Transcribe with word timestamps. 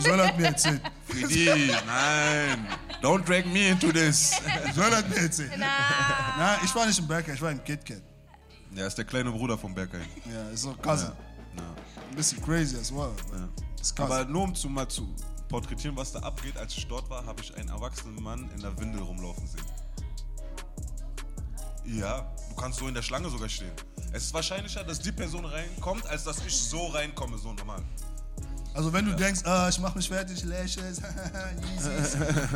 Soll 0.00 0.20
er 0.20 0.32
mir 0.36 0.46
erzählen? 0.46 0.80
Freddy, 1.06 1.72
nein. 1.86 2.66
Don't 3.02 3.24
drag 3.24 3.44
me 3.46 3.68
into 3.68 3.90
this. 3.92 4.40
Soll 4.74 4.92
er 4.92 5.02
mir 5.08 5.16
erzählen? 5.16 5.52
Na, 5.58 5.66
Nein, 6.38 6.58
ich 6.64 6.74
war 6.74 6.86
nicht 6.86 6.98
im 6.98 7.06
Berghain, 7.06 7.34
ich 7.34 7.42
war 7.42 7.50
im 7.50 7.62
KitKat. 7.62 8.02
Der 8.70 8.86
ist 8.86 8.96
der 8.96 9.04
kleine 9.04 9.30
Bruder 9.30 9.58
vom 9.58 9.74
Berghain. 9.74 10.06
Ja, 10.32 10.48
ist 10.50 10.62
so 10.62 10.74
cousin. 10.74 11.12
Ja. 11.56 11.62
Ein 12.10 12.16
bisschen 12.16 12.40
crazy 12.42 12.76
as 12.76 12.92
well. 12.94 13.12
cousin. 13.18 13.48
Aber 13.98 14.24
nur 14.24 14.44
um 14.44 14.54
zu, 14.54 14.68
mal 14.68 14.86
zu 14.88 15.14
porträtieren, 15.48 15.96
was 15.96 16.12
da 16.12 16.20
abgeht, 16.20 16.56
als 16.56 16.76
ich 16.76 16.86
dort 16.86 17.08
war, 17.10 17.24
habe 17.26 17.42
ich 17.42 17.54
einen 17.56 17.68
erwachsenen 17.68 18.22
Mann 18.22 18.48
in 18.54 18.60
der 18.62 18.78
Windel 18.78 19.02
rumlaufen 19.02 19.46
sehen. 19.48 19.64
Ja, 21.84 22.30
du 22.48 22.54
kannst 22.54 22.78
so 22.78 22.86
in 22.86 22.94
der 22.94 23.02
Schlange 23.02 23.28
sogar 23.30 23.48
stehen. 23.48 23.72
Es 24.12 24.24
ist 24.24 24.34
wahrscheinlicher, 24.34 24.84
dass 24.84 25.00
die 25.00 25.12
Person 25.12 25.44
reinkommt, 25.44 26.06
als 26.06 26.24
dass 26.24 26.44
ich 26.44 26.54
so 26.56 26.86
reinkomme, 26.88 27.38
so 27.38 27.52
normal. 27.52 27.82
Also 28.74 28.92
wenn 28.92 29.04
du 29.04 29.14
denkst, 29.14 29.40
ah, 29.44 29.68
ich 29.68 29.78
mach 29.80 29.94
mich 29.94 30.08
fertig, 30.08 30.44
Lashes, 30.44 31.00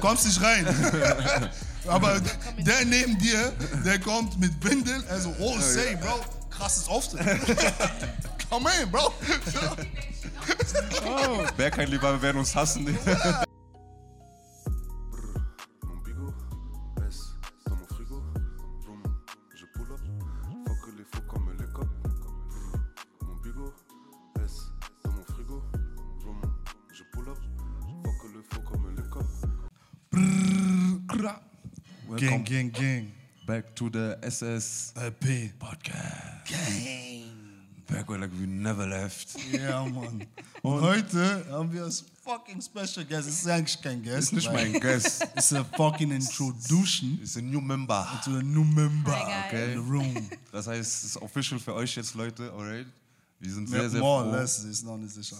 kommst 0.01 0.27
nicht 0.27 0.41
rein. 0.41 0.67
Aber 1.89 2.21
der 2.59 2.85
neben 2.85 3.19
dir, 3.19 3.53
der 3.85 3.99
kommt 3.99 4.39
mit 4.39 4.53
Windel, 4.63 5.03
also 5.11 5.35
oh 5.41 5.59
say, 5.59 5.97
Bro, 5.97 6.21
krasses 6.51 6.89
Auftritt. 6.89 7.21
Come 8.51 8.71
in, 8.81 8.91
Bro. 8.91 9.13
Berghain-Lieber 11.57 12.23
werden 12.23 12.39
uns 12.39 12.55
hassen. 12.55 12.97
Gang, 32.17 32.45
gang, 32.45 32.71
gang. 32.73 33.13
Back 33.47 33.75
to 33.77 33.91
the 33.91 34.17
SS 34.23 34.93
LP. 34.97 35.53
Podcast. 35.59 37.25
Back 37.91 38.09
where 38.09 38.19
like 38.19 38.31
we 38.39 38.47
never 38.47 38.87
left. 38.87 39.37
Ja, 39.53 39.85
Mann. 39.85 40.25
Und 40.63 40.81
heute 40.81 41.45
haben 41.51 41.71
wir 41.73 41.85
als 41.85 42.05
fucking 42.25 42.61
Special 42.63 43.05
Guest. 43.05 43.29
Es 43.29 43.41
ist 43.43 43.49
eigentlich 43.49 43.81
kein 43.83 44.03
Guest. 44.03 44.19
Ist 44.19 44.33
nicht 44.33 44.53
mein 44.53 44.73
Guest. 44.81 45.27
Es 45.35 45.53
ist 45.53 45.59
a 45.59 45.65
fucking 45.77 46.11
Introduction 46.11 47.19
Ist 47.23 47.37
ein 47.37 47.51
New 47.51 47.61
Member. 47.61 48.21
to 48.25 48.31
a 48.31 48.43
new 48.43 48.65
member 48.65 49.13
Hi, 49.13 49.51
guys. 49.51 49.75
in 49.77 49.85
the 49.85 49.91
room. 49.91 50.31
Das 50.53 50.67
heißt, 50.67 50.81
es 50.81 51.05
ist 51.05 51.17
official 51.19 51.59
für 51.61 51.75
euch 51.75 51.95
jetzt, 51.97 52.15
Leute, 52.15 52.51
alright? 52.53 52.87
Wir 53.41 53.53
sind 53.53 53.69
sehr, 53.69 53.91
sehr 53.91 54.01
more 54.01 54.25
froh. 54.25 54.31
or 54.31 54.41
less, 54.41 54.65
ist 54.65 54.85
noch 54.85 54.97
nicht 54.97 55.13
sicher. 55.15 55.37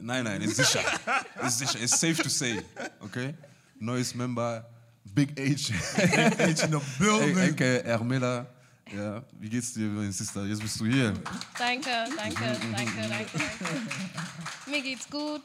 Nein, 0.00 0.24
nein, 0.24 0.40
ist 0.42 0.56
sicher. 0.56 0.80
ist 1.46 1.58
sicher. 1.58 1.78
Ist 1.78 2.00
safe 2.00 2.14
to 2.22 2.28
say. 2.28 2.60
Okay? 3.00 3.34
Neues 3.78 4.12
Member, 4.14 4.66
Big 5.04 5.38
H. 5.38 5.72
Age 6.38 6.64
in 6.64 6.72
the 6.72 6.80
building. 6.98 7.36
Ecke, 7.38 7.82
Ermela. 7.84 8.46
Ja, 8.94 9.22
wie 9.38 9.48
geht's 9.48 9.72
dir, 9.72 9.86
mein 9.88 10.10
Sister? 10.12 10.44
Jetzt 10.46 10.60
bist 10.60 10.78
du 10.80 10.86
hier. 10.86 11.12
danke, 11.58 11.88
danke, 12.16 12.16
danke, 12.16 12.60
danke, 12.72 13.08
danke. 13.08 13.38
Mir 14.66 14.82
geht's 14.82 15.08
gut. 15.08 15.42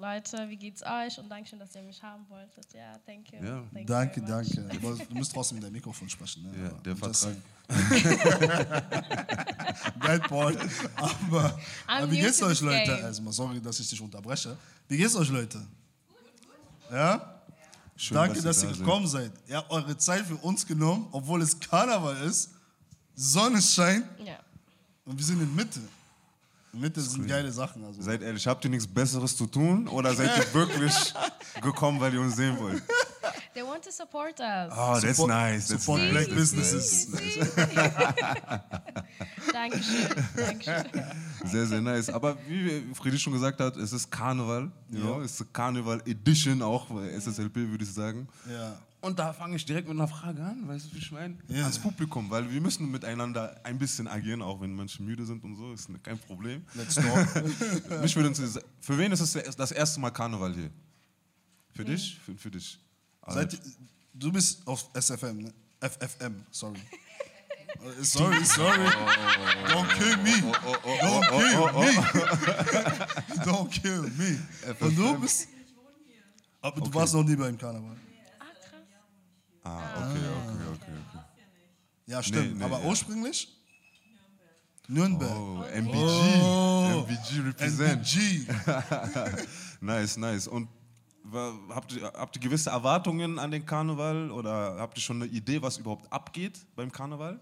Leute, 0.00 0.48
wie 0.48 0.56
geht's 0.56 0.82
euch? 0.84 1.18
Und 1.18 1.28
danke 1.28 1.48
schön, 1.48 1.58
dass 1.58 1.74
ihr 1.74 1.82
mich 1.82 2.00
haben 2.02 2.24
wolltet. 2.28 2.72
Ja, 2.72 2.98
thank 3.04 3.32
you. 3.32 3.44
Ja. 3.44 3.62
Thank 3.72 3.80
you 3.80 3.84
Danke, 3.86 4.20
much. 4.20 4.28
danke. 4.28 4.68
Aber 4.76 4.94
Du 5.04 5.14
musst 5.16 5.32
trotzdem 5.32 5.58
in 5.58 5.64
dein 5.64 5.72
Mikrofon 5.72 6.08
sprechen. 6.08 6.42
Ne? 6.44 6.52
Ja, 6.64 6.70
der 6.84 6.96
Vertrag. 6.96 7.34
Bad 9.98 10.28
boy. 10.28 10.56
Aber, 10.96 11.58
aber 11.86 12.10
wie 12.10 12.20
geht's 12.20 12.42
euch, 12.42 12.60
Leute? 12.60 13.04
Also, 13.04 13.30
sorry, 13.32 13.60
dass 13.60 13.80
ich 13.80 13.88
dich 13.90 14.00
unterbreche. 14.00 14.56
Wie 14.88 14.96
geht's 14.96 15.16
euch, 15.16 15.28
Leute? 15.30 15.60
Ja? 16.90 17.37
Schön, 18.00 18.14
Danke, 18.14 18.40
dass 18.40 18.60
da 18.60 18.68
ihr 18.68 18.74
seid. 18.74 18.78
gekommen 18.78 19.06
seid. 19.08 19.32
Ihr 19.48 19.56
habt 19.56 19.70
eure 19.72 19.98
Zeit 19.98 20.24
für 20.24 20.36
uns 20.36 20.64
genommen, 20.64 21.08
obwohl 21.10 21.42
es 21.42 21.58
Karneval 21.58 22.16
ist. 22.22 22.50
Sonne 23.16 23.60
scheint 23.60 24.04
Ja. 24.24 24.38
und 25.04 25.18
wir 25.18 25.24
sind 25.24 25.42
in 25.42 25.52
Mitte. 25.54 25.80
In 26.72 26.80
Mitte 26.80 27.00
sind 27.00 27.26
geile 27.26 27.50
Sachen. 27.50 27.84
Also. 27.84 28.00
Seid 28.00 28.22
ehrlich, 28.22 28.46
habt 28.46 28.64
ihr 28.64 28.70
nichts 28.70 28.86
Besseres 28.86 29.36
zu 29.36 29.46
tun 29.46 29.88
oder 29.88 30.14
seid 30.14 30.30
ihr 30.38 30.54
wirklich 30.54 30.94
gekommen, 31.60 31.98
weil 32.00 32.14
ihr 32.14 32.20
uns 32.20 32.36
sehen 32.36 32.56
wollt? 32.60 32.80
They 33.58 33.64
want 33.64 33.82
to 33.82 33.90
support 33.90 34.38
us. 34.38 34.72
Oh, 34.72 35.00
that's 35.00 35.16
Support- 35.16 35.30
nice. 35.30 35.66
That's 35.66 35.82
support 35.82 36.00
nice. 36.00 36.12
black 36.12 36.28
businesses. 36.28 37.08
Dankeschön, 39.52 40.08
Dankeschön. 40.36 40.84
Sehr, 41.44 41.66
sehr 41.66 41.80
nice. 41.80 42.08
Aber 42.08 42.38
wie 42.46 42.84
Friedi 42.94 43.18
schon 43.18 43.32
gesagt 43.32 43.58
hat, 43.58 43.76
es 43.76 43.92
ist 43.92 44.08
Karneval. 44.12 44.70
You 44.90 45.00
know? 45.00 45.22
Es 45.22 45.40
ist 45.40 45.52
Karneval 45.52 46.00
Edition 46.06 46.62
auch, 46.62 46.86
bei 46.86 47.08
SSLP 47.18 47.56
würde 47.56 47.82
ich 47.82 47.92
sagen. 47.92 48.28
Ja. 48.48 48.78
Und 49.00 49.18
da 49.18 49.32
fange 49.32 49.56
ich 49.56 49.64
direkt 49.64 49.88
mit 49.88 49.96
einer 49.96 50.06
Frage 50.06 50.40
an, 50.40 50.68
weißt 50.68 50.92
du, 50.92 50.94
wie 50.94 50.98
ich 50.98 51.10
meine? 51.10 51.36
Ja. 51.48 51.62
Ans 51.62 51.80
Publikum, 51.80 52.30
weil 52.30 52.48
wir 52.52 52.60
müssen 52.60 52.88
miteinander 52.92 53.60
ein 53.64 53.76
bisschen 53.76 54.06
agieren, 54.06 54.40
auch 54.40 54.60
wenn 54.60 54.72
manche 54.72 55.02
müde 55.02 55.26
sind 55.26 55.42
und 55.42 55.56
so, 55.56 55.72
ist 55.72 55.88
kein 56.04 56.20
Problem. 56.20 56.64
Let's 56.74 56.94
talk. 56.94 57.26
Mich 58.02 58.14
würde 58.14 58.32
für 58.80 58.98
wen 58.98 59.10
ist 59.10 59.20
es 59.20 59.56
das 59.56 59.72
erste 59.72 59.98
Mal 59.98 60.10
Karneval 60.10 60.54
hier? 60.54 60.70
Für 61.74 61.84
dich? 61.84 62.20
Für, 62.24 62.36
für 62.36 62.52
dich. 62.52 62.78
Seid, 63.28 63.52
ihr- 63.54 63.60
du 64.14 64.32
bist 64.32 64.66
auf 64.66 64.88
SFM, 64.94 65.38
ne? 65.38 65.52
FFM, 65.80 66.44
sorry. 66.50 66.78
Äh, 66.80 68.02
Sorry, 68.02 68.44
sorry. 68.44 68.86
Don't 69.68 69.88
kill 69.96 70.16
me. 70.16 70.32
Don't 71.04 71.28
kill 71.28 71.72
me. 71.78 71.90
Don't 73.44 73.70
kill 73.70 74.02
me. 74.16 74.38
Und 74.80 74.96
du 74.98 75.18
bist. 75.20 75.48
Aber 76.60 76.80
du 76.80 76.92
warst 76.94 77.14
noch 77.14 77.22
nie 77.22 77.36
beim 77.36 77.56
Karneval. 77.56 77.96
Ah, 78.40 78.44
krass. 78.68 78.82
Ah, 79.62 79.78
okay, 80.10 80.18
okay, 80.18 80.66
okay, 80.72 80.92
okay. 80.92 81.24
Ja, 82.06 82.22
stimmt. 82.22 82.52
Nee, 82.54 82.58
nee, 82.58 82.64
Aber 82.64 82.80
ja. 82.80 82.86
ursprünglich? 82.88 83.48
Nürnberg. 84.88 85.30
Oh, 85.36 85.62
MBG. 85.72 86.42
Oh. 86.42 87.04
MBG 87.06 87.40
represent. 87.46 87.92
NBG. 87.98 88.46
Nice, 89.80 90.16
nice. 90.16 90.48
Und 90.48 90.68
habt 91.70 91.92
ihr, 91.92 92.04
habt 92.14 92.36
ihr 92.36 92.42
gewisse 92.42 92.70
Erwartungen 92.70 93.38
an 93.38 93.50
den 93.50 93.64
Karneval 93.66 94.30
oder 94.30 94.76
habt 94.78 94.96
ihr 94.98 95.02
schon 95.02 95.22
eine 95.22 95.30
Idee, 95.30 95.60
was 95.62 95.78
überhaupt 95.78 96.10
abgeht 96.12 96.60
beim 96.76 96.92
Karneval? 96.92 97.40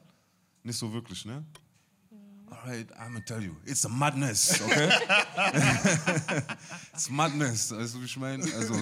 Nicht 0.63 0.79
so 0.79 0.93
wirklich, 0.93 1.25
ne? 1.25 1.45
Alright, 2.51 2.91
I'm 2.93 3.09
gonna 3.09 3.21
tell 3.21 3.43
you, 3.43 3.55
it's 3.65 3.85
a 3.85 3.89
madness, 3.89 4.61
okay? 4.63 4.89
it's 6.93 7.11
madness, 7.11 7.73
weißt 7.73 7.95
du, 7.95 8.01
wie 8.01 8.05
ich 8.05 8.17
meine? 8.17 8.45
Also, 8.55 8.75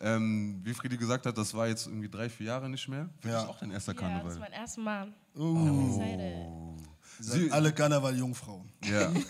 ähm, 0.00 0.60
wie 0.64 0.74
Friedi 0.74 0.96
gesagt 0.96 1.24
hat, 1.26 1.38
das 1.38 1.54
war 1.54 1.68
jetzt 1.68 1.86
irgendwie 1.86 2.08
drei, 2.08 2.28
vier 2.28 2.46
Jahre 2.46 2.68
nicht 2.68 2.88
mehr. 2.88 3.08
Für 3.20 3.28
Ja. 3.28 3.40
dich 3.40 3.48
auch 3.48 3.58
dein 3.58 3.70
erster 3.70 3.94
Ja, 3.94 4.00
das 4.00 4.08
ist 4.34 4.38
Karneval. 4.38 4.38
mein 4.40 4.52
erster 4.52 4.80
Mal. 4.80 5.12
Uh. 5.36 6.76
Sind 7.18 7.52
alle 7.52 7.72
Karneval-Jungfrauen. 7.72 8.70
Ja. 8.84 9.10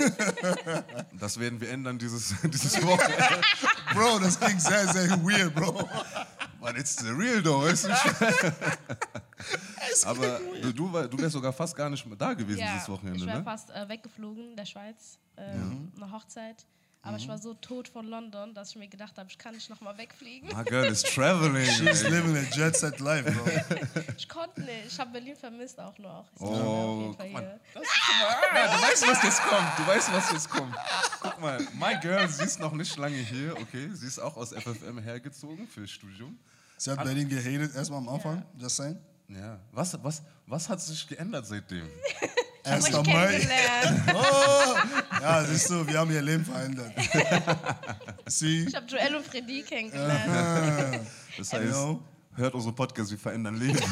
Das 1.19 1.41
werden 1.41 1.61
wir 1.61 1.71
ändern 1.71 1.99
dieses, 1.99 2.35
dieses 2.45 2.83
Wochenende. 2.85 3.41
Bro, 3.95 4.19
das 4.19 4.39
klingt 4.39 4.61
sehr, 4.61 4.87
sehr 4.89 5.11
weird, 5.25 5.55
Bro. 5.55 5.89
But 6.61 6.77
it's 6.77 6.97
the 6.97 7.11
real 7.11 7.43
though, 7.43 7.63
weißt 7.63 7.87
du? 7.87 7.91
Aber 10.07 10.41
du, 10.63 10.73
du, 10.73 11.19
wärst 11.19 11.33
sogar 11.33 11.53
fast 11.53 11.75
gar 11.75 11.89
nicht 11.89 12.05
mehr 12.07 12.17
da 12.17 12.35
gewesen 12.35 12.59
Ja, 12.59 12.75
dieses 12.75 12.89
Wochenende, 12.89 13.21
ich 13.21 13.27
war 13.27 13.39
ne? 13.39 13.45
fast 13.45 13.71
äh, 13.71 13.89
weggeflogen 13.89 14.51
in 14.51 14.57
der 14.57 14.67
Schweiz, 14.67 15.19
ähm, 15.37 15.93
eine 15.97 16.13
Hochzeit. 16.13 16.67
Aber 17.07 17.13
Mhm. 17.13 17.19
ich 17.23 17.29
war 17.29 17.39
so 17.39 17.55
tot 17.55 17.87
von 17.87 18.07
London, 18.09 18.53
dass 18.53 18.71
ich 18.71 18.77
mir 18.77 18.89
gedacht 18.89 19.17
habe, 19.17 19.29
ich 19.31 19.39
kann 19.39 19.55
nicht 19.55 19.71
nochmal 19.71 19.97
wegfliegen. 19.97 20.49
My 20.57 20.65
girl 20.65 20.85
is 20.87 21.03
traveling. 21.05 21.65
She's 21.79 22.03
living 22.03 22.37
a 22.37 22.43
jet 22.53 22.77
set 22.77 22.99
life, 22.99 23.31
Bro. 23.31 23.45
Ich 24.19 24.29
konnte 24.29 24.61
nicht. 24.63 24.87
Ich 24.89 24.99
habe 24.99 25.13
Berlin 25.13 25.37
vermisst 25.37 25.79
auch 25.79 25.97
noch. 25.99 26.25
Ich 26.35 26.43
Oh, 26.43 27.15
guck 27.17 27.33
mal. 27.33 27.43
hier. 27.43 27.61
Ah, 27.75 28.77
du 28.77 28.83
weißt, 28.83 29.07
was 29.07 29.23
jetzt 29.23 29.41
kommt. 29.43 29.79
Du 29.79 29.87
weißt, 29.87 30.13
was 30.13 30.33
jetzt 30.33 30.51
kommt. 30.51 30.75
Guck 31.21 31.41
mal, 31.41 31.61
my 31.75 31.97
girl, 32.01 32.29
sie 32.29 32.43
ist 32.45 32.59
noch 32.59 32.73
nicht 32.73 32.97
lange 32.97 33.17
hier, 33.19 33.53
okay? 33.57 33.89
Sie 33.93 34.07
ist 34.09 34.19
auch 34.19 34.37
aus 34.37 34.53
FFM 34.53 34.99
hergezogen 34.99 35.69
fürs 35.69 35.91
Studium. 35.93 36.37
Sie 36.77 36.91
hat 36.91 37.05
Berlin 37.05 37.29
gehatet, 37.29 37.75
erstmal 37.77 38.01
am 38.01 38.09
Anfang, 38.09 38.45
just 38.59 38.77
saying. 38.77 38.99
Ja. 39.29 39.59
Was, 39.73 39.97
was, 40.03 40.23
was 40.47 40.69
hat 40.69 40.81
sich 40.81 41.07
geändert 41.07 41.47
seitdem? 41.47 41.89
Erst 42.67 42.89
Ich 42.89 42.95
am 42.95 43.07
Mai. 43.07 43.27
kennengelernt. 43.27 44.03
Ja, 45.21 45.45
siehst 45.45 45.71
du, 45.71 45.87
wir 45.87 45.99
haben 45.99 46.11
ihr 46.11 46.23
Leben 46.23 46.45
verändert. 46.45 46.93
Sie, 48.27 48.65
Ich 48.67 48.75
habe 48.75 48.87
Joel 48.87 49.17
und 49.17 49.27
Freddy 49.27 49.63
kennengelernt. 49.63 51.07
Das 51.39 51.53
heißt, 51.53 51.75
hört 52.35 52.55
unsere 52.55 52.75
Podcasts, 52.75 53.11
wir 53.11 53.19
verändern 53.19 53.57
Leben. 53.59 53.79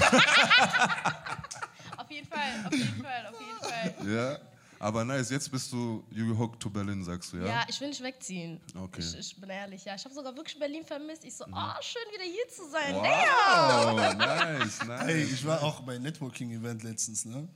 Auf 1.97 2.11
jeden 2.11 2.27
Fall, 2.29 2.67
auf 2.67 2.73
jeden 2.73 3.03
Fall, 3.03 3.27
auf 3.33 3.41
jeden 3.41 4.05
Fall. 4.07 4.15
ja. 4.15 4.39
Aber 4.79 5.05
nice, 5.05 5.31
jetzt 5.31 5.51
bist 5.51 5.73
du 5.73 6.05
you 6.11 6.37
hooked 6.37 6.61
to 6.61 6.69
Berlin, 6.69 7.03
sagst 7.03 7.33
du, 7.33 7.39
ja? 7.39 7.47
Ja, 7.47 7.65
ich 7.69 7.81
will 7.81 7.89
nicht 7.89 8.03
wegziehen. 8.03 8.61
Okay. 8.79 9.01
Ich, 9.01 9.19
ich 9.19 9.41
bin 9.41 9.49
ehrlich, 9.49 9.85
ja. 9.85 9.95
Ich 9.95 10.05
habe 10.05 10.15
sogar 10.15 10.37
wirklich 10.37 10.59
Berlin 10.59 10.85
vermisst. 10.85 11.25
Ich 11.25 11.35
so, 11.35 11.45
oh, 11.47 11.73
schön 11.81 12.03
wieder 12.13 12.25
hier 12.25 12.47
zu 12.49 12.69
sein. 12.71 12.95
Wow, 12.95 14.15
nice, 14.17 14.85
nice. 14.85 15.05
Hey, 15.07 15.23
ich 15.23 15.47
war 15.47 15.63
auch 15.63 15.81
bei 15.81 15.97
Networking-Event 15.99 16.83
letztens, 16.83 17.25
ne? 17.25 17.49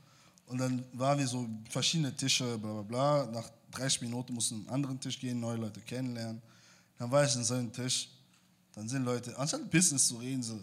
Und 0.49 0.59
dann 0.59 0.85
waren 0.93 1.19
wir 1.19 1.27
so 1.27 1.47
verschiedene 1.69 2.15
Tische, 2.15 2.59
bla 2.59 2.73
bla 2.73 2.83
bla. 2.83 3.27
Nach 3.31 3.51
30 3.73 4.03
Minuten 4.03 4.33
mussten 4.33 4.57
wir 4.57 4.61
an 4.61 4.67
einen 4.67 4.75
anderen 4.75 5.01
Tisch 5.01 5.19
gehen, 5.19 5.39
neue 5.41 5.57
Leute 5.57 5.81
kennenlernen. 5.81 6.41
Dann 6.99 7.11
war 7.11 7.25
ich 7.25 7.35
in 7.35 7.45
so 7.45 7.55
einem 7.55 7.73
Tisch. 7.73 8.09
Dann 8.75 8.89
sind 8.89 9.05
Leute, 9.05 9.37
anstatt 9.37 9.71
Business 9.71 10.09
zu 10.09 10.17
reden, 10.17 10.43
so, 10.43 10.59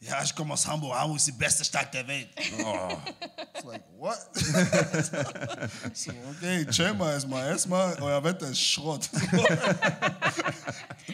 ja, 0.00 0.22
ich 0.22 0.34
komme 0.34 0.52
aus 0.52 0.66
Hamburg, 0.66 0.94
Hamburg 0.94 1.16
ist 1.16 1.28
die 1.28 1.32
beste 1.32 1.64
Stadt 1.64 1.92
der 1.94 2.06
Welt. 2.06 2.28
It's 2.36 3.64
like, 3.64 3.82
what? 3.96 4.18
so, 5.94 6.12
okay, 6.30 6.66
chill 6.66 6.92
mal 6.92 7.12
erstmal. 7.12 7.48
Erstmal, 7.48 7.96
euer 8.02 8.22
Wetter 8.22 8.50
ist 8.50 8.60
Schrott. 8.60 9.08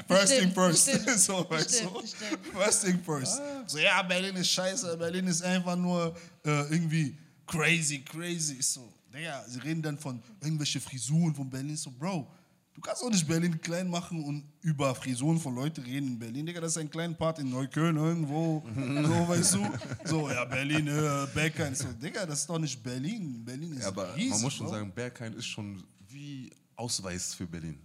first 0.08 0.38
thing 0.38 0.52
first. 0.52 0.88
stimmt, 0.88 1.20
so, 1.20 1.48
weißt 1.48 1.74
stimmt, 1.76 1.94
du? 1.94 2.06
stimmt. 2.06 2.46
First 2.52 2.84
thing 2.84 3.00
first. 3.04 3.40
So, 3.66 3.78
ja, 3.78 4.02
Berlin 4.02 4.34
ist 4.36 4.50
scheiße, 4.50 4.96
Berlin 4.96 5.28
ist 5.28 5.42
einfach 5.42 5.76
nur 5.76 6.16
äh, 6.44 6.62
irgendwie 6.72 7.16
crazy, 7.52 7.98
crazy. 8.04 8.54
Ich 8.58 8.66
So, 8.66 8.92
Digga, 9.12 9.44
sie 9.46 9.58
reden 9.60 9.82
dann 9.82 9.98
von 9.98 10.20
irgendwelche 10.40 10.80
Frisuren 10.80 11.34
von 11.34 11.48
Berlin. 11.48 11.76
So, 11.76 11.90
Bro, 11.90 12.26
du 12.74 12.80
kannst 12.80 13.02
auch 13.02 13.10
nicht 13.10 13.26
Berlin 13.26 13.60
klein 13.60 13.88
machen 13.88 14.24
und 14.24 14.44
über 14.62 14.94
Frisuren 14.94 15.38
von 15.38 15.54
Leuten 15.54 15.82
reden 15.82 16.08
in 16.08 16.18
Berlin. 16.18 16.46
Digga, 16.46 16.60
das 16.60 16.72
ist 16.72 16.78
ein 16.78 16.90
kleiner 16.90 17.14
Part 17.14 17.38
in 17.38 17.50
Neukölln 17.50 17.96
irgendwo. 17.96 18.64
so, 18.74 19.28
weißt 19.28 19.54
du? 19.54 19.70
So, 20.04 20.30
ja, 20.30 20.44
Berlin, 20.44 20.88
äh, 20.88 21.26
Berghain. 21.34 21.74
So, 21.74 21.92
Digga, 21.92 22.24
das 22.26 22.40
ist 22.40 22.48
doch 22.48 22.58
nicht 22.58 22.82
Berlin. 22.82 23.44
Berlin 23.44 23.72
ist 23.74 23.82
Ja, 23.82 23.88
aber 23.88 24.14
riesig, 24.16 24.30
man 24.30 24.40
muss 24.42 24.54
schon 24.54 24.66
Bro. 24.66 24.74
sagen, 24.74 24.92
Berghain 24.92 25.32
ist 25.34 25.46
schon 25.46 25.82
wie 26.08 26.50
Ausweis 26.76 27.34
für 27.34 27.46
Berlin. 27.46 27.78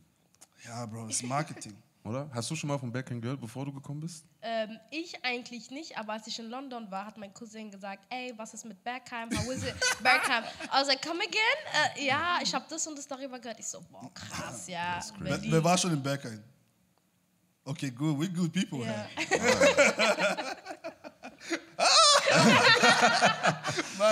Ja, 0.66 0.86
Bro, 0.86 1.08
das 1.08 1.18
ist 1.18 1.24
Marketing. 1.24 1.74
Oder? 2.08 2.30
Hast 2.34 2.50
du 2.50 2.56
schon 2.56 2.70
mal 2.70 2.78
von 2.78 2.90
Berghain 2.92 3.20
gehört, 3.20 3.42
bevor 3.42 3.66
du 3.66 3.74
gekommen 3.74 4.00
bist? 4.00 4.24
Ähm, 4.42 4.80
ich 4.92 5.26
eigentlich 5.26 5.72
nicht, 5.72 5.98
aber 5.98 6.14
als 6.14 6.26
ich 6.28 6.40
in 6.40 6.50
London 6.50 6.90
war, 6.90 7.06
hat 7.06 7.18
mein 7.18 7.34
Cousin 7.34 7.70
gesagt, 7.70 8.06
ey, 8.10 8.34
was 8.38 8.54
ist 8.54 8.64
mit 8.64 8.82
Bergheim? 8.82 9.30
How 9.38 9.52
is 9.52 9.64
it? 9.64 9.76
Bergheim. 10.02 10.44
I 10.44 10.70
was 10.72 10.88
like, 10.88 11.06
come 11.06 11.22
again? 11.22 11.98
Äh, 11.98 12.08
ja, 12.08 12.40
ich 12.42 12.54
habe 12.54 12.64
das 12.70 12.88
und 12.88 12.98
das 12.98 13.08
darüber 13.08 13.40
gehört. 13.40 13.60
Ich 13.60 13.68
so, 13.68 13.82
boah, 13.92 14.10
krass, 14.14 14.70
ja. 14.70 15.02
Wer, 15.20 15.42
wer 15.44 15.64
war 15.64 15.78
schon 15.78 15.92
in 15.92 16.02
Berghain? 16.02 16.42
Okay, 17.66 17.92
good. 17.92 18.18
We 18.18 18.30
good 18.30 18.54
people. 18.54 18.86
Ja. 18.86 19.08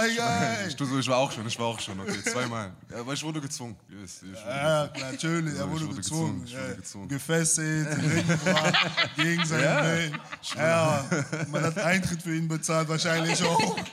My 0.01 0.15
guy. 0.15 0.67
Ich, 0.67 0.79
ich 0.99 1.07
war 1.07 1.17
auch 1.17 1.31
schon, 1.31 1.47
ich 1.47 1.57
war 1.59 1.67
auch 1.67 1.79
schon, 1.79 1.99
okay, 1.99 2.21
zweimal. 2.23 2.71
Ja, 2.91 2.99
aber 2.99 3.13
ich 3.13 3.23
wurde 3.23 3.39
gezwungen. 3.41 3.75
Wisst, 3.87 4.23
ich 4.23 4.29
wurde 4.31 4.39
Ja, 4.49 4.89
natürlich, 4.99 5.53
Ja, 5.53 5.59
er 5.61 5.71
wurde 5.71 5.85
wurde 5.85 5.95
gezwungen. 5.95 6.41
gezwungen, 6.43 6.61
wurde 6.63 6.69
ja. 6.69 6.75
gezwungen. 6.75 7.07
Gefesselt, 7.09 7.87
gegen 9.15 9.45
seinen 9.45 9.85
Willen. 9.85 10.19
Ja, 10.57 11.05
man 11.49 11.63
hat 11.63 11.77
Eintritt 11.79 12.21
für 12.21 12.35
ihn 12.35 12.47
bezahlt, 12.47 12.87
wahrscheinlich 12.89 13.41
auch. 13.43 13.77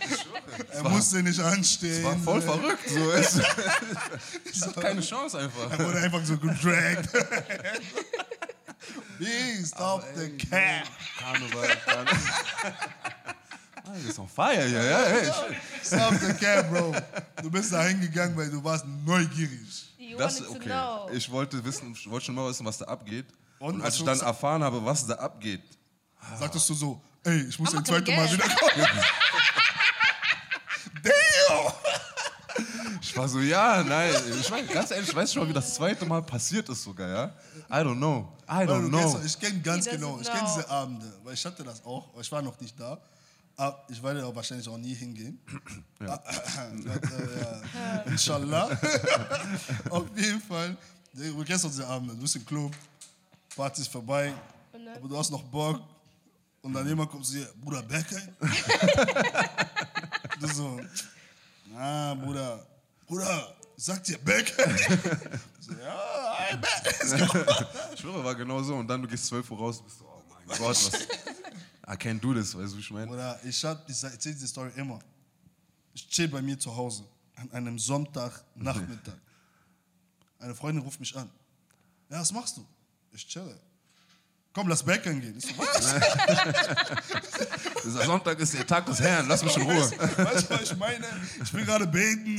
Er 0.70 0.86
musste 0.86 1.22
nicht 1.22 1.40
anstehen. 1.40 2.04
war 2.04 2.14
voll 2.18 2.42
verrückt. 2.42 2.86
So. 2.86 3.10
Es, 3.12 3.40
ich 4.52 4.60
hatte 4.60 4.80
keine 4.80 5.00
Chance 5.00 5.38
einfach. 5.38 5.70
Er 5.70 5.78
wurde 5.86 5.98
einfach 5.98 6.22
so 6.24 6.36
gedragt. 6.36 7.08
B, 9.18 9.26
stop 9.64 10.04
the 10.14 10.28
cat. 10.36 10.84
Karneval, 11.18 11.68
Karneval. 11.86 12.18
Ah, 13.92 13.96
du 13.98 14.06
bist 14.06 14.18
on 14.18 14.28
fire 14.28 14.66
hier, 14.66 14.82
ja? 14.82 15.04
Hey. 15.04 15.30
Stop 15.84 16.14
the 16.18 16.32
cat, 16.32 16.70
Bro. 16.70 16.94
Du 17.42 17.50
bist 17.50 17.72
da 17.72 17.82
hingegangen, 17.82 18.34
weil 18.36 18.50
du 18.50 18.64
warst 18.64 18.86
neugierig. 19.04 19.94
You 19.98 20.16
Das 20.16 20.40
okay. 20.48 20.72
Ich 21.12 21.30
wollte 21.30 21.62
wissen, 21.62 21.92
ich 21.92 22.08
wollte 22.08 22.26
schon 22.26 22.34
mal 22.34 22.48
wissen, 22.48 22.64
was 22.64 22.78
da 22.78 22.86
abgeht. 22.86 23.26
Und 23.58 23.74
Und, 23.74 23.82
als 23.82 23.96
ich 23.96 24.04
dann 24.04 24.18
erfahren 24.20 24.64
habe, 24.64 24.82
was 24.82 25.06
da 25.06 25.14
abgeht, 25.16 25.62
Sagtest 26.38 26.70
du 26.70 26.74
so, 26.74 27.02
ey, 27.24 27.42
ich 27.48 27.58
muss 27.58 27.70
Aber 27.70 27.78
ein 27.78 27.84
zweites 27.84 28.16
Mal 28.16 28.32
wieder 28.32 28.48
kommen. 28.48 28.86
Damn! 31.02 31.72
ich 33.00 33.16
war 33.16 33.28
so, 33.28 33.40
ja, 33.40 33.82
nein. 33.82 34.14
Ich 34.40 34.50
weiß, 34.50 34.68
ganz 34.68 34.90
ehrlich, 34.92 35.08
ich 35.08 35.14
weiß 35.14 35.32
schon 35.32 35.42
mal, 35.42 35.48
wie 35.48 35.52
das 35.52 35.74
zweite 35.74 36.06
Mal 36.06 36.22
passiert 36.22 36.68
ist 36.68 36.84
sogar, 36.84 37.08
ja? 37.08 37.34
I 37.68 37.84
don't 37.84 37.96
know. 37.96 38.32
I 38.48 38.64
don't 38.64 38.88
know. 38.88 39.20
Ich 39.24 39.38
kenne 39.38 39.60
ganz 39.60 39.86
genau, 39.86 40.18
ich 40.20 40.28
kenne 40.28 40.46
diese 40.46 40.68
Abende, 40.70 41.12
weil 41.24 41.34
ich 41.34 41.44
hatte 41.44 41.64
das 41.64 41.84
auch, 41.84 42.08
aber 42.12 42.20
ich 42.20 42.30
war 42.30 42.40
noch 42.40 42.58
nicht 42.60 42.78
da. 42.78 42.98
Aber 43.56 43.84
ich 43.88 44.02
werde 44.02 44.26
auch 44.26 44.34
wahrscheinlich 44.34 44.68
auch 44.68 44.78
nie 44.78 44.94
hingehen. 44.94 45.38
Ja. 46.00 46.20
ja. 46.84 48.02
Inshallah. 48.06 48.66
Auf 49.90 50.04
jeden 50.16 50.40
Fall. 50.40 50.76
Du 51.14 51.44
kennst 51.44 51.64
doch 51.64 51.70
diese 51.70 51.86
Abende, 51.86 52.14
du 52.14 52.22
bist 52.22 52.36
im 52.36 52.46
Club, 52.46 52.72
Party 53.54 53.82
ist 53.82 53.92
vorbei, 53.92 54.32
aber 54.96 55.08
du 55.08 55.16
hast 55.16 55.30
noch 55.30 55.42
Bock. 55.42 55.80
Und 56.62 56.72
dann 56.72 56.86
jemand 56.86 57.10
kommt 57.10 57.26
zu 57.26 57.34
dir, 57.34 57.48
Bruder, 57.60 57.82
Bergheim? 57.82 58.28
du 60.40 60.46
so, 60.46 60.80
ah, 61.76 62.14
Bruder, 62.14 62.64
Bruder, 63.06 63.54
sagt 63.76 64.06
dir 64.08 64.16
Bergheim? 64.18 64.76
so, 65.58 65.72
ja, 65.72 66.52
I 66.52 66.56
bet. 66.56 66.96
Ich 67.94 68.00
schwöre, 68.00 68.24
war 68.24 68.34
genau 68.36 68.62
so. 68.62 68.76
Und 68.76 68.86
dann 68.86 69.02
du 69.02 69.08
gehst 69.08 69.26
12 69.26 69.50
Uhr 69.50 69.58
raus 69.58 69.78
und 69.78 69.86
bist 69.86 69.98
so, 69.98 70.04
oh 70.04 70.22
mein 70.30 70.46
Gott, 70.46 70.60
was. 70.60 70.92
I 71.92 71.96
can't 71.96 72.20
do 72.20 72.32
this, 72.32 72.56
weißt 72.56 72.72
du, 72.72 72.76
wie 72.76 72.80
ich 72.80 72.90
meine? 72.90 73.10
Oder 73.10 73.38
ich, 73.42 73.50
ich 73.50 73.58
sag- 73.58 74.12
erzähl 74.12 74.32
diese 74.32 74.48
Story 74.48 74.70
immer. 74.76 74.98
Ich 75.92 76.08
chill 76.08 76.28
bei 76.28 76.40
mir 76.40 76.58
zu 76.58 76.74
Hause 76.74 77.04
an 77.36 77.50
einem 77.52 77.78
Sonntagnachmittag. 77.78 79.14
Eine 80.38 80.54
Freundin 80.54 80.82
ruft 80.82 80.98
mich 81.00 81.14
an. 81.16 81.30
Ja, 82.08 82.20
was 82.20 82.32
machst 82.32 82.56
du? 82.56 82.66
Ich 83.12 83.26
chille. 83.26 83.58
Komm, 84.54 84.68
lass 84.68 84.82
Bäckern 84.82 85.20
gehen. 85.20 85.36
Ich 85.38 85.46
so, 85.46 85.56
was? 85.58 85.94
Sonntag 88.06 88.38
ist 88.38 88.52
der 88.54 88.66
Tag 88.66 88.84
des 88.86 89.00
Herrn, 89.00 89.26
lass 89.28 89.42
mich 89.42 89.56
in 89.56 89.62
Ruhe. 89.62 89.90
Weißt 89.90 90.50
du, 90.50 90.54
was 90.54 90.62
ich 90.62 90.76
meine? 90.76 91.06
Ich 91.42 91.52
will 91.54 91.64
gerade 91.64 91.86
beten, 91.86 92.34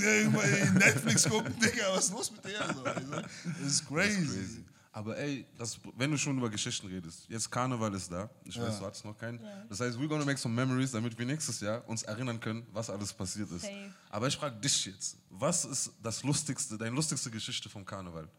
Netflix 0.75 1.27
gucken, 1.27 1.57
Digga, 1.59 1.85
was 1.95 2.05
ist 2.05 2.11
los 2.11 2.31
mit 2.31 2.45
dir? 2.45 2.59
So, 2.75 2.83
das 2.83 3.71
ist 3.71 3.88
crazy. 3.88 4.63
Aber 4.95 5.17
ey, 5.17 5.43
das, 5.57 5.79
wenn 5.97 6.11
du 6.11 6.17
schon 6.17 6.37
über 6.37 6.51
Geschichten 6.51 6.85
redest, 6.85 7.25
jetzt 7.27 7.49
Karneval 7.49 7.91
ist 7.95 8.11
da. 8.11 8.29
Ich 8.45 8.59
weiß, 8.61 8.77
du 8.77 8.85
hattest 8.85 9.03
noch 9.03 9.17
keinen. 9.17 9.39
Das 9.67 9.79
heißt, 9.79 9.97
we're 9.97 10.07
gonna 10.07 10.23
make 10.23 10.37
some 10.37 10.53
memories, 10.53 10.91
damit 10.91 11.17
wir 11.17 11.25
nächstes 11.25 11.59
Jahr 11.61 11.83
uns 11.89 12.03
erinnern 12.03 12.39
können, 12.39 12.65
was 12.71 12.91
alles 12.91 13.11
passiert 13.11 13.49
ist. 13.49 13.63
Safe. 13.63 13.91
Aber 14.11 14.27
ich 14.27 14.37
frage 14.37 14.55
dich 14.61 14.85
jetzt, 14.85 15.17
was 15.31 15.65
ist 15.65 15.91
das 16.03 16.21
lustigste, 16.21 16.77
deine 16.77 16.95
lustigste 16.95 17.31
Geschichte 17.31 17.69
vom 17.69 17.83
Karneval? 17.83 18.29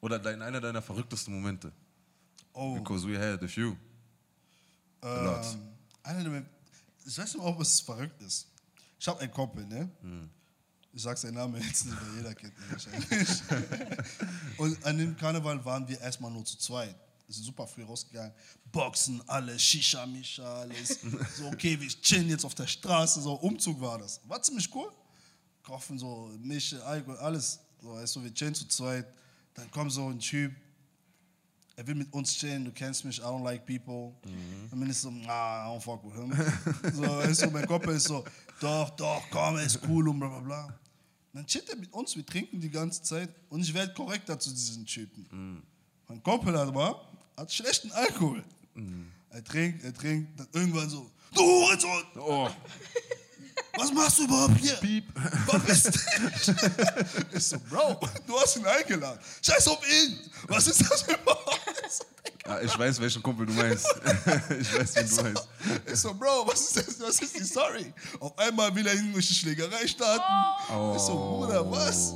Oder 0.00 0.18
dein, 0.18 0.42
einer 0.42 0.60
deiner 0.60 0.82
verrücktesten 0.82 1.32
Momente? 1.32 1.70
Oh, 2.52 2.74
Because 2.74 3.06
we 3.08 3.16
had 3.16 3.40
a 3.42 3.46
few. 3.48 3.76
A 5.00 5.22
lot. 5.22 5.46
ähm, 6.06 6.44
ich 7.06 7.16
weiß 7.16 7.34
nicht, 7.34 7.42
ob 7.44 7.60
es 7.60 7.80
verrückt 7.80 8.20
ist. 8.20 8.48
Ich 8.98 9.06
habe 9.06 9.20
einen 9.20 9.30
Kumpel, 9.30 9.64
ne? 9.66 9.88
Ich 10.94 11.02
sag 11.02 11.18
seinen 11.18 11.34
Namen 11.34 11.60
jetzt 11.60 11.86
nicht, 11.86 11.96
weil 12.00 12.16
jeder 12.16 12.34
kennt 12.34 12.52
ihn 12.56 12.70
wahrscheinlich. 12.70 13.28
Und 14.58 14.84
an 14.84 14.96
dem 14.96 15.16
Karneval 15.16 15.64
waren 15.64 15.88
wir 15.88 16.00
erstmal 16.00 16.30
nur 16.30 16.44
zu 16.44 16.56
zweit. 16.56 16.94
Wir 17.26 17.34
sind 17.34 17.44
super 17.44 17.66
früh 17.66 17.82
rausgegangen. 17.82 18.32
Boxen, 18.70 19.20
alles, 19.26 19.60
Shisha, 19.60 20.06
Misha, 20.06 20.60
alles. 20.60 21.00
So, 21.36 21.46
okay, 21.46 21.80
wir 21.80 21.88
chillen 21.88 22.28
jetzt 22.28 22.44
auf 22.44 22.54
der 22.54 22.68
Straße. 22.68 23.20
So, 23.20 23.34
Umzug 23.34 23.80
war 23.80 23.98
das. 23.98 24.20
War 24.28 24.40
ziemlich 24.40 24.72
cool. 24.72 24.92
Kaufen 25.64 25.98
so 25.98 26.30
Mische, 26.38 26.84
Alkohol, 26.84 27.18
alles. 27.18 27.58
So, 27.80 28.20
du, 28.20 28.24
wir 28.24 28.32
chillen 28.32 28.54
zu 28.54 28.68
zweit. 28.68 29.06
Dann 29.54 29.68
kommt 29.72 29.90
so 29.90 30.08
ein 30.08 30.20
Typ, 30.20 30.52
er 31.76 31.86
will 31.88 31.96
mit 31.96 32.12
uns 32.12 32.36
chillen, 32.36 32.64
du 32.64 32.70
kennst 32.70 33.04
mich, 33.04 33.18
I 33.18 33.22
don't 33.22 33.42
like 33.42 33.66
people. 33.66 34.12
Dann 34.70 34.78
bin 34.78 34.90
ich 34.90 34.98
so, 34.98 35.10
nah, 35.10 35.66
I 35.66 35.76
don't 35.76 35.80
fuck 35.80 36.04
with 36.04 36.14
him. 36.14 36.32
so, 36.92 37.46
du, 37.46 37.50
mein 37.50 37.66
Kopf 37.66 37.86
ist 37.88 38.04
so, 38.04 38.24
doch, 38.60 38.90
doch, 38.90 39.22
komm, 39.30 39.56
ist 39.56 39.80
cool 39.88 40.08
und 40.08 40.20
bla 40.20 40.28
bla 40.28 40.40
bla. 40.40 40.80
Dann 41.34 41.46
chillt 41.46 41.68
er 41.68 41.76
mit 41.76 41.92
uns, 41.92 42.14
wir 42.14 42.24
trinken 42.24 42.60
die 42.60 42.70
ganze 42.70 43.02
Zeit 43.02 43.28
und 43.50 43.60
ich 43.60 43.74
werde 43.74 43.92
korrekter 43.92 44.38
zu 44.38 44.50
diesen 44.50 44.86
Typen. 44.86 45.62
Mein 46.08 46.22
Kumpel 46.22 46.56
hat 46.56 46.68
aber, 46.68 47.08
hat 47.36 47.52
schlechten 47.52 47.90
Alkohol. 47.90 48.44
Er 49.30 49.42
trinkt, 49.42 49.82
er 49.84 49.92
trinkt, 49.92 50.38
dann 50.38 50.46
irgendwann 50.52 50.88
so, 50.88 51.10
du 51.34 51.42
Hurensohn, 51.42 52.04
Oh, 52.16 52.48
was 53.76 53.92
machst 53.92 54.20
du 54.20 54.24
überhaupt 54.24 54.56
hier? 54.60 54.74
Piep. 54.74 55.04
Verpiss 55.48 55.82
dich. 55.82 56.02
Ich 57.34 57.44
so, 57.44 57.58
Bro, 57.68 57.98
du 58.26 58.38
hast 58.38 58.56
ihn 58.56 58.64
eingeladen. 58.66 59.18
Scheiß 59.42 59.66
auf 59.66 59.80
ihn. 59.90 60.18
Was 60.46 60.68
ist 60.68 60.80
das 60.88 61.02
überhaupt? 61.02 61.60
Ah, 62.44 62.60
ich 62.62 62.78
weiß, 62.78 63.00
welchen 63.00 63.22
Kumpel 63.22 63.46
du 63.46 63.52
meinst. 63.52 63.86
ich 64.60 64.74
weiß, 64.74 64.96
wen 64.96 65.08
du 65.08 65.22
meinst. 65.22 65.48
Ich 65.86 66.00
so, 66.00 66.14
Bro, 66.14 66.46
was 66.46 66.60
ist 66.60 66.76
das? 66.76 67.00
Was 67.00 67.20
ist 67.20 67.38
die 67.38 67.44
Story? 67.44 67.92
Auf 68.20 68.38
einmal 68.38 68.74
will 68.74 68.86
er 68.86 68.94
irgendwelche 68.94 69.34
Schlägerei 69.34 69.86
starten. 69.86 70.96
Ich 70.96 71.02
so, 71.02 71.14
Bruder, 71.14 71.70
was? 71.70 72.14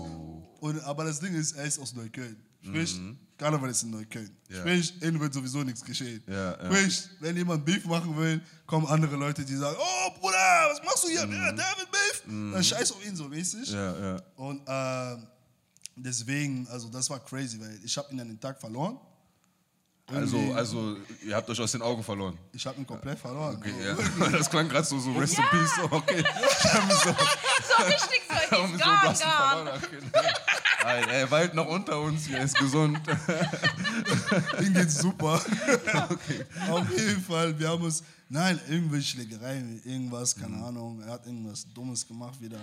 Und, 0.61 0.83
aber 0.85 1.05
das 1.05 1.21
Ding 1.21 1.35
ist, 1.35 1.53
er 1.53 1.65
ist 1.65 1.79
aus 1.79 1.95
Neukölln. 1.95 2.37
Sprich, 2.61 3.01
Karneval 3.39 3.71
ist 3.71 3.85
in 3.85 3.91
Neukölln. 3.91 4.37
Ja. 4.49 4.59
Sprich, 4.59 5.01
innen 5.01 5.21
wird 5.21 5.33
sowieso 5.33 5.63
nichts 5.63 5.85
geschehen. 5.85 6.23
Ja, 6.27 6.61
ja. 6.61 6.65
Sprich, 6.67 7.09
wenn 7.21 7.37
jemand 7.37 7.65
Beef 7.65 7.85
machen 7.85 8.17
will, 8.17 8.41
kommen 8.67 8.87
andere 8.87 9.17
Leute, 9.17 9.45
die 9.45 9.55
sagen, 9.55 9.77
oh 9.79 10.11
Bruder, 10.19 10.37
was 10.71 10.83
machst 10.85 11.05
du 11.05 11.09
hier? 11.09 11.21
Ja, 11.21 11.53
David 11.53 11.91
Beef. 11.91 12.23
Dann 12.27 12.65
scheiß 12.65 12.93
auf 12.93 13.07
ihn 13.07 13.15
so 13.15 13.29
mäßig. 13.29 13.75
Und 14.35 14.63
ähm, 14.67 15.27
deswegen, 15.95 16.67
also 16.69 16.89
das 16.89 17.09
war 17.09 17.21
crazy, 17.21 17.61
weil 17.61 17.79
ich 17.85 17.97
habe 17.97 18.13
ihn 18.13 18.21
an 18.21 18.29
den 18.29 18.41
Tag 18.41 18.61
verloren. 18.61 18.99
Also, 20.11 20.39
also, 20.55 20.97
ihr 21.23 21.37
habt 21.37 21.51
euch 21.51 21.61
aus 21.61 21.73
den 21.73 21.83
Augen 21.83 22.03
verloren. 22.03 22.39
Ich 22.53 22.67
habe 22.67 22.79
ihn 22.81 22.87
komplett 22.87 23.19
verloren. 23.19 23.57
Okay, 23.57 23.75
ja. 23.85 24.31
Das 24.31 24.49
klang 24.49 24.67
gerade 24.69 24.87
so, 24.87 24.99
so 24.99 25.13
Rest 25.13 25.37
in 25.37 25.45
Peace. 25.51 25.71
So, 25.77 25.83
okay. 25.91 26.21
Ich 26.25 26.65
hab 26.73 26.87
mich 26.87 26.97
so, 26.97 27.11
So 27.11 27.85
richtig 27.85 28.23
so, 28.51 28.57
hab 28.57 28.71
mich 28.73 28.83
so, 29.19 29.23
verloren. 29.25 29.67
gone. 29.67 29.73
Okay, 29.77 29.99
Nein, 30.83 31.09
er 31.11 31.31
weilt 31.31 31.55
noch 31.55 31.67
unter 31.67 32.01
uns, 32.01 32.27
er 32.29 32.43
ist 32.43 32.57
gesund. 32.57 32.99
Ihm 34.63 34.73
geht's 34.75 34.99
super. 34.99 35.35
Auf 36.71 36.91
jeden 36.97 37.21
Fall, 37.23 37.59
wir 37.59 37.69
haben 37.69 37.83
uns, 37.83 38.03
nein, 38.31 38.59
irgendwelche 38.69 39.09
Schlägereien, 39.17 39.83
irgendwas, 39.85 40.35
keine 40.35 40.57
Mhm. 40.57 40.65
Ahnung, 40.65 41.03
er 41.03 41.13
hat 41.13 41.27
irgendwas 41.27 41.67
Dummes 41.75 42.07
gemacht 42.07 42.41
wieder 42.41 42.61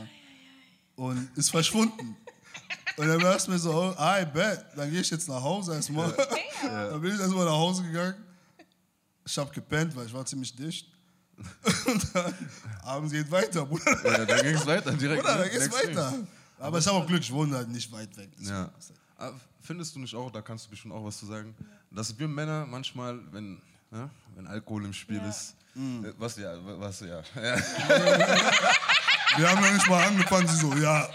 und 0.96 1.30
ist 1.38 1.52
verschwunden. 1.52 2.16
Und 2.98 3.08
dann 3.08 3.22
war 3.22 3.36
es 3.36 3.48
mir 3.48 3.60
so, 3.60 3.74
oh, 3.74 3.94
ah, 3.98 4.22
I 4.22 4.26
bet, 4.26 4.66
dann 4.76 4.90
gehe 4.90 5.02
ich 5.02 5.10
jetzt 5.10 5.28
nach 5.28 5.42
Hause 5.42 5.76
erstmal. 5.76 6.14
Dann 6.64 7.02
bin 7.02 7.14
ich 7.14 7.20
erstmal 7.20 7.46
nach 7.46 7.52
Hause 7.52 7.84
gegangen. 7.84 8.16
Ich 9.26 9.38
habe 9.38 9.52
gepennt, 9.52 9.96
weil 9.96 10.06
ich 10.06 10.14
war 10.14 10.26
ziemlich 10.26 10.56
dicht. 10.56 10.88
Und 11.86 12.16
dann, 12.16 12.34
abends 12.84 13.12
geht 13.12 13.30
weiter, 13.30 13.66
Bruder. 13.66 14.06
Ja, 14.06 14.26
dann 14.26 14.42
ging 14.42 14.56
es 14.56 14.66
weiter, 14.66 14.92
direkt. 14.94 15.22
Bruder, 15.24 15.36
ne? 15.36 15.42
dann 15.44 15.52
geht's 15.52 15.74
weiter. 15.74 16.12
thing. 16.12 16.28
Aber 16.60 16.78
ich 16.78 16.88
habe 16.88 16.98
auch 16.98 17.08
Glück, 17.08 17.22
ich 17.22 17.34
wohne 17.34 17.58
halt 17.58 17.70
nicht 17.70 17.92
weit 17.92 18.16
weg. 18.16 18.30
Ja. 18.40 18.72
Ah, 19.18 19.32
Findest 19.62 19.96
du 19.96 20.00
nicht 20.00 20.16
auch, 20.16 20.32
da 20.32 20.42
kannst 20.42 20.66
du 20.66 20.70
bestimmt 20.70 20.94
auch 20.94 21.04
was 21.04 21.18
zu 21.18 21.26
sagen, 21.26 21.54
dass 21.92 22.18
wir 22.18 22.28
Männer 22.28 22.66
manchmal, 22.66 23.20
wenn, 23.32 23.62
ja, 23.92 24.10
wenn 24.36 24.48
Alkohol 24.48 24.86
im 24.86 24.94
Spiel 24.94 25.18
Ja. 25.18 25.28
ist, 25.28 25.56
äh, 25.76 26.14
was 26.18 26.38
ja, 26.38 26.54
was 26.80 27.02
ja, 27.02 27.22
ja. 27.36 27.36
Wir 29.38 29.50
haben 29.50 29.62
noch 29.62 29.74
nicht 29.74 29.90
mal 29.90 30.08
angefangen, 30.08 30.48
sie 30.48 30.56
so, 30.56 30.74
ja, 30.76 31.10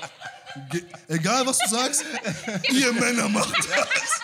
ge- 0.70 0.84
egal 1.08 1.46
was 1.46 1.58
du 1.58 1.68
sagst, 1.68 2.04
ihr 2.70 2.92
Männer 2.92 3.28
macht 3.28 3.54
das. 3.58 4.20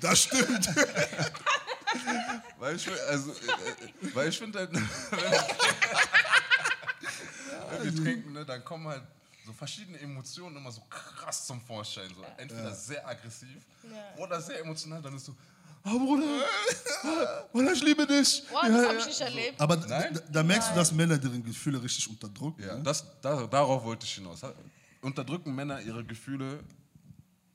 Das 0.00 0.22
stimmt. 0.22 0.68
Weil 2.58 2.76
ich, 2.76 2.88
also, 3.08 3.30
äh, 3.32 3.34
äh, 4.06 4.14
weil 4.14 4.28
ich 4.28 4.38
finde 4.38 4.58
halt, 4.60 4.70
wenn 4.72 4.82
wir, 7.84 7.84
wir 7.84 8.04
trinken, 8.04 8.32
ne, 8.32 8.44
dann 8.44 8.64
kommen 8.64 8.86
halt 8.88 9.02
so 9.46 9.52
verschiedene 9.52 9.98
Emotionen 9.98 10.56
immer 10.56 10.70
so 10.70 10.82
krass 10.90 11.46
zum 11.46 11.60
Vorschein. 11.60 12.10
So. 12.16 12.24
Entweder 12.36 12.74
sehr 12.74 13.06
aggressiv 13.06 13.48
Ja. 13.84 14.22
oder 14.22 14.40
sehr 14.40 14.60
emotional. 14.60 15.00
Dann 15.02 15.16
ist 15.16 15.24
so, 15.26 15.34
oh 15.86 15.98
Bruder, 15.98 16.44
Bruder, 17.52 17.72
ich 17.72 17.82
liebe 17.82 18.06
dich. 18.06 18.42
Boah, 18.50 18.68
das 18.68 18.86
habe 18.88 18.98
ich 18.98 19.06
nicht 19.06 19.20
erlebt. 19.20 19.60
Aber 19.60 19.76
Nein? 19.76 20.14
da, 20.14 20.20
da 20.30 20.42
merkst 20.42 20.70
du, 20.70 20.74
dass 20.74 20.92
Männer 20.92 21.16
deren 21.18 21.42
Gefühle 21.42 21.82
richtig 21.82 22.08
unterdrücken. 22.08 22.62
Ja, 22.62 22.74
ne? 22.76 22.82
das, 22.82 23.04
da, 23.22 23.46
darauf 23.46 23.82
wollte 23.84 24.04
ich 24.04 24.14
hinaus. 24.14 24.40
Unterdrücken 25.00 25.54
Männer 25.54 25.80
ihre 25.80 26.04
Gefühle 26.04 26.64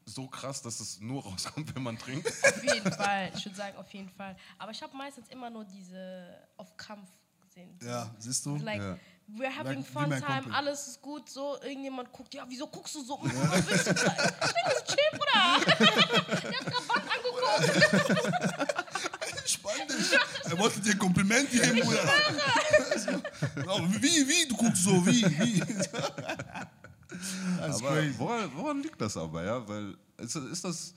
so 0.06 0.28
krass, 0.28 0.62
dass 0.62 0.80
es 0.80 1.00
nur 1.00 1.24
rauskommt, 1.30 1.74
wenn 1.76 1.84
man 1.84 1.98
trinkt? 1.98 2.28
Auf 2.28 2.64
jeden 2.64 2.92
Fall. 2.92 3.32
Ich 3.36 3.46
würde 3.46 3.56
sagen, 3.58 3.78
auf 3.78 3.92
jeden 3.94 4.10
Fall. 4.10 4.36
Aber 4.58 4.72
ich 4.72 4.82
habe 4.82 4.96
meistens 4.96 5.28
immer 5.30 5.50
nur 5.50 5.66
diese 5.66 6.26
auf 6.58 6.76
Kampf 6.78 7.10
gesehen. 7.42 7.78
ja, 7.84 8.10
siehst 8.20 8.46
du? 8.46 8.58
Like, 8.58 8.82
Ja. 8.82 8.98
we're 9.38 9.56
having 9.56 9.78
Like, 9.80 9.88
fun 9.88 10.10
time, 10.10 10.22
Kumpel. 10.42 10.52
alles 10.54 10.88
ist 10.88 11.02
gut, 11.02 11.30
so, 11.30 11.58
irgendjemand 11.62 12.12
guckt, 12.12 12.34
ja, 12.34 12.46
wieso 12.50 12.68
guckst 12.68 12.96
du 12.96 13.04
so? 13.04 13.20
Was 13.22 13.68
willst 13.68 13.88
du? 13.88 13.92
Ich 13.92 13.98
denke, 14.02 14.74
so 14.78 14.94
chill, 14.94 15.10
Bruder. 15.14 15.66
Der 16.50 16.60
hat 16.60 16.66
gerade 16.66 16.88
Band 16.88 17.06
angeguckt. 17.16 18.70
Spann 19.50 19.88
dich. 19.88 20.20
Er 20.50 20.58
wollte 20.58 20.80
dir 20.82 20.92
ein 20.94 21.00
Kompliment 21.00 21.50
geben, 21.52 21.80
Bruder. 21.82 22.10
So, 22.98 24.02
wie, 24.02 24.28
wie, 24.28 24.48
du 24.48 24.56
guckst 24.58 24.84
so, 24.84 25.06
wie, 25.06 25.24
wie. 25.26 25.62
Aber 27.62 28.18
woran, 28.18 28.52
woran 28.56 28.82
liegt 28.84 29.00
das 29.00 29.16
aber, 29.18 29.44
ja? 29.44 29.68
Weil 29.68 29.96
ist, 30.18 30.36
ist 30.36 30.64
das. 30.64 30.94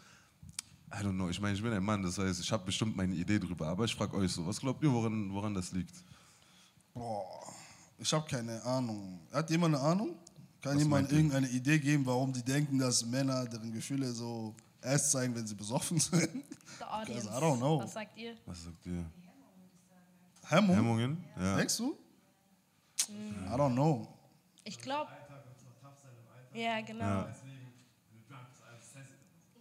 I 0.93 0.99
don't 0.99 1.13
know, 1.15 1.29
ich 1.29 1.41
meine, 1.41 1.55
ich 1.55 1.63
bin 1.63 1.73
ein 1.73 1.83
Mann, 1.83 2.03
das 2.03 2.17
heißt, 2.17 2.41
ich 2.41 2.51
habe 2.53 2.65
bestimmt 2.65 2.97
meine 2.97 3.15
Idee 3.15 3.41
drüber, 3.41 3.67
aber 3.67 3.85
ich 3.85 3.95
frage 3.95 4.17
euch 4.17 4.33
so, 4.33 4.47
was 4.47 4.61
glaubt 4.61 4.83
ihr, 4.85 4.93
woran, 4.93 5.33
woran 5.33 5.53
das 5.53 5.73
liegt? 5.73 5.95
Boah, 6.95 7.43
ich 7.99 8.13
habe 8.13 8.27
keine 8.29 8.63
Ahnung. 8.63 9.19
Hat 9.33 9.51
jemand 9.51 9.75
eine 9.75 9.85
Ahnung? 9.85 10.17
Kann 10.63 10.77
Was 10.77 10.83
jemand 10.83 11.11
irgendeine 11.13 11.49
Idee 11.49 11.79
geben, 11.79 12.07
warum 12.07 12.33
die 12.33 12.43
denken, 12.43 12.79
dass 12.79 13.05
Männer 13.05 13.45
deren 13.47 13.73
Gefühle 13.73 14.13
so 14.13 14.55
erst 14.81 15.11
zeigen, 15.11 15.35
wenn 15.35 15.47
sie 15.47 15.55
besoffen 15.57 15.99
sind? 16.01 16.45
The 16.79 16.85
audience. 16.85 17.27
I 17.27 17.33
don't 17.33 17.59
know. 17.59 17.81
Was 17.81 17.93
sagt 17.93 18.17
ihr? 18.17 18.35
Was 18.47 18.65
sagt 18.65 18.87
ihr? 18.87 19.05
Hemmung? 20.49 20.77
Hemmungen? 20.77 21.25
Ja. 21.39 21.57
Denkst 21.57 21.77
du? 21.79 21.97
I 23.09 23.55
don't 23.55 23.73
know. 23.73 24.07
Ich 24.65 24.79
glaube. 24.81 25.11
Ja, 26.57 26.81
genau. 26.81 27.27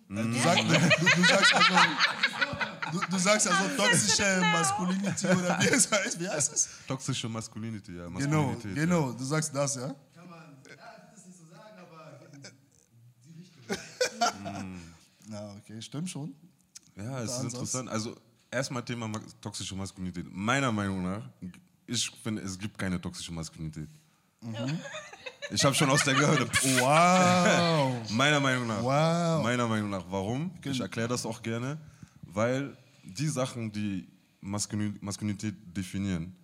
Du, 0.07 0.33
sag, 0.39 0.57
du, 0.57 0.67
du, 0.67 1.23
sagst 1.23 1.55
also, 1.55 1.73
du, 2.91 2.99
du 3.09 3.17
sagst 3.17 3.47
also 3.47 3.75
toxische 3.75 4.41
Masculinity 4.53 5.27
oder 5.27 5.59
wie 5.61 5.67
es 5.67 5.91
heißt. 5.91 6.19
Wie 6.19 6.29
heißt 6.29 6.53
es? 6.53 6.69
Toxische 6.87 7.27
Masculinity, 7.27 7.97
ja. 7.97 8.07
Genau, 8.09 8.43
Maskulinität, 8.51 8.75
genau. 8.75 9.11
Du 9.13 9.23
sagst 9.23 9.53
das, 9.55 9.75
ja? 9.75 9.87
Kann 10.13 10.29
man, 10.29 10.39
ja, 10.69 10.75
das 11.11 11.25
nicht 11.25 11.37
so 11.37 11.45
sagen, 11.49 11.79
aber 11.79 12.19
die 13.25 13.41
Richtung. 13.41 14.81
Ja, 15.31 15.55
okay, 15.57 15.81
stimmt 15.81 16.07
schon. 16.09 16.35
Ja, 16.95 17.03
ja 17.03 17.19
es 17.21 17.31
ist 17.31 17.37
Ansatz. 17.37 17.53
interessant. 17.53 17.89
Also, 17.89 18.15
erstmal 18.51 18.85
Thema 18.85 19.07
ma- 19.07 19.19
toxische 19.41 19.75
Maskulinität. 19.75 20.27
Meiner 20.31 20.71
Meinung 20.71 21.01
nach, 21.01 21.27
ich 21.87 22.11
finde, 22.23 22.43
es 22.43 22.57
gibt 22.59 22.77
keine 22.77 23.01
toxische 23.01 23.33
Maskulinität. 23.33 23.89
Ich 25.51 25.63
habe 25.63 25.75
schon 25.75 25.89
aus 25.89 26.03
der 26.03 26.13
Gehörde. 26.15 26.47
Wow. 26.79 28.11
Meiner 28.11 28.39
Meinung 28.39 28.67
nach. 28.67 28.81
Wow. 28.83 29.43
Meiner 29.43 29.67
Meinung 29.67 29.89
nach. 29.89 30.05
Warum? 30.09 30.51
Ich 30.63 30.79
erkläre 30.79 31.07
das 31.07 31.25
auch 31.25 31.41
gerne. 31.41 31.77
Weil 32.23 32.75
die 33.03 33.27
Sachen, 33.27 33.71
die 33.71 34.07
Maskulin 34.41 34.97
Maskulinität 35.01 35.55
definieren, 35.75 36.35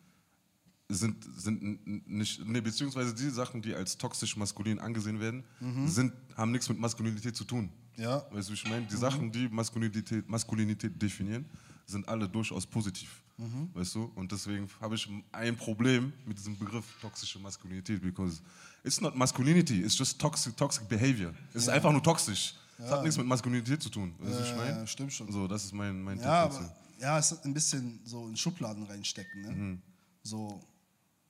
sind, 0.90 1.24
sind 1.38 2.08
nicht, 2.08 2.46
nee, 2.46 2.62
beziehungsweise 2.62 3.14
die 3.16 3.30
Sachen, 3.30 3.62
die 3.62 3.74
als 3.74 3.98
toxisch 3.98 4.36
maskulin 4.36 4.80
angesehen 4.80 5.20
werden, 5.20 5.44
Mhm. 5.60 5.88
sind, 5.88 6.14
haben 6.36 6.52
nichts 6.52 6.68
mit 6.70 6.80
Maskulinität 6.80 7.36
zu 7.36 7.44
tun. 7.46 7.70
Ja. 7.98 8.26
Weißt 8.32 8.50
du, 8.50 8.52
wie 8.54 8.56
ich 8.56 8.70
meine? 8.70 8.86
Die 8.88 8.96
Sachen, 8.98 9.32
die 9.32 9.48
Maskulinität, 9.50 10.28
Maskulinität 10.30 11.02
definieren, 11.02 11.46
sind 11.86 12.08
alle 12.08 12.28
durchaus 12.28 12.66
positiv. 12.66 13.10
Weißt 13.74 13.96
du? 13.96 14.12
Und 14.16 14.32
deswegen 14.32 14.70
habe 14.80 14.94
ich 14.94 15.10
ein 15.32 15.58
Problem 15.58 16.14
mit 16.28 16.38
diesem 16.38 16.56
Begriff 16.60 16.86
toxische 17.02 17.40
Maskulinität, 17.40 18.00
because 18.00 18.40
it's 18.84 19.02
not 19.02 19.16
masculinity, 19.16 19.82
it's 19.82 19.98
just 19.98 20.20
toxic, 20.22 20.56
toxic 20.56 20.88
behavior. 20.88 21.34
Es 21.54 21.64
ist 21.64 21.70
einfach 21.70 21.92
nur 21.92 22.04
toxisch. 22.04 22.54
Es 22.78 22.92
hat 22.92 23.02
nichts 23.02 23.18
mit 23.18 23.26
Maskulinität 23.26 23.82
zu 23.82 23.90
tun. 23.90 24.14
Weißt 24.20 24.42
ich 24.42 24.50
Ja, 24.50 24.56
meine? 24.58 24.78
ja, 24.80 24.88
stimmt 24.88 25.12
schon. 25.14 25.32
So, 25.32 25.48
das 25.48 25.64
ist 25.66 25.74
mein, 25.74 26.04
mein 26.04 26.20
Ja, 26.20 26.44
Tipp 26.48 26.52
dazu. 26.60 26.66
aber, 26.66 26.76
ja, 27.00 27.18
es 27.18 27.32
ist 27.32 27.44
ein 27.46 27.54
bisschen 27.54 28.00
so 28.06 28.28
in 28.28 28.38
Schubladen 28.38 28.84
reinstecken. 28.84 29.42
Ne? 29.42 29.52
Mhm. 29.52 29.82
So, 30.22 30.62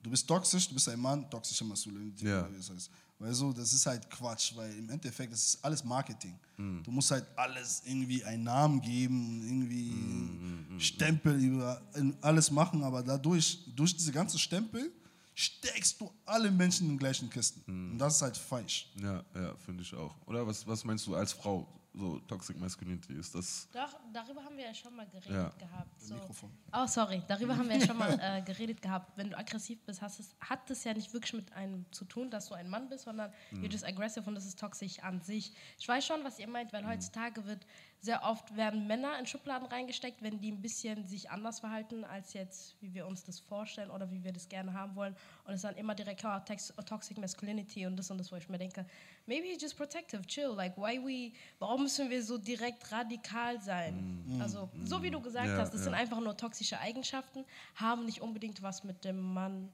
du 0.03 0.09
bist 0.09 0.27
toxisch, 0.27 0.67
du 0.67 0.73
bist 0.73 0.89
ein 0.89 0.99
Mann, 0.99 1.29
toxische 1.29 1.63
Maskulinität. 1.63 2.27
Ja. 2.27 2.41
das 2.57 2.69
heißt. 2.71 2.89
Weißt 3.21 3.39
du, 3.41 3.53
das 3.53 3.71
ist 3.71 3.85
halt 3.85 4.09
Quatsch, 4.09 4.53
weil 4.55 4.75
im 4.77 4.89
Endeffekt 4.89 5.31
das 5.31 5.43
ist 5.43 5.63
alles 5.63 5.83
Marketing. 5.83 6.33
Mhm. 6.57 6.81
Du 6.83 6.91
musst 6.91 7.11
halt 7.11 7.25
alles 7.35 7.83
irgendwie 7.85 8.23
einen 8.23 8.43
Namen 8.43 8.81
geben, 8.81 9.43
irgendwie 9.45 9.91
Mhm, 9.91 10.79
Stempel 10.79 11.39
über 11.39 11.81
alles 12.21 12.49
machen, 12.49 12.83
aber 12.83 13.03
dadurch, 13.03 13.59
durch 13.75 13.95
diese 13.95 14.11
ganzen 14.11 14.39
Stempel, 14.39 14.91
steckst 15.35 16.01
du 16.01 16.11
alle 16.25 16.51
Menschen 16.51 16.87
in 16.87 16.93
den 16.93 16.99
gleichen 16.99 17.29
Kisten. 17.29 17.61
Mhm. 17.65 17.91
Und 17.93 17.99
das 17.99 18.15
ist 18.15 18.21
halt 18.23 18.37
falsch. 18.37 18.89
Ja, 18.95 19.23
ja, 19.35 19.55
finde 19.57 19.83
ich 19.83 19.93
auch. 19.93 20.15
Oder 20.25 20.45
was, 20.45 20.65
was 20.65 20.83
meinst 20.83 21.05
du 21.07 21.15
als 21.15 21.33
Frau? 21.33 21.67
So, 21.93 22.19
Toxic 22.19 22.57
Masculinity, 22.57 23.13
ist 23.15 23.35
das. 23.35 23.67
Doch, 23.73 23.99
darüber 24.13 24.41
haben 24.45 24.55
wir 24.55 24.63
ja 24.63 24.73
schon 24.73 24.95
mal 24.95 25.05
geredet 25.07 25.29
Ja. 25.29 25.49
gehabt. 25.57 25.99
So. 26.01 26.13
Mikrofon. 26.15 26.49
Oh, 26.71 26.87
sorry, 26.87 27.21
darüber 27.27 27.53
haben 27.57 27.67
wir 27.67 27.77
ja 27.79 27.85
schon 27.85 27.97
mal 27.97 28.17
äh, 28.21 28.41
geredet 28.43 28.81
gehabt. 28.81 29.11
Wenn 29.17 29.29
du 29.31 29.37
aggressiv 29.37 29.77
bist, 29.83 30.01
hast 30.01 30.21
es, 30.21 30.33
hat 30.39 30.69
das 30.69 30.85
ja 30.85 30.93
nicht 30.93 31.11
wirklich 31.13 31.33
mit 31.33 31.51
einem 31.51 31.85
zu 31.91 32.05
tun, 32.05 32.31
dass 32.31 32.47
du 32.47 32.53
ein 32.53 32.69
Mann 32.69 32.87
bist, 32.87 33.03
sondern 33.03 33.29
you're 33.51 33.69
just 33.69 33.85
aggressive 33.85 34.25
und 34.25 34.35
das 34.35 34.45
ist 34.45 34.57
toxisch 34.57 34.99
an 35.03 35.19
sich. 35.19 35.51
Ich 35.77 35.87
weiß 35.87 36.05
schon, 36.05 36.23
was 36.23 36.39
ihr 36.39 36.47
meint, 36.47 36.71
weil 36.71 36.87
heutzutage 36.87 37.45
wird 37.45 37.65
sehr 37.99 38.23
oft 38.23 38.55
werden 38.55 38.87
Männer 38.87 39.19
in 39.19 39.27
Schubladen 39.27 39.67
reingesteckt, 39.67 40.23
wenn 40.23 40.39
die 40.39 40.51
ein 40.51 40.61
bisschen 40.61 41.05
sich 41.07 41.29
anders 41.29 41.59
verhalten, 41.59 42.03
als 42.03 42.33
jetzt, 42.33 42.81
wie 42.81 42.93
wir 42.95 43.05
uns 43.05 43.23
das 43.25 43.39
vorstellen 43.39 43.91
oder 43.91 44.09
wie 44.09 44.23
wir 44.23 44.31
das 44.33 44.49
gerne 44.49 44.73
haben 44.73 44.95
wollen. 44.95 45.13
Und 45.43 45.51
es 45.53 45.57
ist 45.57 45.65
dann 45.65 45.75
immer 45.75 45.93
direkt, 45.93 46.23
oh, 46.25 46.39
tox- 46.39 46.73
toxic 46.85 47.17
masculinity 47.19 47.85
und 47.85 47.97
das 47.97 48.09
und 48.09 48.17
das, 48.17 48.31
wo 48.31 48.37
ich 48.37 48.49
mir 48.49 48.57
denke, 48.57 48.87
maybe 49.27 49.47
he's 49.47 49.61
just 49.61 49.77
protective, 49.77 50.25
chill. 50.27 50.53
Like, 50.55 50.75
why 50.77 50.99
we, 51.03 51.33
warum 51.59 51.83
müssen 51.83 52.09
wir 52.09 52.23
so 52.23 52.37
direkt 52.37 52.91
radikal 52.91 53.59
sein? 53.61 54.23
Also, 54.41 54.69
so 54.85 55.01
wie 55.03 55.11
du 55.11 55.19
gesagt 55.21 55.47
Ja, 55.47 55.57
hast, 55.57 55.71
das 55.73 55.81
ja. 55.81 55.85
sind 55.85 55.93
einfach 55.93 56.19
nur 56.19 56.35
toxische 56.37 56.79
Eigenschaften, 56.79 57.45
haben 57.75 58.05
nicht 58.05 58.21
unbedingt 58.21 58.61
was 58.61 58.83
mit 58.83 59.03
dem 59.05 59.19
Mann 59.33 59.69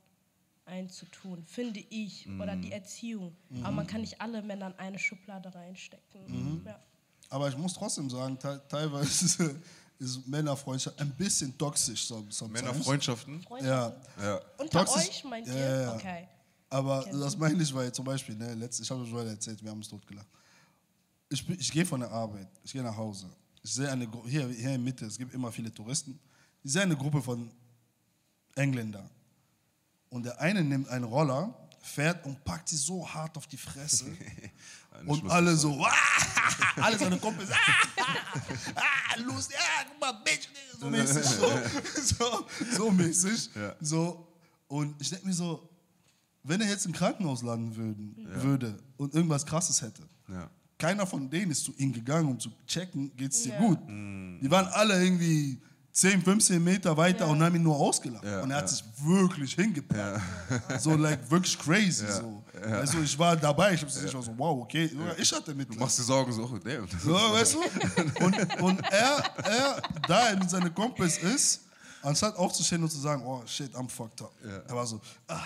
ein 0.66 0.90
zu 0.90 1.06
tun, 1.06 1.44
finde 1.46 1.80
ich, 1.90 2.28
oder 2.42 2.56
die 2.58 2.72
Erziehung. 2.74 3.36
Aber 3.64 3.72
man 3.72 3.88
kann 3.88 4.02
nicht 4.02 4.20
alle 4.20 4.42
Männer 4.42 4.68
in 4.68 4.74
eine 4.80 5.00
Schublade 5.00 5.54
reinstecken. 5.56 6.64
Ja. 6.66 6.80
Aber 7.30 7.48
ich 7.50 7.58
muss 7.58 7.74
trotzdem 7.74 8.10
sagen, 8.10 8.38
te 8.40 8.62
teilweise 8.70 9.56
ist 10.00 10.28
Männerfreundschaft 10.28 11.00
ein 11.02 11.10
bisschen 11.16 11.58
toxisch. 11.58 12.06
Sometimes. 12.08 12.52
Männerfreundschaften? 12.52 13.46
Ja. 13.62 13.94
Ja. 14.22 14.42
Unter 14.58 14.80
Toxisch- 14.86 15.08
euch 15.10 15.24
meint 15.24 15.48
ihr? 15.48 15.56
ja, 15.56 15.82
ja. 15.84 15.94
Okay. 15.96 16.28
Aber 16.70 17.04
Kennst 17.04 17.22
das 17.22 17.38
meine 17.38 17.62
ich, 17.64 17.74
weil 17.74 17.92
zum 17.94 18.06
Beispiel, 18.06 18.36
ne, 18.36 18.54
letzt, 18.56 18.80
ich 18.82 18.90
habe 18.92 19.04
es 19.04 19.10
schon 19.10 19.26
erzählt, 19.28 19.64
wir 19.64 19.72
haben 19.72 19.78
uns 19.78 19.88
totgelacht. 19.88 20.28
Ich, 21.30 21.48
ich 21.50 21.72
gehe 21.72 21.86
von 21.86 22.00
der 22.02 22.12
Arbeit, 22.12 22.48
ich 22.64 22.72
gehe 22.74 22.84
nach 22.84 22.96
Hause. 22.96 23.30
Ich 23.64 23.74
sehe 23.74 23.90
eine 23.92 24.08
Gru- 24.08 24.28
hier, 24.28 24.48
hier 24.50 24.76
in 24.76 24.84
Mitte, 24.84 25.06
es 25.06 25.18
gibt 25.18 25.34
immer 25.34 25.52
viele 25.52 25.74
Touristen. 25.74 26.20
Ich 26.64 26.72
sehe 26.74 26.82
eine 26.84 26.96
Gruppe 26.96 27.22
von 27.22 27.52
Engländern. 28.56 29.10
Und 30.10 30.24
der 30.26 30.40
eine 30.40 30.64
nimmt 30.64 30.88
einen 30.90 31.04
Roller 31.06 31.54
fährt 31.82 32.26
und 32.26 32.44
packt 32.44 32.70
sie 32.70 32.78
so 32.78 33.08
hart 33.08 33.38
auf 33.38 33.48
die 33.48 33.58
Fresse. 33.58 34.06
Und 35.06 35.30
alle 35.30 35.56
so, 35.56 35.80
ah, 35.86 35.92
alle 36.82 36.98
seine 36.98 37.20
Kumpels, 37.20 37.52
ah, 37.52 37.56
ah, 38.76 39.20
los, 39.20 39.48
ja, 39.52 39.60
guck 39.88 40.02
mal, 40.02 40.12
Bitch, 40.24 40.48
so 40.80 40.90
mäßig, 40.90 41.24
so, 41.24 41.52
so, 42.18 42.48
so 42.76 42.92
mäßig, 42.92 43.50
Ja. 43.56 43.76
so. 43.80 44.28
Und 44.68 45.00
ich 45.00 45.10
denke 45.12 45.28
mir 45.28 45.34
so, 45.34 45.70
wenn 46.48 46.62
er 46.62 46.70
jetzt 46.70 46.86
im 46.86 46.92
Krankenhaus 46.94 47.42
landen 47.44 47.76
würden, 47.76 48.16
würde 48.42 48.78
und 48.98 49.14
irgendwas 49.14 49.46
Krasses 49.46 49.82
hätte, 49.82 50.04
Ja. 50.30 50.50
keiner 50.78 51.06
von 51.06 51.30
denen 51.30 51.52
ist 51.52 51.64
zu 51.64 51.74
ihm 51.78 51.92
gegangen, 51.94 52.30
um 52.30 52.40
zu 52.40 52.50
checken, 52.66 53.12
geht's 53.16 53.44
dir 53.44 53.54
Ja. 53.54 53.60
gut. 53.60 53.80
Mm. 53.88 54.40
Die 54.42 54.50
waren 54.52 54.68
alle 54.68 55.04
irgendwie 55.04 55.60
10, 55.92 56.22
15 56.22 56.64
Meter 56.64 56.96
weiter 56.96 57.26
Ja. 57.26 57.32
und 57.32 57.42
haben 57.42 57.56
ihn 57.56 57.64
nur 57.64 57.76
ausgelacht. 57.76 58.24
Ja, 58.24 58.42
und 58.44 58.52
er 58.52 58.58
hat 58.58 58.64
ja. 58.66 58.68
sich 58.68 58.84
wirklich 59.04 59.56
hingepackt. 59.56 60.22
So, 60.80 60.96
like, 60.96 61.30
wirklich 61.32 61.58
crazy. 61.58 62.06
So. 62.08 62.44
Also, 62.64 63.00
ich 63.02 63.18
war 63.18 63.36
dabei, 63.36 63.74
ich, 63.74 63.82
hab, 63.82 63.90
ich 63.90 64.14
war 64.14 64.22
so, 64.22 64.34
wow, 64.38 64.62
okay. 64.62 64.92
Ich 65.18 65.32
hatte 65.34 65.52
Du 65.52 65.58
Mitleid. 65.58 65.80
machst 65.80 65.98
dir 66.00 66.04
Sorgen 66.04 66.32
so, 66.32 66.44
oh, 66.44 66.58
damn. 66.64 66.88
So, 67.04 67.14
weißt 67.14 67.56
du? 67.56 68.24
Und, 68.26 68.62
und 68.62 68.80
er, 68.92 69.24
er, 69.44 69.82
da 70.08 70.30
er 70.30 70.38
mit 70.38 70.50
seinen 70.50 70.74
Kumpels 70.74 71.18
ist, 71.18 71.62
anstatt 72.02 72.36
aufzustehen 72.36 72.84
und 72.84 72.90
zu 72.90 73.00
sagen, 73.00 73.24
oh 73.26 73.42
shit, 73.46 73.74
I'm 73.76 73.90
fucked 73.90 74.22
up. 74.22 74.34
Er 74.44 74.76
war 74.76 74.86
so, 74.86 75.02
ah. 75.28 75.44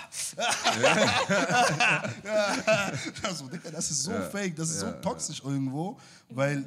ja. 2.24 2.92
so, 3.34 3.48
Digga, 3.48 3.70
das 3.70 3.90
ist 3.90 4.02
so 4.02 4.12
fake, 4.30 4.56
das 4.56 4.70
ist 4.70 4.80
so 4.80 4.92
toxisch 5.00 5.42
irgendwo, 5.42 5.98
weil 6.28 6.64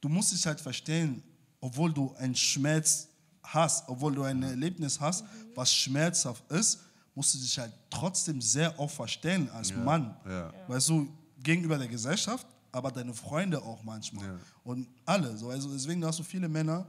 du 0.00 0.08
musst 0.08 0.32
dich 0.32 0.46
halt 0.46 0.60
verstehen, 0.60 1.22
obwohl 1.60 1.92
du 1.92 2.14
einen 2.16 2.34
Schmerz 2.34 3.08
hast, 3.42 3.88
obwohl 3.88 4.14
du 4.14 4.22
ein 4.22 4.42
Erlebnis 4.42 5.00
hast, 5.00 5.24
was 5.54 5.72
schmerzhaft 5.72 6.50
ist, 6.50 6.80
musst 7.14 7.34
du 7.34 7.38
dich 7.38 7.58
halt 7.58 7.72
trotzdem 7.88 8.40
sehr 8.40 8.78
oft 8.78 8.94
verstehen 8.94 9.48
als 9.50 9.74
Mann. 9.74 10.16
ja. 10.26 10.52
Weißt 10.68 10.88
du, 10.88 11.08
gegenüber 11.38 11.78
der 11.78 11.88
Gesellschaft, 11.88 12.46
aber 12.72 12.90
deine 12.90 13.14
Freunde 13.14 13.62
auch 13.62 13.82
manchmal. 13.82 14.26
Ja. 14.26 14.38
Und 14.64 14.88
alle. 15.04 15.36
So, 15.36 15.48
also 15.48 15.72
deswegen 15.72 16.04
hast 16.04 16.18
du 16.18 16.22
viele 16.22 16.48
Männer, 16.48 16.86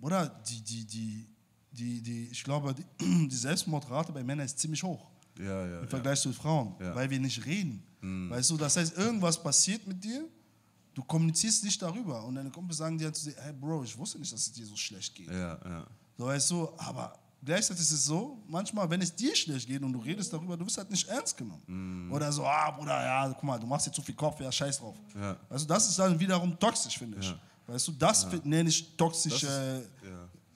oder 0.00 0.28
die, 0.28 0.60
die, 0.60 0.84
die, 0.84 1.26
die, 1.74 2.00
die 2.00 2.28
ich 2.30 2.42
glaube, 2.44 2.74
die, 2.74 2.84
die 3.28 3.36
Selbstmordrate 3.36 4.12
bei 4.12 4.22
Männern 4.22 4.46
ist 4.46 4.58
ziemlich 4.58 4.82
hoch 4.82 5.10
Ja, 5.38 5.66
ja. 5.66 5.80
im. 5.80 5.88
Vergleich 5.88 6.20
zu 6.20 6.32
Frauen, 6.32 6.74
weil 6.78 7.10
wir 7.10 7.20
nicht 7.20 7.44
reden. 7.44 7.82
Weißt 8.30 8.50
du, 8.50 8.56
das 8.56 8.76
heißt, 8.76 8.98
irgendwas 8.98 9.42
passiert 9.42 9.86
mit 9.86 10.02
dir, 10.04 10.28
du 10.94 11.02
kommunizierst 11.02 11.64
nicht 11.64 11.80
darüber 11.80 12.22
und 12.24 12.34
deine 12.34 12.50
Kumpel 12.50 12.76
sagen 12.76 12.98
dir, 12.98 13.12
zu 13.12 13.30
dir, 13.30 13.36
hey 13.40 13.52
Bro, 13.52 13.84
ich 13.84 13.96
wusste 13.96 14.18
nicht, 14.18 14.32
dass 14.32 14.40
es 14.40 14.52
dir 14.52 14.66
so 14.66 14.76
schlecht 14.76 15.14
geht. 15.14 15.28
So, 16.16 16.26
weißt 16.26 16.50
du, 16.50 16.68
aber 16.76 17.18
gleichzeitig 17.42 17.82
ist 17.82 17.92
es 17.92 18.04
so, 18.04 18.38
manchmal, 18.46 18.88
wenn 18.90 19.00
es 19.00 19.14
dir 19.14 19.34
schlecht 19.34 19.66
geht 19.66 19.82
und 19.82 19.92
du 19.92 19.98
redest 20.00 20.32
darüber, 20.32 20.56
du 20.56 20.66
wirst 20.66 20.78
halt 20.78 20.90
nicht 20.90 21.08
ernst 21.08 21.36
genommen. 21.36 22.10
Oder 22.12 22.30
so, 22.30 22.44
ah, 22.44 22.70
Bruder, 22.70 23.02
ja, 23.02 23.28
guck 23.28 23.42
mal, 23.42 23.58
du 23.58 23.66
machst 23.66 23.86
dir 23.86 23.92
zu 23.92 24.02
viel 24.02 24.14
Kopf, 24.14 24.38
ja, 24.40 24.52
scheiß 24.52 24.78
drauf. 24.78 24.96
Ja. 25.14 25.36
Also 25.48 25.66
das 25.66 25.88
ist 25.88 25.98
dann 25.98 26.18
wiederum 26.20 26.58
toxisch, 26.58 26.98
finde 26.98 27.18
ich. 27.18 27.26
Ja. 27.26 27.38
Weißt 27.66 27.88
du, 27.88 27.92
das 27.92 28.24
ja. 28.30 28.38
nenne 28.44 28.68
ich 28.68 28.96
toxische. 28.96 29.88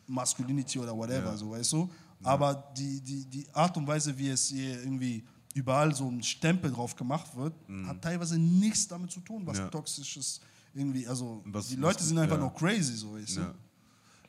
Masculinity 0.09 0.79
oder 0.79 0.97
whatever, 0.97 1.31
Ja. 1.31 1.37
so, 1.37 1.51
weißt 1.51 1.73
du. 1.73 1.91
Aber 2.25 2.73
die, 2.77 3.01
die, 3.01 3.25
die 3.27 3.47
Art 3.55 3.77
und 3.77 3.87
Weise, 3.87 4.17
wie 4.19 4.29
es 4.31 4.49
hier 4.49 4.81
irgendwie 4.83 5.23
überall 5.55 5.95
so 5.95 6.09
ein 6.11 6.23
Stempel 6.23 6.71
drauf 6.73 6.97
gemacht 6.97 7.35
wird, 7.37 7.55
hat 7.87 8.03
teilweise 8.03 8.39
nichts 8.39 8.89
damit 8.89 9.11
zu 9.13 9.21
tun, 9.21 9.47
was 9.47 9.59
Mhm. 9.59 9.65
Ja. 9.65 9.71
toxisches 9.71 10.41
irgendwie, 10.75 11.07
also 11.07 11.43
Was- 11.47 11.69
die 11.69 11.77
Leute 11.77 12.01
was- 12.01 12.09
sind 12.09 12.19
einfach 12.19 12.37
ja. 12.37 12.43
nur 12.43 12.53
crazy, 12.55 12.95
so, 12.97 13.15
weißt 13.15 13.37
du. 13.37 13.41
Ja. 13.41 13.55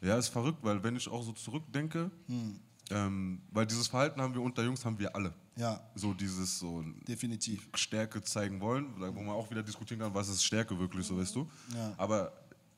ja, 0.01 0.17
ist 0.17 0.27
verrückt, 0.29 0.59
weil 0.61 0.81
wenn 0.83 0.95
ich 0.95 1.07
auch 1.07 1.23
so 1.23 1.31
zurückdenke, 1.33 2.09
Hm. 2.27 2.59
ähm, 2.91 3.41
weil 3.51 3.65
dieses 3.65 3.87
Verhalten 3.87 4.21
haben 4.21 4.33
wir 4.33 4.41
unter 4.41 4.63
Jungs, 4.63 4.83
haben 4.85 4.97
wir 4.99 5.13
alle. 5.15 5.33
Ja, 5.55 5.81
So 5.95 6.13
dieses 6.13 6.57
so 6.59 6.83
definitiv. 7.07 7.67
Stärke 7.75 8.21
zeigen 8.21 8.61
wollen, 8.61 8.85
wo 8.97 9.11
man 9.21 9.35
auch 9.35 9.49
wieder 9.51 9.61
diskutieren 9.61 9.99
kann, 9.99 10.13
was 10.13 10.29
ist 10.29 10.43
Stärke 10.43 10.77
wirklich, 10.79 11.05
so 11.05 11.17
weißt 11.17 11.35
du. 11.35 11.47
Ja. 11.75 11.93
Aber 11.97 12.31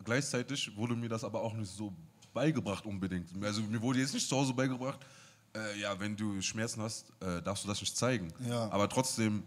gleichzeitig 0.03 0.75
wurde 0.75 0.96
mir 0.96 1.08
das 1.10 1.24
aber 1.24 1.41
auch 1.41 1.53
nicht 1.53 1.72
so 1.72 1.93
beigebracht 2.34 2.86
unbedingt. 2.86 3.30
Also 3.44 3.62
mir 3.64 3.82
wurde 3.82 4.00
jetzt 4.00 4.14
nicht 4.14 4.28
zu 4.28 4.36
Hause 4.36 4.54
beigebracht, 4.54 5.00
äh, 5.56 5.80
ja, 5.80 6.00
wenn 6.00 6.16
du 6.16 6.42
Schmerzen 6.42 6.82
hast, 6.82 7.06
äh, 7.20 7.41
darfst 7.41 7.63
du 7.63 7.67
das 7.67 7.80
nicht 7.82 7.96
zeigen. 7.96 8.32
Ja. 8.48 8.70
Aber 8.72 8.88
trotzdem 8.88 9.44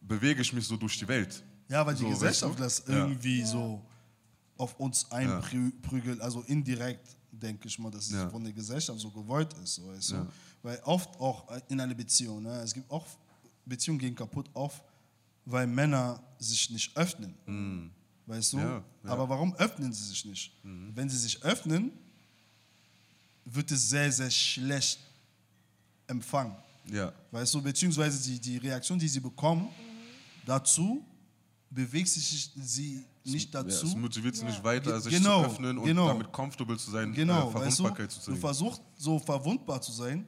bewege 0.00 0.40
ich 0.42 0.52
mich 0.52 0.66
so 0.66 0.76
durch 0.76 0.98
die 0.98 1.06
Welt. 1.08 1.42
Ja, 1.68 1.84
weil 1.86 1.94
die 1.94 2.02
So, 2.02 2.08
Gesellschaft 2.08 2.58
weißt 2.58 2.78
das 2.78 2.84
du? 2.84 2.92
Ja. 2.92 2.98
irgendwie 2.98 3.42
so 3.44 3.82
auf 4.56 4.78
uns 4.80 5.10
einprügelt, 5.12 6.20
also 6.20 6.42
indirekt 6.42 7.06
denke 7.30 7.68
ich 7.68 7.78
mal, 7.78 7.90
dass 7.90 8.06
es 8.06 8.12
Ja. 8.12 8.28
von 8.30 8.42
der 8.42 8.52
Gesellschaft 8.52 8.98
so 8.98 9.10
gewollt 9.10 9.52
ist. 9.62 9.74
So, 9.76 9.86
weißt 9.88 10.10
du? 10.10 10.14
Ja. 10.16 10.26
Weil 10.62 10.80
oft 10.84 11.20
auch 11.20 11.46
in 11.68 11.80
einer 11.80 11.94
Beziehung, 11.94 12.42
ne, 12.42 12.60
es 12.62 12.72
gibt 12.74 12.90
auch 12.90 13.06
Beziehungen 13.64 13.98
gehen 14.00 14.14
kaputt, 14.14 14.48
oft 14.54 14.82
weil 15.44 15.66
Männer 15.66 16.20
sich 16.38 16.70
nicht 16.70 16.96
öffnen. 16.96 17.34
Weißt 18.28 18.52
du? 18.52 18.58
Mhm. 18.58 18.62
Ja, 18.62 18.84
ja. 19.04 19.10
Aber 19.10 19.28
warum 19.28 19.54
öffnen 19.56 19.90
sie 19.92 20.04
sich 20.04 20.24
nicht? 20.26 20.52
Wenn 20.62 21.08
sie 21.08 21.16
sich 21.16 21.42
öffnen, 21.42 21.90
wird 23.46 23.70
es 23.70 23.88
sehr, 23.88 24.12
sehr 24.12 24.30
schlecht 24.30 25.00
empfangen. 26.06 26.54
Ja. 26.90 27.10
Weißt 27.30 27.54
du, 27.54 27.62
beziehungsweise 27.62 28.22
die, 28.22 28.38
die 28.38 28.58
Reaktion, 28.58 28.98
die 28.98 29.08
sie 29.08 29.20
bekommen, 29.20 29.68
dazu 30.44 31.02
bewegt 31.70 32.08
sich 32.08 32.50
sie 32.56 33.02
nicht 33.24 33.52
Ja, 33.54 33.62
dazu. 33.62 33.86
es 33.86 33.94
motiviert 33.94 34.36
sie 34.36 34.44
nicht 34.44 34.62
weiter, 34.62 35.00
sich 35.00 35.14
genau, 35.14 35.44
zu 35.44 35.50
öffnen 35.50 35.78
und 35.78 35.84
genau. 35.86 36.08
damit 36.08 36.30
comfortable 36.30 36.76
zu 36.78 36.90
sein, 36.90 37.12
genau, 37.12 37.50
äh, 37.50 37.54
weißt 37.54 37.78
du, 37.78 37.82
Verwundbarkeit 37.84 38.10
zu 38.10 38.18
du 38.20 38.24
zeigen. 38.26 38.38
versuchst 38.38 38.82
so 38.96 39.18
verwundbar 39.18 39.80
zu 39.82 39.92
sein 39.92 40.26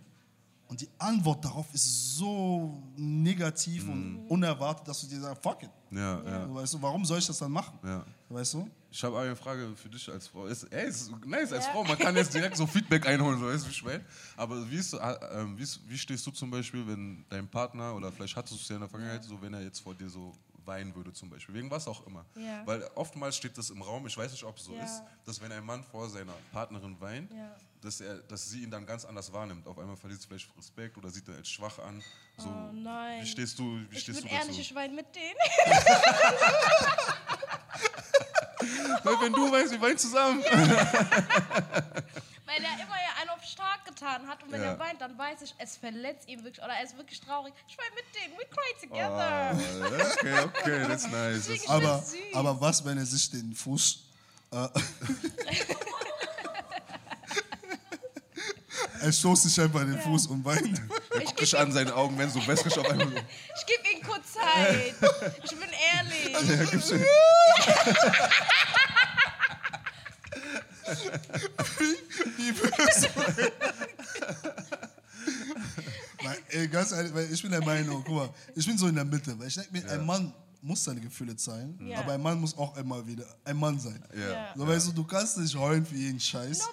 und 0.69 0.81
die 0.83 0.89
Antwort 0.99 1.43
darauf 1.43 1.73
ist 1.73 2.17
so 2.17 2.83
negativ 2.97 3.89
und 3.89 4.27
unerwartet, 4.29 4.87
dass 4.89 5.01
du 5.01 5.07
dir 5.07 5.21
sagst, 5.21 5.43
fuck 5.43 5.63
it. 5.63 5.71
Ja, 5.91 6.23
ja. 6.23 6.47
So, 6.47 6.55
weißt 6.55 6.75
du, 6.75 6.83
warum 6.83 7.05
soll 7.05 7.19
ich 7.19 7.27
das 7.27 7.39
dann 7.39 7.51
machen? 7.51 7.79
Ja. 7.83 8.05
Weißt 8.29 8.55
du? 8.55 8.71
Ich 8.93 9.03
habe 9.05 9.19
eine 9.21 9.37
Frage 9.37 9.71
für 9.77 9.89
dich 9.89 10.11
als 10.11 10.29
Frau. 10.29 10.47
Ist, 10.47 10.65
ey, 10.65 10.89
ist 10.89 11.13
nice 11.27 11.53
als 11.53 11.67
Frau. 11.67 11.85
Man 11.85 11.99
kann 11.99 12.15
jetzt 12.17 12.33
direkt 12.35 12.57
so 12.57 12.67
Feedback 12.69 13.07
einholen, 13.07 13.39
so 13.39 13.47
weißt 13.47 13.65
du, 13.65 13.69
wie 13.69 13.73
ich 13.73 13.85
meine? 13.85 14.05
Aber 14.37 14.71
wie, 14.71 14.77
ist, 14.77 14.95
äh, 14.95 14.99
ähm, 15.33 15.57
wie, 15.59 15.63
ist, 15.63 15.81
wie 15.89 15.99
stehst 15.99 16.27
du 16.27 16.31
zum 16.31 16.51
Beispiel, 16.51 16.87
wenn 16.87 17.25
dein 17.29 17.49
Partner 17.49 17.95
oder 17.95 18.11
vielleicht 18.11 18.37
hattest 18.37 18.55
du 18.55 18.63
es 18.63 18.69
ja 18.69 18.77
in 18.77 18.81
der 18.81 18.89
Vergangenheit, 18.89 19.25
so 19.25 19.41
wenn 19.41 19.55
er 19.55 19.63
jetzt 19.63 19.81
vor 19.81 19.95
dir 19.95 20.09
so 20.09 20.33
weinen 20.67 20.95
würde 20.95 21.13
zum 21.13 21.31
Beispiel, 21.31 21.55
wegen 21.55 21.71
was 21.71 21.87
auch 21.89 22.07
immer. 22.07 22.25
Ja. 22.37 22.67
Weil 22.67 22.85
oftmals 22.95 23.37
steht 23.37 23.57
das 23.59 23.71
im 23.71 23.83
Raum, 23.83 24.07
ich 24.07 24.17
weiß 24.17 24.31
nicht, 24.33 24.45
ob 24.45 24.57
es 24.57 24.65
so 24.65 24.75
Ja. 24.75 24.85
ist, 24.85 25.03
dass 25.25 25.41
wenn 25.41 25.53
ein 25.53 25.65
Mann 25.65 25.83
vor 25.85 26.09
seiner 26.09 26.35
Partnerin 26.53 27.01
weint, 27.01 27.33
Ja. 27.33 27.55
dass, 27.81 28.01
er, 28.01 28.19
dass 28.19 28.49
sie 28.51 28.63
ihn 28.63 28.71
dann 28.71 28.87
ganz 28.87 29.05
anders 29.05 29.33
wahrnimmt. 29.33 29.67
Auf 29.67 29.79
einmal 29.79 29.97
verliert 29.97 30.21
sie 30.21 30.29
vielleicht 30.29 30.57
Respekt 30.57 30.97
oder 30.99 31.11
sieht 31.11 31.27
ihn 31.29 31.35
als 31.35 31.49
schwach 31.49 31.79
an. 31.79 32.03
So, 32.37 32.49
Oh 32.49 32.73
nein. 32.73 33.23
Wie 33.23 33.27
stehst 33.27 33.59
du, 33.59 33.65
wie 33.91 33.97
Ich 33.97 34.03
stehst 34.03 34.21
du 34.21 34.25
dazu? 34.25 34.35
ehrlich, 34.35 34.61
ich 34.61 34.75
weine 34.75 34.95
mit 34.95 35.07
denen. 35.15 35.37
Weil 39.03 39.15
wenn 39.23 39.33
du 39.33 39.51
weißt, 39.51 39.73
wir 39.73 39.81
weinen 39.81 39.97
zusammen. 39.99 40.43
Weil 40.43 40.53
er 42.63 42.75
immer 42.83 43.01
ja 43.01 43.10
stark 43.51 43.85
getan 43.85 44.27
hat 44.29 44.43
und 44.43 44.53
wenn 44.53 44.63
Ja. 44.63 44.69
er 44.73 44.79
weint, 44.79 45.01
dann 45.01 45.17
weiß 45.19 45.43
ich, 45.43 45.55
es 45.59 45.77
verletzt 45.77 46.29
ihn 46.29 46.43
wirklich 46.45 46.63
oder 46.65 46.75
er 46.75 46.85
ist 46.85 46.97
wirklich 46.97 47.21
traurig. 47.21 47.53
Ich 47.69 47.77
weine 47.77 47.95
mit 47.95 48.05
denen, 48.15 48.39
we 48.39 48.45
cry 48.47 48.73
Oh, 48.73 48.81
together. 48.87 49.57
okay, 50.19 50.41
okay, 50.45 50.87
that's 50.87 51.07
nice. 51.11 51.47
Deswegen, 51.47 51.69
Aber, 51.71 52.05
aber 52.35 52.61
was, 52.61 52.85
wenn 52.85 52.99
er 52.99 53.07
sich 53.07 53.31
den 53.31 53.55
Fuß. 53.55 54.05
Äh, 54.53 54.57
er 59.03 59.13
stoßt 59.13 59.43
sich 59.45 59.61
einfach 59.61 59.81
den 59.81 59.99
Fuß 60.01 60.27
und 60.29 60.45
weint. 60.45 60.81
Er 61.11 61.21
guckt 61.21 61.41
dich 61.41 61.57
an, 61.59 61.73
seine 61.73 61.95
Augen 61.95 62.19
werden 62.19 62.31
so 62.31 62.45
wässrig 62.47 62.77
auf 62.79 62.89
einmal. 62.89 63.07
Ich 63.61 63.67
gebe 63.67 63.89
ihm 63.97 64.03
kurz 64.07 64.33
Zeit. 64.35 64.95
Ich 65.45 65.51
bin 65.51 65.69
ehrlich. 65.95 66.33
Ja, 66.49 66.65
gibt's 66.65 66.91
schon. 70.97 71.13
Wie 72.37 72.53
böse. 72.53 73.09
Weil, 76.23 76.39
ey, 76.51 76.69
ganz 76.69 76.93
ehrlich, 76.93 77.15
weil 77.15 77.33
ich 77.33 77.41
bin 77.43 77.51
der 77.51 77.65
Meinung, 77.65 78.03
guck 78.07 78.15
mal, 78.15 78.29
ich 78.55 78.67
bin 78.67 78.77
so 78.77 78.87
in 78.89 78.95
der 78.95 79.05
Mitte, 79.05 79.39
weil 79.39 79.49
ich 79.49 79.55
denke 79.55 79.73
mir, 79.73 79.91
ein 79.91 80.05
Mann 80.05 80.33
muss 80.63 80.85
seine 80.85 81.01
Gefühle 81.01 81.35
zeigen, 81.37 81.79
Ja. 81.89 82.01
aber 82.01 82.13
ein 82.13 82.21
Mann 82.23 82.39
muss 82.39 82.57
auch 82.59 82.77
einmal 82.77 83.07
wieder 83.07 83.25
ein 83.45 83.57
Mann 83.57 83.79
sein. 83.81 84.03
Ja. 84.15 84.53
So, 84.55 84.67
weißt 84.67 84.89
du, 84.89 84.93
du 84.93 85.05
kannst 85.05 85.39
nicht 85.39 85.57
heulen 85.57 85.87
für 85.87 85.95
jeden 85.97 86.21
Scheiß. 86.21 86.59
No, 86.59 86.67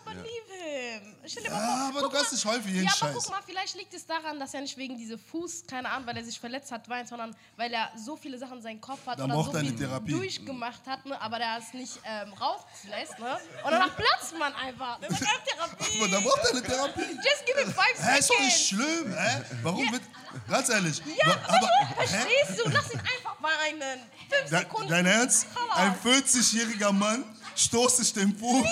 him. 0.99 1.15
Stell 1.25 1.43
dir 1.43 1.49
mal 1.51 1.59
Ja, 1.61 1.67
vor, 1.67 1.87
aber 1.89 2.01
du 2.01 2.09
kannst 2.09 2.45
mal- 2.45 2.55
nicht 2.57 2.65
für 2.65 2.71
jeden 2.71 2.85
Ja, 2.85 2.91
aber 3.01 3.13
Scheiß. 3.13 3.23
guck 3.23 3.29
mal, 3.31 3.41
vielleicht 3.45 3.75
liegt 3.75 3.93
es 3.93 4.05
daran, 4.05 4.39
dass 4.39 4.53
er 4.53 4.61
nicht 4.61 4.77
wegen 4.77 4.97
diese 4.97 5.17
Fuß, 5.17 5.65
keine 5.67 5.89
Ahnung, 5.89 6.07
weil 6.07 6.17
er 6.17 6.23
sich 6.23 6.39
verletzt 6.39 6.71
hat, 6.71 6.87
weint, 6.89 7.07
sondern 7.09 7.35
weil 7.55 7.73
er 7.73 7.91
so 7.95 8.15
viele 8.15 8.37
Sachen 8.37 8.57
in 8.57 8.63
seinen 8.63 8.81
Kopf 8.81 9.05
hat 9.05 9.19
Dann 9.19 9.25
oder 9.31 9.35
braucht 9.35 9.51
so 9.51 9.57
er 9.57 9.59
eine 9.61 9.69
viel 9.69 9.77
Therapie. 9.79 10.11
durchgemacht 10.11 10.85
hat, 10.87 11.05
ne, 11.05 11.19
aber 11.21 11.37
der 11.39 11.57
es 11.59 11.73
nicht 11.73 11.99
ähm, 12.03 12.33
rauslässt, 12.33 13.19
ne? 13.19 13.37
Und 13.63 13.71
danach 13.71 13.95
platzt 13.95 14.37
man 14.37 14.53
einfach. 14.55 14.99
"Ähm, 15.01 15.15
Therapie. 15.15 15.97
Aber 15.97 16.07
dann 16.09 16.23
braucht 16.23 16.43
er 16.43 16.49
eine 16.51 16.61
Therapie. 16.63 17.01
Just 17.01 17.45
give 17.45 17.59
him 17.59 17.73
five 17.73 17.85
Hä, 17.97 18.19
ist 18.19 18.29
doch 18.29 18.39
nicht 18.39 18.57
seconds. 18.57 18.67
schlimm, 18.67 19.13
hä? 19.17 19.43
Warum 19.63 19.91
wird. 19.91 20.01
Ganz 20.49 20.69
ehrlich. 20.69 21.01
Ja, 21.05 21.27
wa- 21.27 21.39
aber. 21.47 21.69
Hä? 21.97 22.05
Verstehst 22.07 22.59
du? 22.65 22.69
Lass 22.69 22.93
ihn 22.93 22.99
einfach 22.99 23.35
weinen. 23.41 23.99
Fünf 24.29 24.49
De, 24.49 24.59
Sekunden. 24.59 24.89
dein 24.89 25.05
Ernst? 25.05 25.47
Hammer. 25.55 25.75
Ein 25.77 25.95
40-jähriger 26.03 26.91
Mann 26.91 27.23
sich 27.57 28.13
den 28.13 28.37
Fuß 28.37 28.67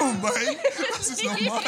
und 0.00 0.22
weint. 0.22 0.58
Das 0.96 1.08
ist 1.08 1.24
normal. 1.24 1.64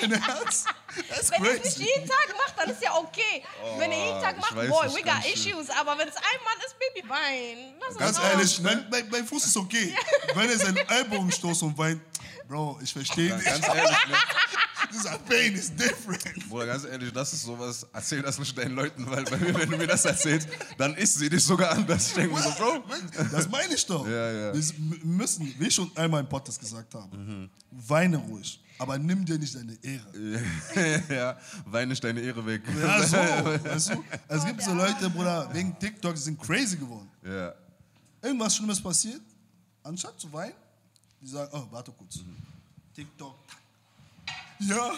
Dein 0.00 0.12
Ernst? 0.12 0.66
That's 1.08 1.30
Wenn 1.30 1.44
ihr 1.44 1.52
es 1.52 1.76
nicht 1.76 1.78
jeden 1.78 2.08
Tag 2.08 2.34
macht, 2.36 2.54
dann 2.58 2.70
ist 2.70 2.82
ja 2.82 2.94
okay. 2.94 3.44
wenn 3.78 3.92
ihr 3.92 3.98
jeden 3.98 4.22
Tag 4.22 4.38
macht, 4.38 4.56
weiß 4.56 4.68
boy, 4.68 4.88
we 4.88 5.02
got 5.02 5.04
ganz 5.04 5.24
schön. 5.26 5.52
issues. 5.52 5.70
Aber 5.70 5.98
wenn 5.98 6.08
es 6.08 6.16
ein 6.16 6.40
Mann 6.44 6.58
ist, 6.64 6.76
Baby, 6.78 7.08
wein. 7.08 7.74
Lass 7.80 7.96
Ganz 7.98 8.18
ehrlich, 8.18 8.60
mein, 8.60 8.86
mein, 8.90 9.08
mein 9.10 9.26
Fuß 9.26 9.44
ist 9.44 9.56
okay. 9.56 9.94
Wenn 10.34 10.50
er 10.50 10.58
seinen 10.58 10.76
Ellbogen 10.76 11.30
stoßt 11.30 11.62
und 11.62 11.76
weint, 11.76 12.00
Bro, 12.48 12.78
ich 12.82 12.92
verstehe 12.92 13.34
dich. 13.36 13.44
Ganz 13.44 13.66
ehrlich, 13.66 14.06
ne? 14.06 14.16
Dieser 14.96 15.18
Pain 15.18 15.54
is 15.54 15.74
different. 15.74 16.48
Bruder, 16.48 16.66
ganz 16.66 16.84
ehrlich, 16.84 17.12
das 17.12 17.32
ist 17.32 17.42
sowas, 17.42 17.86
erzähl 17.92 18.22
das 18.22 18.38
nicht 18.38 18.56
deinen 18.56 18.74
Leuten, 18.74 19.08
weil 19.10 19.24
bei 19.24 19.36
mir, 19.36 19.54
wenn 19.54 19.70
du 19.70 19.76
mir 19.76 19.86
das 19.86 20.04
erzählst, 20.04 20.48
dann 20.78 20.94
ist 20.94 21.14
sie 21.14 21.28
dich 21.28 21.44
sogar 21.44 21.72
anders. 21.72 22.08
Ich 22.08 22.14
denke 22.14 22.34
mir 22.34 22.42
so, 22.42 22.50
Bro. 22.50 22.84
Das 23.30 23.48
meine 23.48 23.74
ich 23.74 23.84
doch. 23.86 24.06
Ja, 24.06 24.30
ja. 24.30 24.54
Wir 24.54 24.62
müssen, 25.04 25.54
wie 25.58 25.66
ich 25.66 25.74
schon 25.74 25.90
einmal 25.96 26.20
im 26.20 26.28
Podcast 26.28 26.60
gesagt 26.60 26.94
habe, 26.94 27.48
weine 27.70 28.16
ruhig, 28.16 28.60
aber 28.78 28.98
nimm 28.98 29.24
dir 29.24 29.38
nicht 29.38 29.54
deine 29.54 29.76
Ehre. 29.82 31.02
ja, 31.14 31.38
weine 31.66 31.88
nicht 31.88 32.02
deine 32.02 32.20
Ehre 32.20 32.44
weg. 32.46 32.62
Ja, 32.80 33.02
so, 33.02 33.16
weißt 33.64 33.90
du? 33.90 34.04
Es 34.28 34.44
gibt 34.44 34.62
so 34.62 34.72
Leute, 34.72 35.10
Bruder, 35.10 35.48
wegen 35.52 35.78
TikTok, 35.78 36.14
die 36.14 36.20
sind 36.20 36.40
crazy 36.40 36.76
geworden. 36.76 37.08
Ja. 37.24 37.54
Irgendwas 38.22 38.56
Schlimmes 38.56 38.80
passiert, 38.80 39.22
anstatt 39.82 40.18
zu 40.18 40.32
weinen, 40.32 40.54
die 41.20 41.28
sagen, 41.28 41.50
oh, 41.52 41.66
warte 41.70 41.92
kurz. 41.92 42.20
TikTok. 42.94 43.36
Ja. 44.60 44.92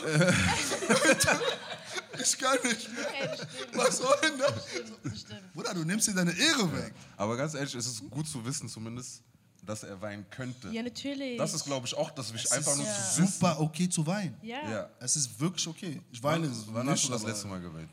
ich 2.22 2.38
kann 2.38 2.58
nicht 2.64 2.88
mehr. 2.94 3.36
Was 3.74 3.98
soll 3.98 4.16
denn 4.22 4.38
das? 4.38 5.20
Stimmt. 5.20 5.52
Bruder, 5.54 5.74
du 5.74 5.84
nimmst 5.84 6.08
dir 6.08 6.14
deine 6.14 6.32
Ehre 6.32 6.72
weg. 6.72 6.94
Aber 7.16 7.36
ganz 7.36 7.54
ehrlich, 7.54 7.74
es 7.74 7.86
ist 7.86 8.10
gut 8.10 8.28
zu 8.28 8.44
wissen 8.44 8.68
zumindest, 8.68 9.22
dass 9.64 9.82
er 9.82 10.00
weinen 10.00 10.28
könnte. 10.30 10.68
Ja, 10.70 10.82
natürlich. 10.82 11.38
Das 11.38 11.54
ist, 11.54 11.64
glaube 11.64 11.86
ich, 11.86 11.94
auch 11.94 12.10
das 12.10 12.32
wichtig. 12.32 12.52
Einfach 12.52 12.76
nur 12.76 12.86
ja. 12.86 12.92
zu 12.92 13.22
wissen. 13.22 13.26
Super 13.26 13.60
okay 13.60 13.88
zu 13.88 14.06
weinen. 14.06 14.36
Ja. 14.42 14.70
Ja. 14.70 14.90
Es 15.00 15.16
ist 15.16 15.38
wirklich 15.38 15.66
okay. 15.66 16.00
Ich 16.10 16.22
weine 16.22 16.48
Wann, 16.48 16.74
wann 16.74 16.86
nicht, 16.86 16.94
hast 16.94 17.04
du 17.04 17.12
das 17.12 17.24
letzte 17.24 17.48
Mal 17.48 17.60
geweint? 17.60 17.90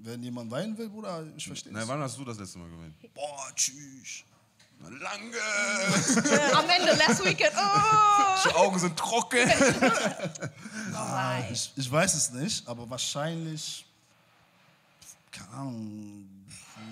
Wenn 0.00 0.22
jemand 0.22 0.50
weinen 0.50 0.78
will, 0.78 0.88
Bruder, 0.88 1.26
ich 1.36 1.46
verstehe 1.46 1.72
Nein, 1.72 1.82
es. 1.82 1.88
wann 1.88 2.00
hast 2.00 2.16
du 2.16 2.24
das 2.24 2.38
letzte 2.38 2.58
Mal 2.58 2.70
geweint? 2.70 2.94
Boah, 3.14 3.50
tschüss. 3.54 4.24
Lange! 4.80 5.36
Äh, 5.36 6.52
Am 6.54 6.68
Ende, 6.68 6.92
last 6.96 7.24
weekend. 7.24 7.52
Oh. 7.56 8.48
Die 8.48 8.54
Augen 8.54 8.78
sind 8.78 8.96
trocken. 8.96 9.38
Nein. 10.92 11.44
Ich, 11.52 11.72
ich 11.76 11.90
weiß 11.90 12.14
es 12.14 12.30
nicht, 12.30 12.66
aber 12.66 12.88
wahrscheinlich, 12.88 13.84
keine 15.30 15.50
Ahnung, 15.50 16.28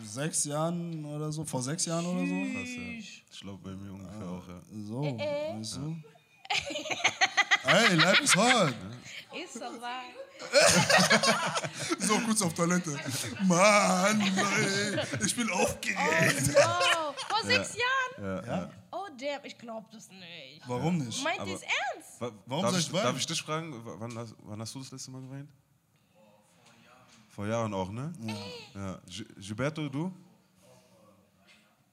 sechs 0.05 0.45
Jahren 0.45 1.05
oder 1.05 1.31
so, 1.33 1.45
vor 1.45 1.63
sechs 1.63 1.85
Jahren 1.87 2.05
oder 2.07 2.27
so. 2.27 2.35
Krass, 2.59 2.69
ja. 2.77 2.83
Ich 3.31 3.41
glaube 3.41 3.59
bei 3.63 3.71
mir 3.77 3.93
ungefähr 3.93 4.29
auch, 4.29 4.49
ja. 4.49 4.61
So, 4.87 5.05
Äh, 5.19 5.59
weißt 5.59 5.77
du? 5.77 5.97
Ey, 7.69 7.95
life 7.97 8.23
is 8.23 8.37
hard. 8.37 8.75
Ist 9.33 9.63
aber. 9.63 10.03
So 11.99 12.19
kurz 12.21 12.43
auf 12.43 12.53
Toilette. 12.55 12.97
Mann, 13.45 14.21
ey, 14.21 15.25
ich 15.25 15.35
bin 15.35 15.51
aufgeregt. 15.51 16.51
Oh, 16.55 16.61
vor 16.61 17.06
sechs 17.47 17.77
Jahren? 17.77 18.45
Ja, 18.47 18.57
ja. 18.57 18.71
Oh, 18.91 19.07
damn, 19.19 19.45
ich 19.45 19.57
glaub 19.59 19.91
das 19.91 20.09
nicht. 20.11 20.63
Warum 20.67 20.99
nicht? 20.99 21.23
Meint 21.25 21.47
ihr 21.47 21.55
es 21.55 21.63
ernst? 21.63 22.21
Wa- 22.21 22.33
Warum 22.47 22.63
darf 22.63 22.73
soll 22.73 22.81
ich, 22.81 22.87
ich 22.87 23.03
darf 23.03 23.17
ich 23.19 23.27
dich 23.27 23.43
fragen, 23.43 23.81
wann 23.85 24.17
hast, 24.19 24.35
wann 24.43 24.61
hast 24.61 24.75
du 24.75 24.79
das 24.81 24.91
letzte 24.91 25.11
Mal 25.11 25.23
geweint? 25.23 25.49
Vor 27.29 27.47
Jahren 27.47 27.75
auch, 27.75 27.91
ne? 27.91 28.13
Ja. 28.75 28.99
Gi- 29.07 29.27
Gilberto, 29.39 29.89
du? 29.89 30.11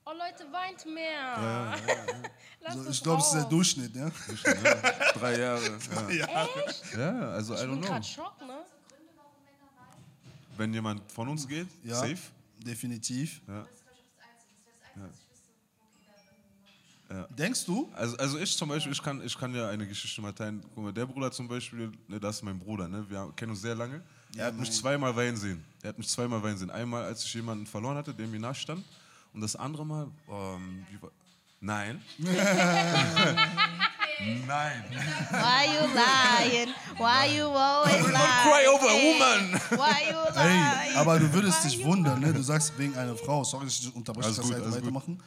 Oh, 0.05 0.11
Leute, 0.11 0.51
weint 0.51 0.85
mehr. 0.85 1.75
Lass 2.61 2.73
So, 2.75 2.81
es 2.81 2.97
ich 2.97 3.03
glaube, 3.03 3.21
es 3.21 3.27
ist 3.27 3.33
der. 3.35 3.43
Durchschnitt, 3.45 3.95
ja? 3.95 4.11
Drei 5.13 5.39
Jahre. 5.39 5.61
Ja, 6.13 6.45
Echt? 6.65 6.93
ja 6.97 7.19
also 7.31 7.53
I 7.53 7.57
Ich 7.57 7.61
bin 7.63 7.71
don't 7.71 7.77
know. 7.79 7.87
gerade 7.87 8.05
schock, 8.05 8.41
ne? 8.41 8.63
Wenn 10.57 10.73
jemand 10.73 11.09
von 11.11 11.27
uns 11.29 11.47
geht, 11.47 11.67
Ja, 11.83 11.95
safe. 11.95 12.17
definitiv. 12.59 13.41
Ja. 13.47 13.65
Denkst 17.29 17.65
du? 17.65 17.89
Also, 17.93 18.17
also 18.17 18.37
ich 18.39 18.55
zum 18.57 18.69
Beispiel, 18.69 18.91
ich 18.91 19.01
kann, 19.01 19.21
ich 19.25 19.37
kann 19.37 19.53
ja 19.53 19.69
eine 19.69 19.85
Geschichte 19.87 20.21
mal 20.21 20.33
teilen. 20.33 20.61
Guck 20.73 20.83
mal, 20.83 20.93
der 20.93 21.05
Bruder 21.05 21.31
zum 21.31 21.47
Beispiel, 21.47 21.91
ne, 22.07 22.19
das 22.19 22.37
ist 22.37 22.43
mein 22.43 22.57
Bruder, 22.59 22.87
ne? 22.87 23.05
wir 23.09 23.19
haben- 23.19 23.35
kennen 23.35 23.51
uns 23.51 23.61
sehr 23.61 23.75
lange. 23.75 24.01
Er 24.35 24.47
hat 24.47 24.55
mich 24.55 24.71
zweimal 24.71 25.15
weinen 25.15 25.37
sehen. 25.37 25.63
Er 25.83 25.89
hat 25.89 25.97
mich 25.97 26.07
zweimal 26.07 26.41
weinen 26.41 26.57
sehen. 26.57 26.71
Einmal, 26.71 27.03
als 27.03 27.23
ich 27.23 27.33
jemanden 27.35 27.67
verloren 27.67 27.97
hatte, 27.97 28.13
der 28.13 28.25
mir 28.27 28.39
nachstand. 28.39 28.83
Und 29.33 29.41
das 29.41 29.55
andere 29.55 29.85
Mal, 29.85 30.07
ähm, 30.29 30.85
wie 30.89 31.01
war, 31.01 31.11
nein. 31.59 32.01
nein. 34.47 34.83
Why 35.29 35.65
you 35.73 35.87
lying? 35.93 36.69
Why 36.97 37.37
you 37.37 37.45
always 37.45 38.05
Cry 38.05 38.67
over 38.67 38.89
a 38.89 38.97
woman. 39.03 39.59
Why 39.71 40.09
you 40.09 40.17
Ey, 40.39 40.95
aber 40.95 41.19
du 41.19 41.31
würdest 41.33 41.63
dich 41.63 41.83
wundern, 41.83 42.19
ne? 42.19 42.33
Du 42.33 42.41
sagst 42.41 42.77
wegen 42.77 42.95
einer 42.97 43.15
Frau. 43.15 43.43
Sorry, 43.43 43.65
dass 43.65 43.79
ich 43.79 43.95
unterbreche, 43.95 44.25
Alles 44.27 44.37
das 44.37 44.45
gut, 44.45 44.53
halt 44.55 44.65
alles 44.65 44.81
gut. 44.81 45.17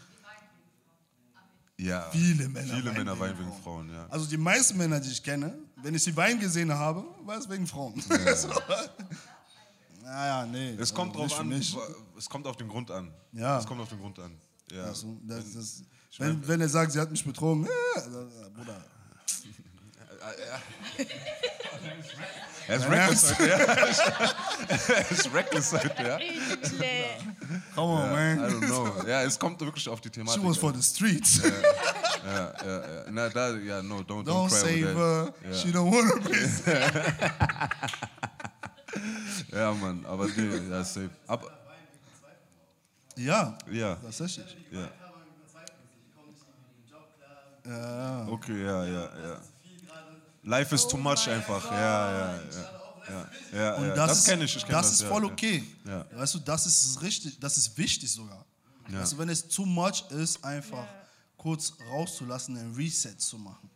Ja. 1.78 2.08
Viele 2.10 2.48
Männer 2.48 2.74
Viele 2.74 2.86
weinen 2.86 2.98
Männer 2.98 3.12
wegen 3.12 3.20
weinen 3.20 3.38
wegen 3.38 3.62
Frauen, 3.62 3.90
ja. 3.92 4.06
Also 4.08 4.26
die 4.26 4.36
meisten 4.38 4.76
Männer, 4.78 4.98
die 4.98 5.10
ich 5.10 5.22
kenne, 5.22 5.58
wenn 5.82 5.94
ich 5.94 6.02
sie 6.02 6.16
weinen 6.16 6.40
gesehen 6.40 6.72
habe, 6.72 7.04
war 7.24 7.36
es 7.38 7.48
wegen 7.48 7.66
Frauen. 7.66 8.00
so. 8.36 8.48
Naja, 10.02 10.46
nee. 10.46 10.74
Es 10.78 10.94
kommt 10.94 11.14
also 11.16 11.26
drauf 11.28 11.44
nicht 11.44 11.74
für 11.74 11.80
an, 11.82 11.88
mich. 11.88 11.98
es 12.16 12.28
kommt 12.30 12.46
auf 12.46 12.56
den 12.56 12.68
Grund 12.68 12.90
an. 12.90 13.12
Ja. 13.32 13.58
Es 13.58 13.66
kommt 13.66 13.80
auf 13.80 13.88
den 13.88 13.98
Grund 13.98 14.18
an. 14.18 14.32
Ja. 14.72 14.84
Also, 14.84 15.18
das, 15.24 15.52
das, 15.52 15.82
mein- 16.18 16.40
wenn, 16.40 16.48
wenn 16.48 16.60
er 16.62 16.68
sagt, 16.68 16.92
sie 16.92 17.00
hat 17.00 17.10
mich 17.10 17.24
betrogen, 17.24 17.66
äh, 17.66 17.68
also, 17.96 18.26
Bruder. 18.54 18.84
Er 22.68 22.76
ist 22.76 22.88
reckless 22.88 23.30
heute, 23.30 23.48
ja. 23.48 23.56
er 24.96 25.10
ist 25.10 25.32
reckless 25.32 25.72
heute, 25.72 26.02
ja. 26.02 26.18
Come 27.74 27.92
on, 27.92 28.10
man. 28.10 28.36
I 28.36 28.40
man. 28.40 28.50
don't 28.50 28.66
know. 28.66 29.06
Ja, 29.06 29.22
es 29.22 29.38
kommt 29.38 29.60
wirklich 29.60 29.88
auf 29.88 30.00
die 30.00 30.08
She 30.08 30.12
Thematik 30.14 30.44
was 30.44 30.56
for 30.58 30.74
the 30.74 30.82
streets. 30.82 31.40
Ja, 31.42 31.50
ja, 32.30 32.54
ja. 32.64 33.10
Na, 33.10 33.28
da, 33.28 33.50
ja, 33.56 33.82
no, 33.82 33.98
don't, 34.00 34.24
don't, 34.24 34.24
Don't 34.24 34.48
cry 34.48 34.58
save 34.58 34.94
over 34.96 35.24
her. 35.26 35.32
that. 35.44 35.56
She 35.60 35.68
don't 35.68 35.90
wanna 35.92 36.16
be. 36.28 36.36
Ja. 39.52 39.60
ja, 39.60 39.72
Mann, 39.74 40.04
aber 40.06 40.26
die, 40.28 40.68
ja, 40.70 40.82
safe. 40.82 41.10
Aber, 41.26 41.50
Ja, 43.16 43.56
ja, 43.70 43.94
tatsächlich. 43.96 44.56
ja. 44.72 44.88
Okay, 48.28 48.62
ja, 48.64 48.84
ja, 48.84 49.02
ja. 49.02 49.40
Life 50.46 50.74
is 50.74 50.86
too 50.86 50.96
much 50.96 51.28
einfach. 51.28 51.70
Ja, 51.70 51.78
ja, 51.78 52.34
ja. 52.34 52.40
Ja, 53.08 53.28
ja, 53.58 53.74
Und 53.76 53.86
ja. 53.88 53.94
das, 53.94 54.08
Das, 54.08 54.18
ist- 54.18 54.24
kenne 54.24 54.44
ich, 54.44 54.56
ich 54.56 54.62
kenn 54.64 54.72
das 54.72 54.86
das. 54.86 54.94
ist 54.96 55.02
ja, 55.02 55.08
voll 55.08 55.24
ja. 55.26 55.32
okay. 55.32 55.64
Ja. 55.84 56.06
Weißt 56.14 56.34
du, 56.34 56.38
das 56.40 56.66
ist 56.66 57.00
richtig, 57.02 57.38
das 57.38 57.56
ist 57.56 57.76
wichtig 57.78 58.10
sogar. 58.10 58.44
Ja. 58.90 59.04
Du, 59.04 59.18
wenn 59.18 59.28
es 59.28 59.46
too 59.46 59.64
much 59.66 60.04
ist, 60.10 60.42
einfach 60.44 60.86
kurz 61.36 61.72
rauszulassen, 61.90 62.56
ein 62.56 62.74
Reset 62.74 63.14
zu 63.18 63.38
machen. 63.38 63.68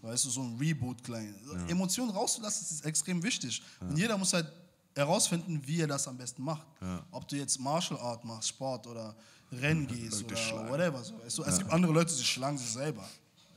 Weißt 0.00 0.24
du, 0.24 0.30
so 0.30 0.40
ein 0.42 0.56
Reboot 0.58 1.02
klein. 1.04 1.34
Emotionen 1.68 2.10
rauszulassen 2.12 2.66
ist 2.76 2.84
extrem 2.86 3.22
wichtig. 3.22 3.60
Und 3.80 3.96
jeder 3.98 4.16
muss 4.16 4.32
halt 4.32 4.50
herausfinden, 4.94 5.60
wie 5.66 5.80
er 5.82 5.86
das 5.86 6.06
am 6.08 6.16
besten 6.16 6.42
macht. 6.42 6.66
Ob 7.10 7.26
du 7.28 7.36
jetzt 7.36 7.58
Martial 7.60 7.98
Art 8.00 8.24
machst, 8.24 8.48
Sport 8.48 8.86
oder 8.86 9.14
Rennen 9.52 9.86
gehst 9.86 10.12
Leute 10.22 10.24
oder 10.26 10.36
schlagen. 10.36 10.70
whatever. 10.70 11.02
So. 11.04 11.18
Weißt 11.22 11.38
du, 11.38 11.44
es 11.44 11.58
gibt 11.58 11.70
andere 11.72 11.92
Leute, 11.92 12.14
die 12.14 12.24
schlagen 12.24 12.56
sich 12.58 12.70
selber. 12.70 13.06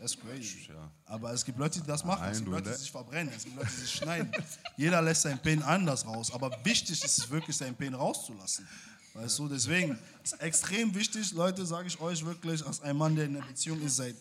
Das 0.02 0.16
ist 0.16 0.20
crazy. 0.20 0.68
Ja. 0.68 0.90
Aber 1.06 1.32
es 1.32 1.46
gibt 1.46 1.60
Leute, 1.60 1.80
die 1.80 1.86
das 1.86 2.04
machen. 2.04 2.24
Es 2.24 2.26
Nein, 2.26 2.34
gibt 2.38 2.48
du, 2.48 2.52
Leute, 2.52 2.64
die 2.64 2.70
ne? 2.72 2.78
sich 2.78 2.92
verbrennen. 2.92 3.34
Es 3.36 3.44
gibt 3.44 3.56
Leute, 3.56 3.70
die 3.70 3.82
sich 3.82 3.92
schneiden. 3.92 4.32
Jeder 4.78 5.00
lässt 5.00 5.22
seinen 5.22 5.38
Pain 5.38 5.62
anders 5.62 6.04
raus. 6.08 6.34
Aber 6.34 6.50
wichtig 6.64 7.04
ist 7.04 7.20
es 7.20 7.30
wirklich, 7.30 7.56
seinen 7.56 7.76
Pain 7.76 7.94
rauszulassen. 7.94 8.68
Weißt 9.14 9.38
du, 9.38 9.48
deswegen 9.48 10.00
ist 10.24 10.42
extrem 10.42 10.96
wichtig, 10.96 11.32
Leute, 11.34 11.64
sage 11.68 11.88
ich 11.88 12.00
euch 12.02 12.26
wirklich, 12.26 12.66
als 12.66 12.82
ein 12.82 12.98
Mann, 12.98 13.16
der 13.16 13.26
in 13.26 13.38
einer 13.38 13.46
Beziehung 13.46 13.80
ist 13.84 13.98
seit 13.98 14.16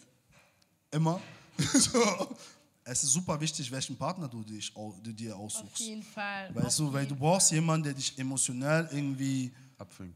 immer. 0.90 1.18
so, 1.56 2.36
es 2.84 3.02
ist 3.02 3.12
super 3.12 3.40
wichtig, 3.40 3.70
welchen 3.70 3.96
Partner 3.96 4.28
du, 4.28 4.42
dich, 4.42 4.74
du 4.74 5.12
dir 5.12 5.34
Auf 5.34 5.44
aussuchst. 5.44 5.78
jeden 5.78 6.02
Fall. 6.02 6.54
Weißt 6.54 6.78
du, 6.78 6.92
weil 6.92 7.06
du 7.06 7.16
brauchst 7.16 7.52
jemanden, 7.52 7.84
der 7.84 7.94
dich 7.94 8.18
emotional 8.18 8.86
irgendwie 8.92 9.50
Abfing. 9.78 10.12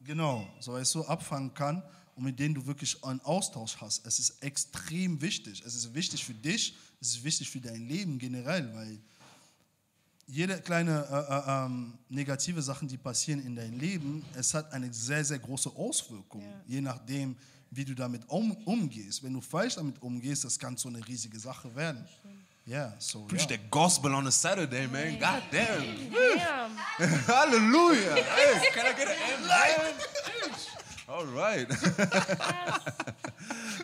Genau, 0.00 0.48
so 0.58 0.72
weißt 0.72 0.96
du, 0.96 1.04
abfangen 1.04 1.54
kann 1.54 1.80
und 2.20 2.26
mit 2.26 2.38
denen 2.38 2.54
du 2.54 2.66
wirklich 2.66 3.02
einen 3.02 3.20
Austausch 3.22 3.78
hast. 3.80 4.06
Es 4.06 4.18
ist 4.18 4.42
extrem 4.42 5.22
wichtig. 5.22 5.62
Es 5.64 5.74
ist 5.74 5.94
wichtig 5.94 6.22
für 6.22 6.34
dich, 6.34 6.76
es 7.00 7.14
ist 7.14 7.24
wichtig 7.24 7.48
für 7.48 7.62
dein 7.62 7.88
Leben 7.88 8.18
generell, 8.18 8.70
weil 8.74 8.98
jede 10.26 10.60
kleine 10.60 11.02
äh, 11.10 11.34
äh, 11.34 11.64
ähm, 11.64 11.94
negative 12.10 12.60
Sachen, 12.60 12.86
die 12.86 12.98
passieren 12.98 13.42
in 13.42 13.56
deinem 13.56 13.80
Leben, 13.80 14.22
es 14.34 14.52
hat 14.52 14.70
eine 14.70 14.92
sehr, 14.92 15.24
sehr 15.24 15.38
große 15.38 15.70
Auswirkung, 15.70 16.44
je 16.66 16.82
nachdem, 16.82 17.36
wie 17.70 17.86
du 17.86 17.94
damit 17.94 18.28
um, 18.28 18.52
umgehst. 18.66 19.22
Wenn 19.22 19.32
du 19.32 19.40
falsch 19.40 19.76
damit 19.76 20.02
umgehst, 20.02 20.44
das 20.44 20.58
kann 20.58 20.76
so 20.76 20.90
eine 20.90 21.04
riesige 21.08 21.40
Sache 21.40 21.74
werden. 21.74 22.06
Ja, 22.66 22.92
so 22.98 23.24
Preach 23.24 23.48
ja. 23.48 23.56
the 23.56 23.58
gospel 23.70 24.14
on 24.14 24.26
a 24.26 24.30
Saturday, 24.30 24.86
man. 24.86 25.18
God 25.18 25.42
damn. 25.50 26.12
Damn. 26.12 26.76
Hallelujah. 27.26 28.16
Hey, 28.16 28.70
can 28.74 28.84
I 28.84 28.92
get 28.92 29.08
an 29.08 29.16
amen? 29.16 29.94
All 31.10 31.26
right. 31.34 31.66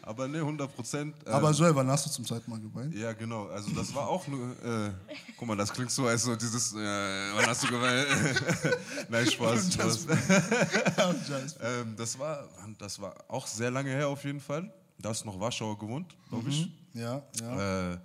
Aber 0.03 0.29
ne, 0.29 0.39
100 0.39 0.73
Prozent. 0.73 1.15
Aber 1.27 1.51
Joel, 1.51 1.75
wann 1.75 1.91
hast 1.91 2.07
du 2.07 2.11
zum 2.11 2.25
zweiten 2.25 2.49
Mal 2.49 2.61
geweint? 2.61 2.95
Ja, 2.95 3.13
genau. 3.13 3.49
Also 3.49 3.73
das 3.73 3.93
war 3.93 4.07
auch 4.07 4.25
nur. 4.29 4.51
Äh, 4.65 4.93
guck 5.37 5.49
mal, 5.49 5.57
das 5.57 5.73
klingt 5.73 5.91
so, 5.91 6.07
als 6.07 6.23
so 6.23 6.37
dieses. 6.37 6.73
Äh, 6.73 6.77
wann 6.77 7.47
hast 7.47 7.65
du 7.65 7.67
geweint? 7.67 8.07
Nein, 9.09 9.27
Spaß. 9.27 9.75
Spaß. 9.75 10.07
ähm, 11.63 11.97
das 11.97 12.17
war, 12.17 12.49
das 12.79 13.01
war 13.01 13.17
auch 13.27 13.47
sehr 13.49 13.73
lange 13.73 13.91
her 13.91 14.09
auf 14.09 14.23
jeden 14.25 14.41
Fall. 14.41 14.73
Da 14.99 15.09
hast 15.09 15.23
du 15.23 15.27
noch 15.27 15.41
Warschauer 15.41 15.77
gewohnt, 15.77 16.15
glaube 16.29 16.49
ich. 16.49 16.71
Ja, 16.95 17.23
ja. 17.41 17.93
Äh, 17.93 17.99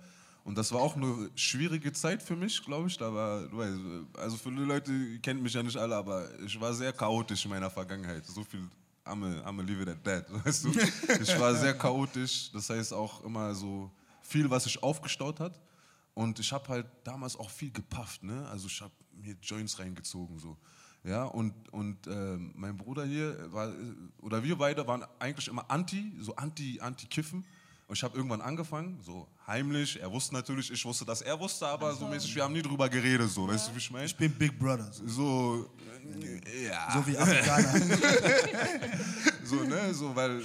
und 0.44 0.58
das 0.58 0.72
war 0.72 0.80
auch 0.80 0.96
eine 0.96 1.30
schwierige 1.36 1.92
Zeit 1.92 2.20
für 2.20 2.34
mich, 2.34 2.64
glaube 2.64 2.88
ich. 2.88 2.98
Da 2.98 3.14
war, 3.14 3.42
du 3.42 3.56
weißt, 3.56 3.78
also 4.18 4.36
viele 4.36 4.64
Leute 4.64 4.92
kennen 5.22 5.42
mich 5.42 5.54
ja 5.54 5.62
nicht 5.62 5.76
alle, 5.76 5.94
aber 5.94 6.26
ich 6.44 6.60
war 6.60 6.74
sehr 6.74 6.92
chaotisch 6.92 7.44
in 7.44 7.52
meiner 7.52 7.70
Vergangenheit. 7.70 8.26
So 8.26 8.42
viel 8.42 8.68
I'm 9.04 9.22
a, 9.24 9.48
I'm 9.48 9.58
a 9.58 9.62
leave 9.62 9.82
it 9.82 9.88
at 9.88 10.04
that, 10.04 10.26
weißt 10.44 10.64
du? 10.64 10.70
Ich 11.20 11.38
war 11.38 11.54
sehr 11.54 11.76
chaotisch, 11.76 12.50
das 12.52 12.70
heißt 12.70 12.92
auch 12.92 13.24
immer 13.24 13.54
so 13.54 13.90
viel, 14.22 14.48
was 14.48 14.64
sich 14.64 14.82
aufgestaut 14.82 15.40
hat. 15.40 15.60
Und 16.14 16.38
ich 16.38 16.52
habe 16.52 16.68
halt 16.68 16.86
damals 17.04 17.36
auch 17.36 17.50
viel 17.50 17.70
gepafft, 17.70 18.22
ne? 18.22 18.46
Also 18.48 18.66
ich 18.66 18.80
habe 18.80 18.92
mir 19.12 19.34
Joints 19.42 19.78
reingezogen, 19.78 20.38
so. 20.38 20.56
Ja, 21.04 21.24
und, 21.24 21.52
und 21.72 22.06
äh, 22.06 22.36
mein 22.54 22.76
Bruder 22.76 23.04
hier, 23.04 23.52
war, 23.52 23.72
oder 24.20 24.42
wir 24.44 24.56
beide 24.56 24.86
waren 24.86 25.04
eigentlich 25.18 25.48
immer 25.48 25.68
anti, 25.68 26.12
so 26.20 26.36
anti, 26.36 26.78
anti-Kiffen. 26.80 27.44
Und 27.88 27.98
ich 27.98 28.04
habe 28.04 28.16
irgendwann 28.16 28.40
angefangen, 28.40 29.00
so 29.02 29.26
heimlich. 29.46 30.00
Er 30.00 30.10
wusste 30.12 30.32
natürlich, 30.32 30.70
ich 30.70 30.84
wusste, 30.84 31.04
dass 31.04 31.20
er 31.20 31.38
wusste, 31.38 31.66
aber 31.66 31.92
so 31.94 32.06
mäßig, 32.06 32.34
wir 32.36 32.44
haben 32.44 32.52
nie 32.52 32.62
drüber 32.62 32.88
geredet, 32.88 33.28
so, 33.28 33.48
weißt 33.48 33.68
du, 33.68 33.74
wie 33.74 33.78
ich 33.78 33.90
meine? 33.90 34.06
Ich 34.06 34.16
bin 34.16 34.30
Big 34.32 34.56
Brother. 34.58 34.90
So, 34.92 35.68
ja. 36.64 36.92
so 36.92 37.06
wie 37.06 37.16
Afrikaner. 37.18 37.80
so, 39.44 39.56
ne, 39.64 39.94
so, 39.94 40.14
weil 40.14 40.40
äh, 40.40 40.44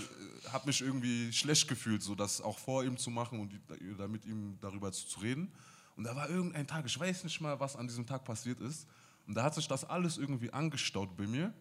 hab 0.52 0.66
mich 0.66 0.82
irgendwie 0.82 1.32
schlecht 1.34 1.68
gefühlt, 1.68 2.02
so 2.04 2.16
das 2.16 2.42
auch 2.42 2.58
vor 2.58 2.84
ihm 2.84 2.98
zu 2.98 3.10
machen 3.10 3.40
und 3.40 3.52
die- 3.52 3.96
da 3.98 4.08
mit 4.08 4.26
ihm 4.26 4.58
darüber 4.62 4.92
zu, 4.92 5.08
zu 5.08 5.20
reden. 5.20 5.52
Und 5.96 6.04
da 6.04 6.16
war 6.16 6.30
irgendein 6.30 6.68
Tag, 6.68 6.86
ich 6.86 7.00
weiß 7.00 7.24
nicht 7.24 7.42
mal, 7.42 7.60
was 7.60 7.76
an 7.76 7.88
diesem 7.88 8.06
Tag 8.06 8.24
passiert 8.24 8.60
ist. 8.62 8.86
Und 9.28 9.34
da 9.36 9.44
hat 9.44 9.56
sich 9.56 9.68
das 9.68 9.84
alles 9.84 10.18
irgendwie 10.18 10.52
angestaut 10.54 11.16
bei 11.18 11.26
mir. 11.28 11.54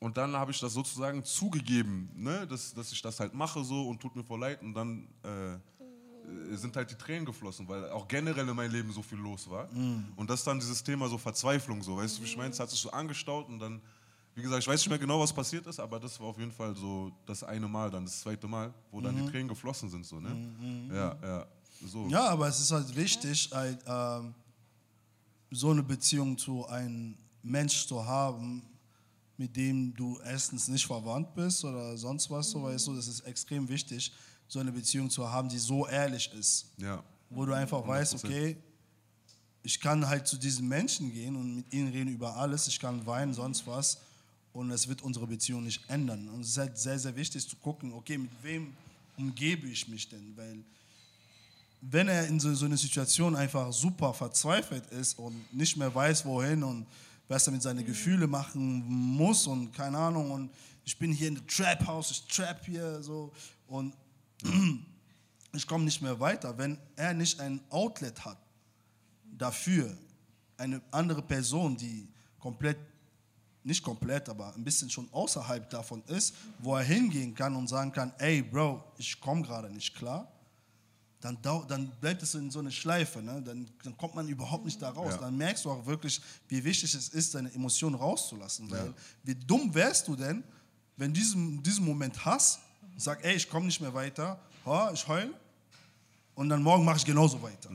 Und 0.00 0.16
dann 0.16 0.34
habe 0.34 0.50
ich 0.50 0.58
das 0.58 0.72
sozusagen 0.72 1.24
zugegeben, 1.24 2.10
ne, 2.14 2.46
dass, 2.46 2.74
dass 2.74 2.90
ich 2.92 3.00
das 3.02 3.20
halt 3.20 3.34
mache 3.34 3.62
so 3.64 3.88
und 3.88 4.00
tut 4.00 4.16
mir 4.16 4.24
voll 4.24 4.40
leid. 4.40 4.60
Und 4.62 4.74
dann 4.74 5.06
äh, 5.22 5.58
sind 6.52 6.76
halt 6.76 6.90
die 6.90 6.94
Tränen 6.94 7.24
geflossen, 7.24 7.66
weil 7.68 7.90
auch 7.90 8.06
generell 8.08 8.48
in 8.48 8.56
meinem 8.56 8.72
Leben 8.72 8.92
so 8.92 9.02
viel 9.02 9.18
los 9.18 9.48
war. 9.48 9.68
Und 10.16 10.28
das 10.28 10.40
ist 10.40 10.46
dann 10.46 10.58
dieses 10.58 10.82
Thema 10.82 11.08
so 11.08 11.18
Verzweiflung, 11.18 11.82
so, 11.82 11.96
weißt 11.96 12.18
du, 12.18 12.22
wie 12.22 12.26
ich 12.26 12.36
meine? 12.36 12.50
Es 12.50 12.60
hat 12.60 12.70
sich 12.70 12.80
so 12.80 12.90
angestaut 12.90 13.48
und 13.48 13.58
dann, 13.58 13.80
wie 14.34 14.42
gesagt, 14.42 14.62
ich 14.62 14.68
weiß 14.68 14.80
nicht 14.80 14.88
mehr 14.88 14.98
genau, 14.98 15.20
was 15.20 15.32
passiert 15.32 15.66
ist, 15.66 15.80
aber 15.80 15.98
das 16.00 16.18
war 16.20 16.28
auf 16.28 16.38
jeden 16.38 16.52
Fall 16.52 16.74
so 16.74 17.12
das 17.26 17.42
eine 17.42 17.68
Mal, 17.68 17.90
dann 17.90 18.04
das 18.04 18.20
zweite 18.20 18.46
Mal, 18.46 18.72
wo 18.90 19.00
dann 19.00 19.16
die 19.16 19.30
Tränen 19.30 19.48
geflossen 19.48 19.90
sind, 19.90 20.06
so, 20.06 20.20
ne? 20.20 20.36
Ja, 20.92 21.16
ja, 21.22 21.46
so. 21.86 22.08
Ja, 22.08 22.28
aber 22.28 22.48
es 22.48 22.60
ist 22.60 22.70
halt 22.70 22.94
wichtig, 22.94 23.50
halt, 23.52 23.78
ähm, 23.86 24.34
so 25.50 25.70
eine 25.70 25.82
Beziehung 25.82 26.38
zu 26.38 26.66
einem 26.66 27.16
Mensch 27.42 27.86
zu 27.86 28.04
haben, 28.04 28.62
mit 29.36 29.56
dem 29.56 29.94
du 29.94 30.18
erstens 30.24 30.68
nicht 30.68 30.86
verwandt 30.86 31.34
bist 31.34 31.64
oder 31.64 31.96
sonst 31.96 32.30
was, 32.30 32.50
so 32.50 32.62
weißt 32.62 32.86
du, 32.86 32.94
das 32.94 33.08
ist 33.08 33.20
extrem 33.20 33.68
wichtig, 33.68 34.12
so 34.50 34.58
eine 34.58 34.72
Beziehung 34.72 35.08
zu 35.08 35.30
haben, 35.30 35.48
die 35.48 35.58
so 35.58 35.86
ehrlich 35.86 36.30
ist, 36.34 36.66
Ja, 36.76 37.02
wo 37.30 37.46
du 37.46 37.52
einfach 37.52 37.86
weißt, 37.86 38.14
100%. 38.16 38.24
okay, 38.24 38.56
ich 39.62 39.80
kann 39.80 40.06
halt 40.08 40.26
zu 40.26 40.36
diesen 40.36 40.66
Menschen 40.66 41.12
gehen 41.12 41.36
und 41.36 41.54
mit 41.56 41.72
ihnen 41.72 41.92
reden 41.92 42.12
über 42.12 42.36
alles, 42.36 42.66
ich 42.66 42.78
kann 42.80 43.04
weinen, 43.06 43.32
sonst 43.32 43.66
was. 43.66 43.98
Und 44.52 44.72
es 44.72 44.88
wird 44.88 45.02
unsere 45.02 45.28
Beziehung 45.28 45.62
nicht 45.62 45.88
ändern. 45.88 46.28
Und 46.30 46.40
es 46.40 46.48
ist 46.48 46.58
halt 46.58 46.76
sehr, 46.76 46.98
sehr 46.98 47.14
wichtig 47.14 47.48
zu 47.48 47.54
gucken, 47.56 47.92
okay, 47.92 48.18
mit 48.18 48.30
wem 48.42 48.72
umgebe 49.16 49.68
ich 49.68 49.86
mich 49.86 50.08
denn, 50.08 50.36
weil 50.36 50.64
wenn 51.82 52.08
er 52.08 52.26
in 52.26 52.40
so, 52.40 52.52
so 52.54 52.66
einer 52.66 52.76
Situation 52.76 53.36
einfach 53.36 53.72
super 53.72 54.12
verzweifelt 54.12 54.86
ist 54.90 55.18
und 55.18 55.54
nicht 55.54 55.76
mehr 55.76 55.94
weiß, 55.94 56.24
wohin 56.24 56.62
und 56.64 56.86
was 57.28 57.46
er 57.46 57.52
mit 57.52 57.62
seinen 57.62 57.86
Gefühlen 57.86 58.28
machen 58.28 58.82
muss 58.86 59.46
und 59.46 59.72
keine 59.72 59.96
Ahnung 59.98 60.30
und 60.32 60.50
ich 60.84 60.98
bin 60.98 61.12
hier 61.12 61.28
in 61.28 61.36
der 61.36 61.46
Trap 61.46 61.86
House, 61.86 62.10
ich 62.10 62.22
trap 62.24 62.66
hier 62.66 63.00
so 63.02 63.32
und 63.68 63.94
ich 65.52 65.66
komme 65.66 65.84
nicht 65.84 66.02
mehr 66.02 66.18
weiter, 66.20 66.56
wenn 66.56 66.78
er 66.96 67.14
nicht 67.14 67.40
ein 67.40 67.60
Outlet 67.70 68.24
hat 68.24 68.38
dafür, 69.24 69.96
eine 70.56 70.80
andere 70.90 71.22
Person, 71.22 71.76
die 71.76 72.08
komplett, 72.38 72.78
nicht 73.62 73.82
komplett, 73.82 74.28
aber 74.28 74.54
ein 74.54 74.64
bisschen 74.64 74.90
schon 74.90 75.08
außerhalb 75.12 75.68
davon 75.70 76.02
ist, 76.04 76.34
wo 76.58 76.76
er 76.76 76.82
hingehen 76.82 77.34
kann 77.34 77.56
und 77.56 77.68
sagen 77.68 77.92
kann, 77.92 78.12
ey 78.18 78.42
Bro, 78.42 78.82
ich 78.98 79.20
komme 79.20 79.42
gerade 79.42 79.70
nicht 79.70 79.94
klar, 79.94 80.30
dann, 81.20 81.36
dann 81.42 81.90
bleibt 82.00 82.22
es 82.22 82.34
in 82.34 82.50
so 82.50 82.60
eine 82.60 82.70
Schleife, 82.70 83.20
ne? 83.22 83.42
dann, 83.42 83.68
dann 83.82 83.96
kommt 83.96 84.14
man 84.14 84.26
überhaupt 84.28 84.64
nicht 84.64 84.80
da 84.80 84.88
raus. 84.88 85.14
Ja. 85.14 85.18
Dann 85.18 85.36
merkst 85.36 85.66
du 85.66 85.70
auch 85.70 85.84
wirklich, 85.84 86.20
wie 86.48 86.64
wichtig 86.64 86.94
es 86.94 87.10
ist, 87.10 87.34
deine 87.34 87.52
Emotionen 87.52 87.94
rauszulassen. 87.94 88.70
Weil 88.70 88.94
wie 89.22 89.34
dumm 89.34 89.74
wärst 89.74 90.08
du 90.08 90.16
denn, 90.16 90.42
wenn 90.96 91.12
du 91.12 91.20
diesen, 91.20 91.62
diesen 91.62 91.84
Moment 91.84 92.24
hast, 92.24 92.60
sag, 93.00 93.24
ey, 93.24 93.34
ich 93.36 93.48
komme 93.48 93.66
nicht 93.66 93.80
mehr 93.80 93.92
weiter, 93.94 94.38
ha, 94.66 94.90
ich 94.92 95.06
heul 95.08 95.32
und 96.34 96.48
dann 96.48 96.62
morgen 96.62 96.84
mache 96.84 96.98
ich 96.98 97.04
genauso 97.04 97.40
weiter. 97.42 97.70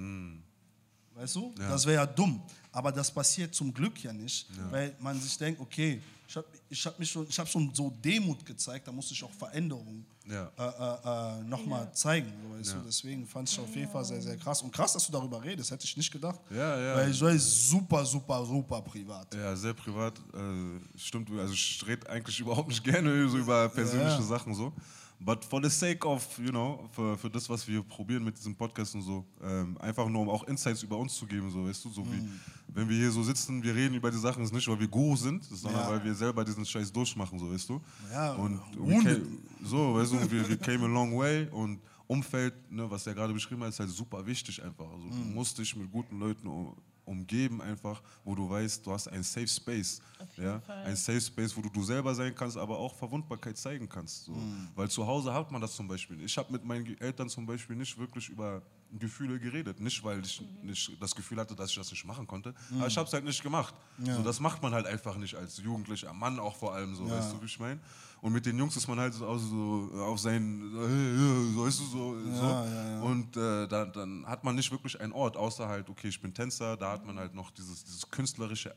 Weißt 1.14 1.36
du? 1.36 1.54
Ja. 1.58 1.70
Das 1.70 1.86
wäre 1.86 1.96
ja 1.96 2.06
dumm. 2.06 2.42
Aber 2.72 2.92
das 2.92 3.10
passiert 3.10 3.56
zum 3.56 3.74
Glück 3.74 4.04
ja 4.04 4.12
nicht, 4.12 4.48
weil 4.70 4.94
man 5.00 5.20
sich 5.20 5.38
denkt, 5.38 5.62
okay, 5.62 6.02
ich 6.28 6.36
habe 6.36 6.48
ich 6.68 6.86
hab 6.86 7.00
mich 7.00 7.10
schon, 7.12 7.26
ich 7.30 7.40
hab 7.40 7.48
schon 7.48 7.74
so 7.74 7.90
Demut 8.04 8.44
gezeigt, 8.46 8.88
da 8.88 8.92
musste 8.92 9.14
ich 9.14 9.24
auch 9.24 9.32
Veränderungen 9.32 10.06
Ja. 10.28 10.52
äh, 10.58 10.64
äh, 10.64 11.40
äh, 11.40 11.44
nochmal 11.44 11.94
zeigen. 11.94 12.34
Weißt 12.58 12.72
Ja. 12.72 12.80
du? 12.80 12.86
Deswegen 12.86 13.26
fand 13.28 13.48
ich 13.50 13.58
auf 13.60 13.74
jeden 13.76 13.90
Fall 13.92 14.04
sehr, 14.04 14.22
sehr 14.22 14.36
krass. 14.36 14.62
Und 14.64 14.72
krass, 14.74 14.92
dass 14.94 15.06
du 15.06 15.12
darüber 15.14 15.42
redest, 15.42 15.70
hätte 15.72 15.86
ich 15.86 15.96
nicht 15.96 16.12
gedacht. 16.12 16.40
Ja, 16.50 16.78
ja. 16.80 16.96
Weil 16.96 17.12
Joel 17.14 17.36
ist 17.36 17.70
super, 17.70 18.04
super, 18.06 18.44
super 18.44 18.82
privat. 18.82 19.34
Ja, 19.36 19.56
sehr 19.56 19.74
privat. 19.76 20.18
Äh, 20.34 20.98
stimmt, 20.98 21.30
also 21.32 21.54
ich 21.54 21.82
rede 21.88 22.10
eigentlich 22.10 22.40
überhaupt 22.40 22.70
nicht 22.70 22.84
gerne 22.84 23.30
so 23.30 23.38
über 23.38 23.70
persönliche 23.70 24.18
Ja. 24.18 24.22
Sachen 24.24 24.54
so. 24.54 24.74
But 25.20 25.46
for 25.46 25.62
the 25.64 25.70
sake 25.70 26.06
of, 26.06 26.38
you 26.38 26.50
know, 26.52 26.88
für, 26.92 27.18
für 27.18 27.30
das, 27.30 27.50
was 27.50 27.66
wir 27.68 27.82
probieren 27.82 28.24
mit 28.24 28.38
diesem 28.38 28.56
Podcast 28.56 28.94
und 28.96 29.02
so, 29.02 29.26
ähm, 29.42 29.78
einfach 29.80 30.08
nur 30.10 30.22
um 30.24 30.30
auch 30.30 30.44
Insights 30.44 30.84
über 30.84 30.98
uns 30.98 31.16
zu 31.16 31.26
geben, 31.26 31.50
so, 31.50 31.66
weißt 31.66 31.86
du, 31.86 31.90
so 31.90 32.06
wie, 32.12 32.18
Mhm. 32.22 32.40
wenn 32.68 32.90
wir 32.90 32.98
hier 32.98 33.12
so 33.12 33.24
sitzen, 33.24 33.64
wir 33.64 33.74
reden 33.74 33.96
über 33.96 34.12
die 34.12 34.18
Sachen, 34.18 34.44
ist 34.44 34.54
nicht, 34.54 34.68
weil 34.68 34.80
wir 34.80 34.88
Guru 34.90 35.16
sind, 35.16 35.44
sondern 35.46 35.84
Ja. 35.84 35.90
weil 35.90 36.04
wir 36.04 36.14
selber 36.14 36.44
diesen 36.44 36.66
Scheiß 36.66 36.92
durchmachen, 36.92 37.40
so, 37.40 37.50
weißt 37.52 37.70
du. 37.70 37.82
Ja, 38.12 38.34
und 38.34 38.60
came, 39.02 39.22
so, 39.64 39.96
weißt 39.96 40.12
du, 40.12 40.32
wir, 40.32 40.50
wir 40.50 40.58
came 40.58 40.84
a 40.84 40.88
long 40.88 41.18
way 41.18 41.48
und 41.50 41.80
Umfeld, 42.08 42.54
ne, 42.72 42.90
was 42.92 43.08
er 43.08 43.14
gerade 43.16 43.34
beschrieben 43.34 43.64
hat, 43.64 43.70
ist 43.70 43.80
halt 43.80 43.90
super 43.90 44.24
wichtig 44.26 44.62
einfach. 44.62 44.86
Also, 44.92 45.08
Du 45.10 45.16
Mhm. 45.16 45.34
musst 45.34 45.58
dich 45.58 45.76
mit 45.76 45.90
guten 45.92 46.20
Leuten 46.20 46.46
um, 46.48 46.76
umgeben 47.06 47.62
einfach, 47.62 48.02
wo 48.24 48.36
du 48.36 48.50
weißt, 48.50 48.86
du 48.86 48.92
hast 48.92 49.08
einen 49.08 49.24
Safe 49.24 49.48
Space. 49.48 50.02
Ja? 50.38 50.60
Fall. 50.60 50.86
Ein 50.86 50.96
Safe 50.96 51.22
Space, 51.22 51.56
wo 51.56 51.62
du 51.62 51.70
du 51.70 51.84
selber 51.84 52.14
sein 52.14 52.34
kannst, 52.36 52.58
aber 52.58 52.78
auch 52.78 52.94
Verwundbarkeit 52.96 53.58
zeigen 53.58 53.88
kannst. 53.88 54.26
So. 54.26 54.34
Mhm. 54.34 54.68
Weil 54.76 54.90
zu 54.90 55.06
Hause 55.06 55.34
hat 55.34 55.52
man 55.52 55.62
das 55.62 55.76
zum 55.76 55.88
Beispiel. 55.88 56.22
Ich 56.24 56.38
habe 56.38 56.52
mit 56.52 56.66
meinen 56.66 57.00
Eltern 57.00 57.30
zum 57.30 57.46
Beispiel 57.46 57.76
nicht 57.76 57.98
wirklich 57.98 58.30
über 58.30 58.62
Gefühle 59.00 59.40
geredet. 59.40 59.80
Nicht, 59.80 60.04
weil 60.04 60.20
ich 60.26 60.42
Mhm. 60.42 60.68
nicht 60.70 61.02
das 61.02 61.14
Gefühl 61.16 61.40
hatte, 61.40 61.56
dass 61.56 61.70
ich 61.70 61.76
das 61.76 61.90
nicht 61.92 62.06
machen 62.06 62.26
konnte, 62.28 62.54
aber 62.78 62.88
ich 62.88 62.98
habe 62.98 63.08
es 63.08 63.14
halt 63.14 63.24
nicht 63.26 63.42
gemacht. 63.44 63.74
So, 64.18 64.24
das 64.24 64.40
macht 64.40 64.62
man 64.62 64.74
halt 64.74 64.86
einfach 64.86 65.16
nicht 65.18 65.36
als 65.36 65.58
Jugendlicher, 65.58 66.14
Mann 66.14 66.40
auch 66.40 66.56
vor 66.56 66.74
allem 66.74 66.96
so, 66.96 67.10
weißt 67.10 67.34
du, 67.34 67.42
wie 67.42 67.46
ich 67.46 67.60
meine? 67.60 67.80
Und 68.22 68.32
mit 68.34 68.46
den 68.46 68.58
Jungs 68.58 68.76
ist 68.76 68.88
man 68.88 69.00
halt 69.00 69.14
so, 69.14 69.38
so 69.38 69.92
auf 70.02 70.20
seinen, 70.20 70.72
so, 70.72 70.82
ja, 70.82 71.66
weißt 71.66 71.80
du, 71.80 71.84
so. 71.86 72.20
so. 72.32 73.06
Und 73.06 73.38
äh, 73.38 73.68
da, 73.68 73.86
dann 73.86 74.26
hat 74.26 74.44
man 74.44 74.56
nicht 74.56 74.72
wirklich 74.72 75.00
einen 75.00 75.14
Ort, 75.14 75.38
außer 75.38 75.68
halt, 75.68 75.90
okay, 75.90 76.08
ich 76.08 76.20
bin 76.20 76.34
Tänzer, 76.34 76.76
da 76.78 76.92
hat 76.94 77.06
man 77.06 77.18
halt 77.20 77.36
noch 77.36 77.52
dieses, 77.52 77.84
dieses 77.84 78.10
Künstlerische, 78.10 78.76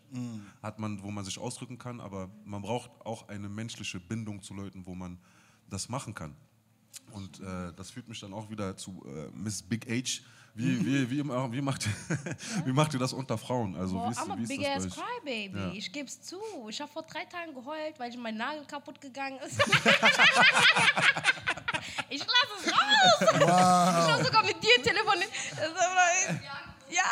hat 0.62 0.78
man, 0.78 1.02
wo 1.02 1.10
man 1.10 1.24
sich 1.24 1.38
ausdrücken 1.38 1.78
kann, 1.78 2.00
aber 2.00 2.28
man 2.44 2.60
braucht 2.62 2.90
auch 3.06 3.28
eine 3.28 3.48
menschliche 3.48 4.00
Bindung 4.00 4.42
zu 4.42 4.52
Leuten, 4.54 4.84
wo 4.84 4.94
man 4.94 5.18
das 5.70 5.88
machen 5.88 6.14
kann. 6.14 6.34
Und 7.12 7.40
äh, 7.40 7.72
das 7.76 7.90
führt 7.90 8.08
mich 8.08 8.20
dann 8.20 8.32
auch 8.34 8.48
wieder 8.50 8.76
zu 8.76 9.02
äh, 9.06 9.30
Miss 9.32 9.62
Big 9.62 9.86
H. 9.88 10.22
Wie, 10.54 10.84
wie, 10.84 11.10
wie, 11.24 11.24
wie, 11.24 11.60
macht, 11.62 11.88
wie 12.64 12.72
macht 12.72 12.92
ihr 12.94 13.00
das 13.00 13.12
unter 13.12 13.38
Frauen? 13.38 13.76
Also, 13.76 13.96
Boah, 13.96 14.08
wie 14.08 14.12
ist, 14.12 14.18
I'm 14.20 14.32
a 14.32 14.36
wie 14.36 14.42
ist 14.42 14.48
big 14.48 14.62
das 14.62 14.86
ass 14.86 14.92
crybaby. 14.94 15.58
Ja. 15.58 15.72
Ich 15.72 15.92
geb's 15.92 16.20
zu. 16.20 16.40
Ich 16.68 16.80
habe 16.80 16.90
vor 16.90 17.02
drei 17.02 17.24
Tagen 17.24 17.54
geheult, 17.54 17.98
weil 17.98 18.16
mein 18.16 18.36
Nagel 18.36 18.64
kaputt 18.66 19.00
gegangen 19.00 19.38
ist. 19.40 19.58
ich 22.08 22.20
lasse 22.20 22.54
es 22.64 22.72
raus. 22.72 23.20
Ich 23.20 23.46
habe 23.46 24.24
sogar 24.24 24.44
mit 24.44 24.62
dir 24.62 24.82
telefoniert. 24.82 25.30
Ja, 26.90 27.04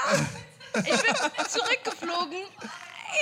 ich 0.80 0.84
bin 0.84 1.14
zurückgeflogen. 1.48 2.42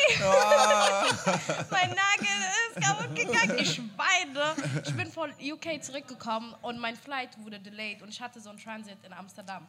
mein 1.70 1.90
Nagel 1.90 2.28
ist 2.70 2.80
kaputt 2.80 3.14
gegangen. 3.14 3.59
Ich 3.59 3.80
weine. 3.96 4.54
Ich 4.85 4.94
bin 4.94 5.11
von 5.11 5.30
UK 5.40 5.83
zurückgekommen 5.83 6.54
und 6.62 6.78
mein 6.78 6.96
Flight 6.96 7.30
wurde 7.42 7.59
delayed 7.59 8.02
und 8.02 8.09
ich 8.09 8.20
hatte 8.20 8.40
so 8.40 8.50
einen 8.50 8.59
Transit 8.59 8.98
in 9.04 9.12
Amsterdam. 9.12 9.66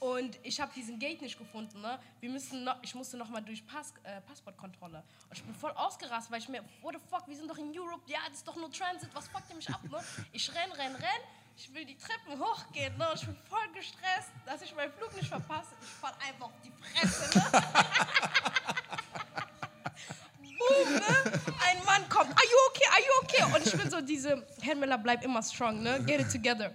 Und 0.00 0.38
ich 0.42 0.58
habe 0.58 0.72
diesen 0.74 0.98
Gate 0.98 1.20
nicht 1.20 1.38
gefunden. 1.38 1.82
Ne? 1.82 1.98
Wir 2.20 2.30
müssen 2.30 2.64
noch, 2.64 2.76
ich 2.80 2.94
musste 2.94 3.18
noch 3.18 3.28
mal 3.28 3.42
durch 3.42 3.66
Pass, 3.66 3.92
äh, 4.02 4.22
Passportkontrolle. 4.22 5.04
Und 5.28 5.36
ich 5.36 5.44
bin 5.44 5.54
voll 5.54 5.72
ausgerastet, 5.72 6.32
weil 6.32 6.40
ich 6.40 6.48
mir, 6.48 6.64
what 6.80 6.94
the 6.94 7.00
fuck, 7.10 7.28
wir 7.28 7.36
sind 7.36 7.50
doch 7.50 7.58
in 7.58 7.78
Europe, 7.78 8.00
ja, 8.06 8.18
das 8.28 8.38
ist 8.38 8.48
doch 8.48 8.56
nur 8.56 8.72
Transit, 8.72 9.10
was 9.12 9.28
fuckt 9.28 9.50
ihr 9.50 9.56
mich 9.56 9.68
ab? 9.68 9.80
Ne? 9.90 10.02
Ich 10.32 10.48
renn, 10.54 10.72
renn, 10.72 10.94
renn. 10.94 11.22
Ich 11.54 11.74
will 11.74 11.84
die 11.84 11.98
Treppen 11.98 12.40
hochgehen, 12.40 12.96
ne? 12.96 13.10
und 13.10 13.16
Ich 13.20 13.26
bin 13.26 13.36
voll 13.50 13.68
gestresst, 13.74 14.30
dass 14.46 14.62
ich 14.62 14.74
meinen 14.74 14.92
Flug 14.92 15.14
nicht 15.14 15.28
verpasse. 15.28 15.74
Ich 15.82 15.88
fall 15.88 16.14
einfach 16.26 16.46
auf 16.46 16.60
die 16.64 16.72
Fresse, 16.72 17.38
ne? 17.38 17.44
Boom, 20.70 20.94
ne? 20.94 21.32
Ein 21.66 21.84
Mann 21.84 22.08
kommt, 22.08 22.30
are 22.30 22.44
you 22.44 22.58
okay, 22.68 22.86
are 22.90 23.00
you 23.00 23.12
okay? 23.22 23.42
Und 23.56 23.66
ich 23.66 23.76
bin 23.76 23.90
so 23.90 24.00
diese, 24.00 24.46
Herr 24.62 24.76
Miller, 24.76 24.98
bleib 24.98 25.24
immer 25.24 25.42
strong, 25.42 25.82
ne? 25.82 26.00
Get 26.04 26.20
it 26.20 26.30
together. 26.30 26.72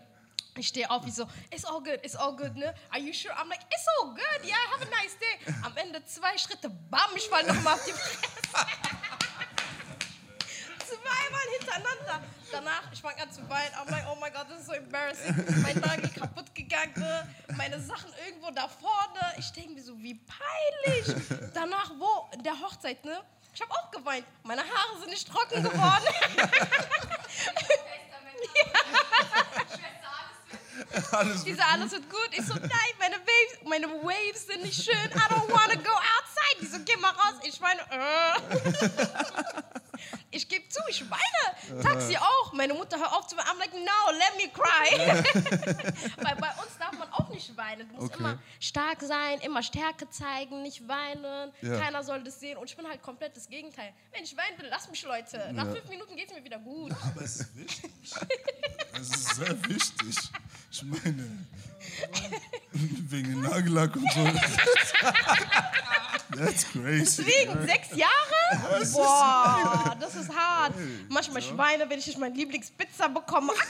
Ich 0.58 0.67
stehe 0.69 0.89
auf, 0.89 1.05
ich 1.05 1.13
so, 1.13 1.27
it's 1.51 1.65
all 1.65 1.81
good, 1.81 1.99
it's 2.03 2.15
all 2.15 2.36
good, 2.36 2.55
ne? 2.55 2.73
Are 2.91 2.99
you 2.99 3.13
sure? 3.13 3.31
I'm 3.34 3.49
like, 3.49 3.62
it's 3.69 3.86
all 3.99 4.13
good, 4.13 4.43
yeah, 4.43 4.55
have 4.71 4.81
a 4.81 4.89
nice 4.89 5.15
day. 5.19 5.53
Am 5.63 5.75
Ende 5.77 6.03
zwei 6.05 6.38
Schritte, 6.38 6.69
bam, 6.69 7.15
ich 7.15 7.27
fall 7.29 7.43
nochmal 7.43 7.75
auf 7.75 7.86
die 7.86 7.91
Fresse. 7.91 8.19
Zweimal 10.86 11.41
hintereinander. 11.60 12.23
Danach, 12.51 12.84
ich 12.91 13.01
fange 13.01 13.21
an 13.21 13.31
zu 13.31 13.41
weinen. 13.49 13.73
I'm 13.73 13.91
like, 13.91 14.05
oh 14.10 14.15
my 14.15 14.29
God, 14.29 14.45
das 14.49 14.62
ist 14.62 14.67
so 14.67 14.73
embarrassing. 14.73 15.36
Mein 15.62 15.79
Nagel 15.79 16.10
kaputt 16.10 16.53
gegangen, 16.53 16.93
ne? 16.95 17.27
meine 17.58 17.79
Sachen 17.81 18.12
irgendwo 18.25 18.51
da 18.51 18.67
vorne. 18.67 19.34
Ich 19.38 19.51
denke 19.51 19.71
mir 19.73 19.81
so, 19.81 19.97
wie 20.01 20.13
peinlich. 20.13 21.15
Danach, 21.53 21.91
wo? 21.97 22.29
In 22.34 22.43
der 22.43 22.60
Hochzeit, 22.60 23.03
ne? 23.03 23.21
Ich 23.56 23.62
habe 23.62 23.72
auch 23.72 23.89
geweint. 23.89 24.26
Meine 24.44 24.62
Haare 24.62 25.00
sind 25.00 25.10
nicht 25.10 25.28
trocken 25.28 25.63
geworden. 25.63 26.04
Alles 31.12 31.44
Die 31.44 31.54
so, 31.54 31.62
alles 31.62 31.91
wird 31.91 32.10
gut. 32.10 32.30
Ich 32.32 32.46
so, 32.46 32.54
nein, 32.54 32.70
meine 33.00 33.15
Waves, 33.15 33.60
meine 33.65 33.88
Waves 33.88 34.48
sind 34.48 34.62
nicht 34.62 34.84
schön. 34.84 34.94
I 34.94 35.34
don't 35.34 35.50
wanna 35.50 35.76
go 35.76 35.91
outside. 35.91 36.60
Die 36.62 36.65
so, 36.65 36.78
geh 36.86 36.98
mal 36.98 37.12
raus. 37.12 37.36
Ich 37.44 37.60
meine, 37.60 37.82
äh. 37.82 38.34
Ich 40.32 40.48
gebe 40.50 40.68
zu, 40.68 40.82
ich 40.89 41.04
weine. 41.10 41.82
Taxi 41.82 42.18
auch. 42.18 42.52
Meine 42.54 42.74
Mutter 42.74 43.00
hört 43.00 43.13
auf 43.13 43.28
zu 43.28 43.38
weinen. 43.38 43.48
I'm 43.48 43.58
like, 43.58 43.74
no, 43.74 44.12
let 44.12 44.36
me 44.38 44.50
cry. 44.52 45.24
Weil 46.18 46.36
bei 46.36 46.50
uns 46.62 46.75
Okay. 48.06 48.20
immer 48.20 48.39
stark 48.60 49.02
sein, 49.02 49.39
immer 49.41 49.63
Stärke 49.63 50.10
zeigen, 50.10 50.62
nicht 50.62 50.88
weinen. 50.88 51.52
Ja. 51.62 51.80
Keiner 51.80 52.04
soll 52.04 52.24
das 52.24 52.39
sehen. 52.39 52.58
Und 52.58 52.70
ich 52.70 52.76
bin 52.76 52.88
halt 52.88 53.02
komplett 53.02 53.36
das 53.36 53.50
Gegenteil. 53.50 53.94
Wenn 54.12 54.24
ich 54.24 54.36
weinen 54.38 54.58
will, 54.60 54.68
lass 54.70 54.89
mich, 54.89 55.04
Leute. 55.04 55.52
Nach 55.54 55.65
fünf 55.65 55.88
Minuten 55.89 56.15
geht 56.15 56.30
es 56.30 56.36
mir 56.36 56.44
wieder 56.44 56.60
gut. 56.60 56.91
Aber 56.91 57.22
es 57.22 57.38
ist 57.38 57.56
wichtig. 57.56 57.91
Es 58.94 59.10
ist 59.10 59.36
sehr 59.36 59.70
wichtig. 59.70 60.15
Ich 60.72 60.84
meine, 60.84 61.46
wegen 63.10 63.41
Nagellack 63.41 63.96
und 63.96 64.12
so. 64.12 64.26
That's 66.36 66.70
crazy. 66.72 67.24
Deswegen, 67.24 67.65
sechs 67.68 67.96
Jahre? 67.96 68.84
Boah, 68.91 69.96
das 70.00 70.15
ist 70.15 70.36
hart. 70.36 70.74
Manchmal 71.08 71.39
ich 71.41 71.58
weine, 71.58 71.89
wenn 71.89 72.00
ich 72.00 72.08
nicht 72.08 72.18
meine 72.20 72.36
Lieblingspizza 72.36 73.08
bekomme. 73.08 73.54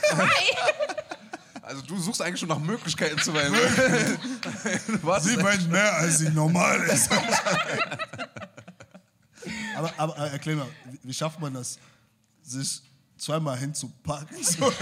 Also 1.66 1.82
du 1.82 1.98
suchst 1.98 2.22
eigentlich 2.22 2.38
schon 2.38 2.48
nach 2.48 2.60
Möglichkeiten 2.60 3.18
zu 3.18 3.34
weinen. 3.34 3.52
Was? 5.02 5.24
Sie 5.24 5.36
weint 5.42 5.68
mehr, 5.68 5.96
als 5.96 6.18
sie 6.18 6.30
normal 6.30 6.80
ist. 6.82 7.10
aber, 9.76 9.92
aber 9.96 10.16
äh, 10.16 10.30
erklär 10.30 10.54
mal, 10.54 10.68
wie, 10.84 11.00
wie 11.02 11.12
schafft 11.12 11.40
man 11.40 11.54
das, 11.54 11.80
sich 12.44 12.82
zweimal 13.18 13.58
hinzupacken? 13.58 14.40
So. 14.44 14.72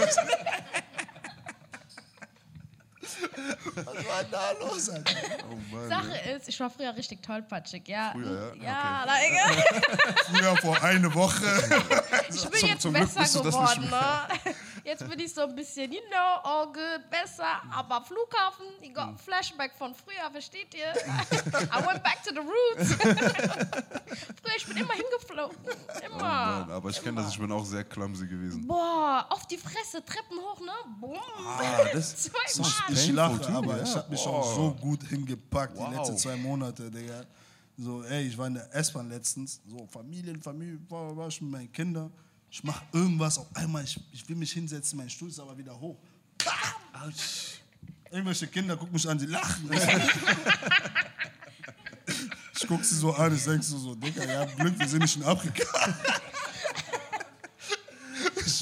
Was 3.75 3.87
war 3.87 4.25
da 4.31 4.53
los, 4.61 4.89
Alter? 4.91 5.13
Oh 5.51 5.75
Mann, 5.75 5.89
Sache 5.89 6.31
ist, 6.31 6.49
ich 6.49 6.61
war 6.61 6.71
früher 6.71 6.95
richtig 6.95 7.23
tollpatschig, 7.23 7.87
ja. 7.89 8.13
Früher, 8.13 8.55
ja? 8.57 8.63
Ja, 8.65 9.05
like, 9.05 10.17
Früher 10.27 10.57
vor 10.59 10.83
eine 10.83 11.13
Woche. 11.15 11.47
ich 12.29 12.43
bin 12.49 12.61
Zum- 12.61 12.69
jetzt 12.69 12.83
zum 12.83 12.93
besser 12.93 13.43
geworden, 13.43 13.89
ne? 13.91 14.55
Jetzt 14.85 15.09
bin 15.09 15.19
ich 15.19 15.33
so 15.33 15.43
ein 15.43 15.55
bisschen, 15.55 15.91
you 15.93 16.01
know, 16.11 16.41
all 16.43 16.67
good, 16.67 17.09
besser. 17.11 17.63
Aber 17.75 18.03
Flughafen, 18.05 18.67
ich 18.83 18.89
Hm. 18.89 18.95
got 18.95 19.21
Flashback 19.21 19.73
von 19.79 19.95
früher, 19.95 20.31
versteht 20.31 20.75
ihr? 20.75 20.93
I 20.93 21.87
went 21.87 22.03
back 22.03 22.23
to 22.23 22.31
the 22.35 22.41
roots. 22.41 22.93
früher, 24.43 24.57
ich 24.57 24.67
bin 24.67 24.77
immer 24.77 24.93
hingeflogen. 24.95 25.57
Immer. 26.05 26.17
Oh 26.17 26.21
Mann, 26.21 26.71
aber 26.71 26.91
ich 26.91 27.03
kenne 27.03 27.23
das, 27.23 27.31
ich 27.33 27.39
bin 27.39 27.51
auch 27.51 27.65
sehr 27.65 27.85
clumsy 27.85 28.27
gewesen. 28.27 28.67
Boah, 28.67 29.27
auf 29.31 29.47
die 29.47 29.57
Fresse, 29.57 30.05
Treppen 30.05 30.39
hoch, 30.39 30.61
ne? 30.61 30.73
Boom. 31.01 31.19
Ah, 31.39 31.63
das- 31.93 32.17
Zweimal. 32.25 32.71
Ich 32.93 33.15
Painful 33.17 33.41
too, 33.41 33.54
aber 33.55 33.77
ja. 33.79 33.83
ich 33.85 33.95
habe 33.95 34.11
mich 34.11 34.21
Oh. 34.27 34.31
auch 34.31 34.55
so 34.55 34.75
gut 34.75 35.03
hingepackt 35.09 35.77
Wow. 35.77 35.89
die 35.91 35.97
letzten 35.97 36.19
zwei 36.19 36.37
Monate, 36.37 36.91
Digga. 36.91 37.25
So, 37.77 38.03
ey, 38.05 38.27
ich 38.29 38.39
war 38.39 38.47
in 38.47 38.55
der 38.55 38.73
S-Bahn 38.75 39.09
letztens, 39.09 39.61
so 39.67 39.87
Familien, 39.91 40.41
Familie, 40.41 40.79
war, 40.89 41.17
war 41.17 41.29
ich 41.29 41.41
mit 41.41 41.51
meinen 41.51 41.73
Kindern. 41.73 42.13
Ich 42.51 42.63
mach 42.63 42.81
irgendwas, 42.93 43.37
auf 43.39 43.47
einmal, 43.55 43.83
ich, 43.83 43.99
ich 44.13 44.29
will 44.29 44.37
mich 44.37 44.53
hinsetzen, 44.53 44.97
mein 44.97 45.11
Stuhl 45.11 45.29
ist 45.29 45.41
aber 45.41 45.59
wieder 45.59 45.79
hoch. 45.79 45.97
Bam! 46.39 47.13
Irgendwelche 48.11 48.47
Kinder 48.47 48.77
gucken 48.77 48.93
mich 48.93 49.09
an, 49.09 49.19
die 49.19 49.27
lachen. 49.27 49.69
ich 52.55 52.67
guck 52.69 52.85
sie 52.85 52.95
so 52.95 53.13
an, 53.13 53.35
ich 53.35 53.43
denk 53.45 53.65
so, 53.65 53.77
so 53.79 53.95
Digga, 53.97 54.23
habt 54.41 54.57
Glück, 54.57 54.79
wir 54.79 54.87
sind 54.89 55.03
nicht 55.03 55.17
in 55.17 55.25
Afrika. 55.25 55.65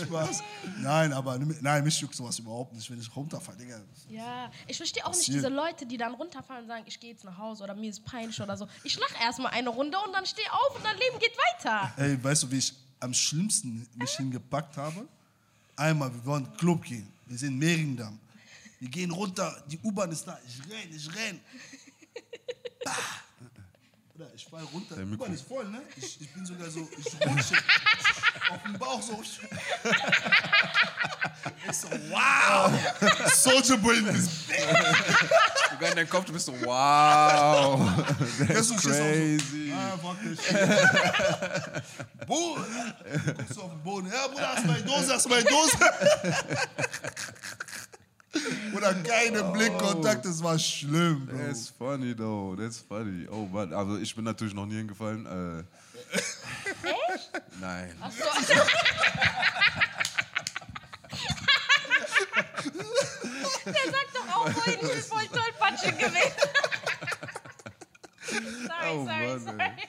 Spaß. 0.06 0.42
Nein, 0.80 1.12
aber 1.12 1.38
nein, 1.38 1.84
mich 1.84 2.00
juckt 2.00 2.14
sowas 2.14 2.38
überhaupt 2.38 2.72
nicht, 2.72 2.90
wenn 2.90 3.00
ich 3.00 3.14
runterfalle, 3.14 3.58
Digga. 3.58 3.80
Ja, 4.08 4.50
ich 4.66 4.76
verstehe 4.76 5.04
auch 5.04 5.10
nicht 5.10 5.18
Passiert. 5.20 5.36
diese 5.38 5.48
Leute, 5.48 5.86
die 5.86 5.96
dann 5.96 6.14
runterfallen 6.14 6.64
und 6.64 6.68
sagen, 6.68 6.84
ich 6.86 6.98
gehe 7.00 7.10
jetzt 7.12 7.24
nach 7.24 7.36
Hause 7.38 7.64
oder 7.64 7.74
mir 7.74 7.90
ist 7.90 8.04
peinlich 8.04 8.40
oder 8.40 8.56
so. 8.56 8.66
Ich 8.84 8.98
lache 8.98 9.14
erstmal 9.22 9.52
eine 9.52 9.68
Runde 9.70 9.96
und 10.06 10.12
dann 10.12 10.26
stehe 10.26 10.46
auf 10.52 10.76
und 10.76 10.84
dein 10.84 10.96
Leben 10.96 11.18
geht 11.18 11.36
weiter. 11.36 11.92
Ey, 11.96 12.22
weißt 12.22 12.44
du, 12.44 12.50
wie 12.50 12.58
ich 12.58 12.72
am 13.00 13.14
schlimmsten 13.14 13.88
mich 13.94 14.10
hingepackt 14.12 14.76
habe? 14.76 15.06
Einmal, 15.76 16.12
wir 16.12 16.24
wollen 16.24 16.52
Club 16.56 16.82
gehen. 16.84 17.10
Wir 17.26 17.38
sind 17.38 17.54
in 17.54 17.58
Mehringdamm. 17.58 18.18
Wir 18.78 18.88
gehen 18.88 19.10
runter, 19.10 19.62
die 19.68 19.78
U-Bahn 19.82 20.10
ist 20.10 20.24
da. 20.24 20.38
Ich 20.46 20.60
renn, 20.70 20.94
ich 20.94 21.14
renn. 21.14 21.40
Bah. 22.84 22.92
Oder 24.22 24.35
ich 24.37 24.46
fall 24.46 24.62
runter, 24.72 24.94
die 24.94 25.04
Mikro. 25.04 25.24
Ist 25.26 25.48
voll, 25.48 25.64
ne? 25.68 25.82
Ich, 25.96 26.20
ich 26.20 26.32
bin 26.32 26.46
sogar 26.46 26.70
so, 26.70 26.88
ich 26.96 27.06
rutsche 27.26 27.56
auf 28.50 28.62
dem 28.64 28.78
Bauch 28.78 29.02
so. 29.02 29.20
Ich 31.68 31.76
so, 31.76 31.88
wow! 32.11 32.70
Soldier 33.35 33.76
Boy 33.78 33.96
ist 33.98 34.30
Sogar 35.70 35.90
in 35.90 35.96
deinem 35.96 36.08
Kopf, 36.08 36.24
du 36.26 36.32
bist 36.32 36.46
so, 36.46 36.52
wow. 36.62 37.80
That's 38.46 38.68
That's 38.68 38.82
crazy. 38.82 39.72
Ah, 39.72 39.96
fuck 39.96 40.16
this 40.22 40.44
shit. 40.44 42.26
Bruder, 42.26 42.64
guckst 43.37 43.56
du 43.56 43.62
auf 43.62 43.70
den 43.70 43.82
Boden. 43.82 44.12
Ja, 44.12 44.26
Bruder, 44.28 44.48
hast 44.54 44.64
du 44.64 44.68
meine 44.68 44.82
Dose, 44.82 45.14
hast 45.14 45.24
du 45.24 45.28
meine 45.30 45.44
Dose? 45.44 45.78
Bruder, 48.72 48.94
keine 49.02 49.44
Blickkontakt, 49.44 50.24
das 50.24 50.42
war 50.42 50.58
schlimm, 50.58 51.26
Bro. 51.26 51.36
That's 51.38 51.68
funny 51.68 52.14
though, 52.14 52.56
that's 52.56 52.78
funny. 52.78 53.26
Oh 53.30 53.46
Mann, 53.46 53.72
also 53.74 53.98
ich 53.98 54.14
bin 54.14 54.24
natürlich 54.24 54.54
noch 54.54 54.64
nie 54.66 54.76
hingefallen. 54.76 55.26
Äh, 55.26 55.64
Nein. 57.60 57.94
So, 58.10 58.24
Der 63.66 63.74
sagt 63.74 64.10
doch 64.14 64.28
auch 64.36 64.48
vorhin, 64.50 64.74
ich 64.82 64.88
bin 64.92 65.02
voll 65.02 65.26
tollpatschig 65.28 65.98
gewesen. 65.98 66.32
sorry, 68.66 68.90
Oh 68.92 69.04
sorry, 69.06 69.26
Mann, 69.28 69.40
sorry. 69.44 69.58
ey. 69.60 69.88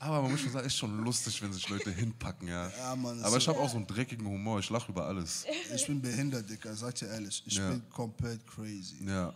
Aber 0.00 0.22
man 0.22 0.30
muss 0.32 0.40
schon 0.40 0.43
sagen, 0.54 0.66
ist 0.66 0.76
schon 0.78 1.04
lustig, 1.04 1.40
wenn 1.42 1.52
sich 1.52 1.68
Leute 1.68 1.90
hinpacken, 1.90 2.48
ja. 2.48 2.70
Ja, 2.78 2.96
Mann, 2.96 3.22
Aber 3.22 3.36
ist 3.36 3.42
ich 3.42 3.48
habe 3.48 3.58
auch 3.60 3.68
so 3.68 3.76
einen 3.76 3.86
dreckigen 3.86 4.26
Humor, 4.26 4.58
ich 4.60 4.70
lache 4.70 4.90
über 4.90 5.04
alles. 5.06 5.44
Ich 5.74 5.86
bin 5.86 6.00
behindert, 6.00 6.48
Dicker, 6.48 6.74
sag 6.74 6.94
dir 6.94 7.08
ehrlich. 7.08 7.42
Ich 7.46 7.56
Ja. 7.56 7.68
bin 7.68 7.82
komplett 7.90 8.40
crazy. 8.46 9.04
Ja. 9.06 9.32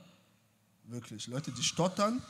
Wirklich. 0.84 1.26
Leute, 1.26 1.50
die 1.52 1.62
stottern, 1.62 2.22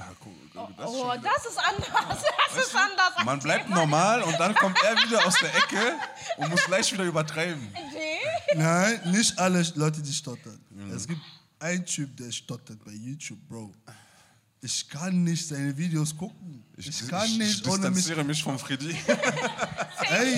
Ah, 0.00 0.12
guck, 0.20 0.32
das 0.76 0.90
ist 0.90 0.94
Oh, 0.94 1.10
schon- 1.12 1.22
das 1.22 1.46
ist 1.46 1.58
anders. 1.58 2.22
Das 2.54 2.66
ist 2.66 2.74
anders. 2.76 3.24
Man 3.24 3.40
bleibt 3.40 3.68
normal 3.68 4.22
und 4.22 4.38
dann 4.38 4.54
kommt 4.54 4.78
er 4.84 4.94
wieder 4.96 5.26
aus 5.26 5.34
der 5.40 5.52
Ecke 5.56 5.96
und 6.36 6.50
muss 6.50 6.64
gleich 6.66 6.92
wieder 6.92 7.02
übertreiben. 7.04 7.60
Nee. 7.72 8.54
Nein, 8.54 9.00
nicht 9.10 9.36
alle 9.38 9.60
Leute, 9.74 10.00
die 10.00 10.12
stottern. 10.12 10.60
Es 10.94 11.06
gibt 11.08 11.20
einen 11.58 11.84
Typ, 11.84 12.16
der 12.16 12.30
stottert 12.30 12.82
bei 12.84 12.92
YouTube, 12.92 13.40
Bro. 13.48 13.74
Ich 14.60 14.88
kann 14.88 15.22
nicht 15.22 15.46
seine 15.46 15.76
Videos 15.76 16.16
gucken. 16.16 16.64
Ich, 16.76 17.06
kann 17.08 17.26
ich, 17.26 17.38
nicht 17.38 17.60
ich 17.60 17.66
ohne 17.68 17.90
mich. 17.90 17.94
distanziere 17.98 18.24
mich 18.24 18.42
von 18.42 18.58
Freddy. 18.58 18.90
Ey, 20.10 20.36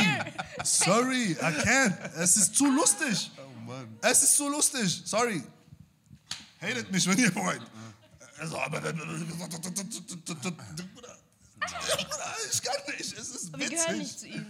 sorry, 0.62 1.32
I 1.32 1.36
can't. 1.62 1.96
Es 2.16 2.36
ist 2.36 2.54
zu 2.54 2.66
lustig. 2.70 3.30
Oh 3.38 3.60
Mann. 3.66 3.88
Es 4.02 4.22
ist 4.22 4.36
zu 4.36 4.48
lustig. 4.48 5.02
Sorry. 5.04 5.42
Hatet 6.60 6.90
mich, 6.92 7.06
wenn 7.06 7.18
ihr 7.18 7.34
wollt. 7.34 7.62
Also, 8.38 8.58
aber. 8.58 8.78
Ich 12.52 12.62
kann 12.62 12.74
nicht. 12.98 13.12
Es 13.18 13.28
ist 13.30 13.58
Wir 13.58 13.68
gehören 13.68 13.98
nicht 13.98 14.14
witzig. 14.14 14.18
zu 14.18 14.26
ihm. 14.38 14.46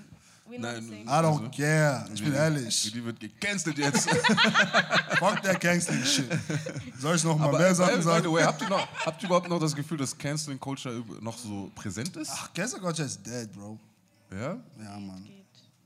Nein. 0.59 0.91
I 1.07 1.07
don't 1.07 1.51
care. 1.57 2.07
Ich 2.13 2.23
bin 2.25 2.33
ehrlich. 2.35 2.83
Freddy 2.83 3.05
wird 3.05 3.21
gecancelt 3.21 3.79
jetzt. 3.79 4.09
Fuck 5.19 5.43
der 5.43 5.55
Canceling 5.57 6.05
Shit. 6.05 6.27
Soll 6.99 7.17
ich 7.17 7.25
noch 7.25 7.39
mal 7.39 7.49
Aber 7.49 7.59
mehr 7.59 7.69
by, 7.71 7.75
Sachen 7.75 7.97
by 7.97 8.03
sagen? 8.03 8.25
the 8.25 8.33
way, 8.33 8.43
habt 8.43 8.63
ihr, 8.63 8.69
noch, 8.69 8.87
habt 9.07 9.23
ihr 9.23 9.27
überhaupt 9.27 9.49
noch 9.49 9.61
das 9.61 9.75
Gefühl, 9.75 9.99
dass 9.99 10.17
Canceling 10.17 10.59
Culture 10.59 10.95
üb- 10.95 11.21
noch 11.23 11.37
so 11.39 11.71
präsent 11.75 12.17
ist? 12.17 12.31
Ach, 12.33 12.53
Cancel 12.55 12.81
Culture 12.81 13.07
is 13.07 13.21
dead, 13.23 13.53
Bro. 13.53 13.79
Ja? 14.33 14.57
Ja, 14.83 14.99
Mann. 14.99 15.29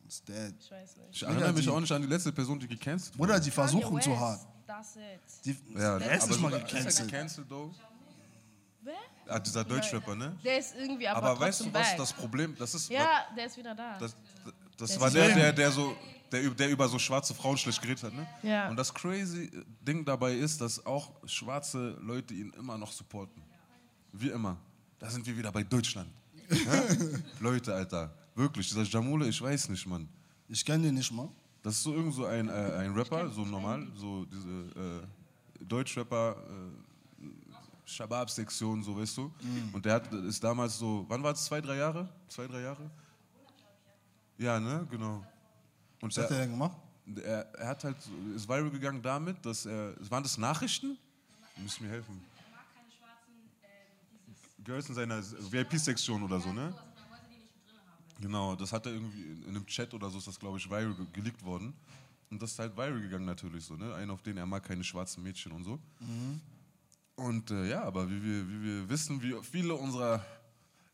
It's 0.07 0.23
dead. 0.23 0.55
Ich 0.61 0.71
weiß 0.71 0.97
nicht. 0.97 1.09
Ich 1.13 1.23
erinnere 1.23 1.53
mich 1.53 1.65
die- 1.65 1.71
auch 1.71 1.81
nicht 1.81 1.93
an 1.93 2.03
die 2.03 2.09
letzte 2.09 2.33
Person, 2.33 2.59
die 2.61 2.69
gecancelt 2.69 3.17
Bruder, 3.17 3.39
die 3.41 3.51
versuchen 3.51 4.01
zu 4.01 4.19
hart. 4.19 4.41
That's 4.67 4.97
it. 4.97 5.21
Die, 5.45 5.79
Ja, 5.79 5.99
der 5.99 6.17
ist 6.17 6.41
mal 6.41 6.53
ist 6.53 6.67
gecancelt. 6.69 7.11
gecancelt, 7.11 7.49
though? 7.49 7.71
Wer? 8.83 8.95
Ah, 9.27 9.39
dieser 9.39 9.65
Deutschrapper, 9.65 10.15
ne? 10.15 10.37
Der 10.45 10.59
ist 10.59 10.75
irgendwie 10.77 11.09
aber, 11.09 11.31
Aber 11.31 11.41
weißt 11.41 11.61
du 11.61 11.65
was, 11.67 11.73
back. 11.73 11.97
das 11.97 12.13
Problem, 12.13 12.55
das 12.59 12.75
ist, 12.75 12.91
Ja, 12.91 13.25
der 13.35 13.47
ist 13.47 13.57
wieder 13.57 13.75
da. 13.75 13.97
das, 13.99 14.15
das 14.77 14.91
Der 14.93 15.01
war 15.01 15.11
der, 15.11 15.35
der, 15.35 15.53
der 15.53 15.71
so, 15.73 15.97
der, 16.33 16.43
über- 16.43 16.55
der 16.55 16.71
über 16.71 16.89
so 16.89 16.99
schwarze 16.99 17.35
Frauen 17.35 17.57
schlecht 17.57 17.81
geredet 17.81 18.03
hat, 18.05 18.13
ne? 18.15 18.27
Ja. 18.43 18.69
Und 18.69 18.77
das 18.77 18.93
crazy 18.93 19.51
Ding 19.81 20.05
dabei 20.05 20.35
ist, 20.35 20.61
dass 20.61 20.85
auch 20.85 21.13
schwarze 21.27 21.97
Leute 22.01 22.35
ihn 22.35 22.51
immer 22.59 22.77
noch 22.79 22.93
supporten. 22.93 23.43
Wie 24.13 24.29
immer. 24.31 24.57
Da 24.99 25.11
sind 25.11 25.27
wir 25.27 25.37
wieder 25.37 25.51
bei 25.53 25.63
Deutschland. 25.63 26.11
Ja? 26.51 26.83
Leute, 27.41 27.75
Alter. 27.75 28.15
Wirklich, 28.35 28.69
dieser 28.69 28.83
Jamule, 28.83 29.29
ich 29.29 29.41
weiß 29.41 29.69
nicht, 29.71 29.87
Mann. 29.87 30.09
Ich 30.49 30.65
kenne 30.65 30.85
den 30.85 30.95
nicht 30.95 31.11
mal. 31.11 31.29
Das 31.63 31.77
ist 31.77 31.83
so 31.85 31.95
irgend 31.95 32.13
so 32.15 32.27
ein, 32.27 32.49
äh, 32.49 32.53
ein 32.53 32.93
Rapper, 32.93 33.31
so 33.31 33.45
normal, 33.47 33.87
so 33.95 34.27
diese 34.27 35.03
äh, 35.61 35.65
Deutschrapper, 35.65 36.37
äh, 37.21 37.27
Shabab-Sektion, 37.87 38.83
so 38.83 38.97
weißt 38.97 39.17
du. 39.17 39.33
Und 39.73 39.85
der 39.85 39.95
hat, 39.95 40.13
ist 40.13 40.43
damals 40.43 40.79
so, 40.79 41.05
wann 41.09 41.23
war 41.23 41.33
es, 41.33 41.45
zwei, 41.45 41.61
drei 41.61 41.77
Jahre? 41.77 42.09
Zwei, 42.29 42.47
drei 42.47 42.61
Jahre? 42.63 42.91
Ja, 44.39 44.59
ne, 44.59 44.87
genau. 44.91 45.25
Und 46.01 46.17
Was 46.17 46.23
hat 46.23 46.31
der, 46.31 46.41
denn 46.41 46.51
gemacht? 46.51 46.77
er, 47.25 47.55
er 47.55 47.69
hat 47.69 47.85
halt, 47.85 47.97
ist 48.35 48.49
viral 48.49 48.71
gegangen 48.71 49.03
damit, 49.03 49.45
dass 49.45 49.67
er, 49.67 49.95
waren 50.11 50.23
das 50.23 50.39
Nachrichten? 50.39 50.99
Du 51.57 51.63
musst 51.63 51.81
mir 51.81 51.89
helfen. 51.89 52.21
Girls 54.63 54.89
in 54.89 54.95
seiner 54.95 55.23
VIP-Sektion 55.23 56.23
oder 56.23 56.41
so, 56.41 56.53
ne? 56.53 56.75
Genau, 58.21 58.55
das 58.55 58.73
hat 58.73 58.87
er 58.87 58.93
irgendwie 58.93 59.23
in, 59.23 59.43
in 59.43 59.49
einem 59.51 59.67
Chat 59.67 59.93
oder 59.93 60.09
so 60.09 60.19
ist 60.19 60.27
das, 60.27 60.39
glaube 60.39 60.57
ich, 60.57 60.69
viral 60.69 60.95
ge 60.95 61.07
geleakt 61.13 61.45
worden. 61.45 61.75
Und 62.31 62.41
das 62.41 62.53
ist 62.53 62.59
halt 62.59 62.77
viral 62.77 63.01
gegangen 63.01 63.27
natürlich 63.27 63.65
so, 63.65 63.77
ne? 63.77 63.95
Einer, 63.95 64.15
auf 64.15 64.23
den 64.23 64.37
er 64.39 64.47
mag 64.47 64.65
keine 64.65 64.83
schwarzen 64.83 65.23
Mädchen 65.23 65.53
und 65.53 65.65
so. 65.65 65.79
Und 67.17 67.51
äh, 67.51 67.69
ja, 67.69 67.85
aber 67.85 68.09
wie 68.09 68.23
wir, 68.23 68.49
wie 68.49 68.63
wir 68.63 68.89
wissen, 68.89 69.23
wie 69.23 69.35
viele 69.43 69.75
unserer 69.75 70.25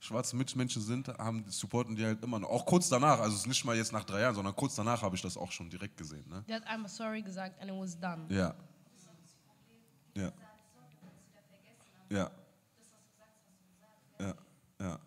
schwarzen 0.00 0.38
Mitmenschen 0.38 0.82
sind, 0.82 1.08
haben, 1.08 1.44
supporten 1.48 1.94
die 1.94 2.04
halt 2.04 2.22
immer 2.24 2.38
noch. 2.38 2.48
Auch 2.48 2.66
kurz 2.66 2.88
danach, 2.88 3.20
also 3.20 3.34
es 3.34 3.42
ist 3.42 3.46
nicht 3.46 3.64
mal 3.64 3.76
jetzt 3.76 3.92
nach 3.92 4.04
drei 4.04 4.22
Jahren, 4.22 4.34
sondern 4.34 4.56
kurz 4.56 4.74
danach 4.74 5.02
habe 5.02 5.14
ich 5.14 5.22
das 5.22 5.36
auch 5.36 5.52
schon 5.52 5.68
direkt 5.70 5.96
gesehen, 5.96 6.26
ne? 6.28 6.42
Der 6.48 6.56
hat 6.56 6.66
einmal 6.66 6.88
sorry 6.88 7.22
gesagt 7.22 7.60
and 7.60 7.70
it 7.70 7.76
was 7.78 7.98
done. 7.98 8.26
Ja. 8.28 8.54
Ja. 10.16 10.32
Ja. 12.08 12.30
Ja. 14.18 14.34
Ja. 14.80 14.98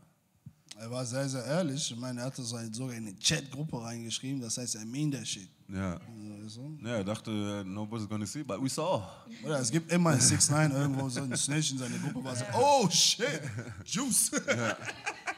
Er 0.79 0.89
war 0.91 1.05
sehr, 1.05 1.29
sehr 1.29 1.43
ehrlich. 1.45 1.91
Ich 1.91 1.97
meine, 1.97 2.21
er 2.21 2.25
hatte 2.27 2.41
so 2.43 2.55
ein- 2.55 2.73
sogar 2.73 2.95
in 2.95 3.07
eine 3.07 3.15
Chatgruppe 3.17 3.81
reingeschrieben. 3.81 4.41
Das 4.41 4.57
heißt, 4.57 4.75
er 4.75 4.85
meint 4.85 5.13
der 5.13 5.23
Shit. 5.25 5.47
Ja. 5.69 5.99
Also? 6.43 6.71
Ja, 6.83 6.95
er 6.97 7.03
dachte, 7.03 7.31
äh, 7.31 7.63
nobody's 7.63 8.07
gonna 8.07 8.25
see, 8.25 8.43
but 8.43 8.61
we 8.61 8.67
saw. 8.69 9.01
Oder 9.43 9.59
es 9.59 9.71
gibt 9.71 9.91
immer 9.91 10.09
ein 10.11 10.19
6 10.19 10.49
9 10.49 10.71
irgendwo 10.71 11.07
so 11.09 11.21
ein 11.21 11.35
Snitch 11.37 11.71
in 11.71 11.77
seiner 11.77 11.97
Gruppe, 11.99 12.23
war 12.23 12.35
so, 12.35 12.43
oh 12.53 12.89
shit, 12.89 13.41
Juice. 13.85 14.31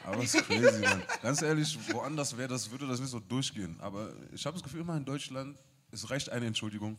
Aber 0.04 0.22
es 0.22 0.34
ist 0.34 0.44
crazy, 0.46 0.80
Mann. 0.82 1.02
Ganz 1.22 1.42
ehrlich, 1.42 1.78
woanders 1.92 2.36
wäre 2.36 2.48
das, 2.48 2.68
würde 2.70 2.86
das 2.88 2.98
nicht 3.00 3.10
so 3.10 3.20
durchgehen. 3.20 3.76
Aber 3.80 4.12
ich 4.32 4.44
habe 4.46 4.54
das 4.54 4.62
Gefühl, 4.64 4.80
immer 4.80 4.96
in 4.96 5.04
Deutschland, 5.04 5.56
es 5.92 6.08
reicht 6.10 6.28
eine 6.30 6.46
Entschuldigung 6.46 6.98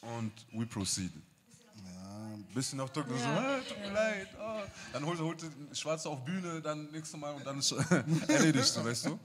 und 0.00 0.32
we 0.52 0.64
proceed. 0.66 1.12
Bisschen 2.54 2.80
auf 2.80 2.90
Druck, 2.92 3.06
so, 3.08 3.14
ah, 3.24 3.58
tut 3.68 3.78
mir 3.78 3.92
leid. 3.92 4.28
Oh. 4.40 4.60
Dann 4.92 5.04
holt, 5.04 5.20
holt 5.20 5.44
Schwarze 5.72 6.08
auf 6.08 6.24
Bühne, 6.24 6.60
dann 6.60 6.90
nächstes 6.90 7.18
Mal 7.18 7.34
und 7.34 7.46
dann 7.46 7.58
ist 7.58 7.72
erledigt, 8.28 8.64
so, 8.66 8.84
weißt 8.84 9.06
du? 9.06 9.18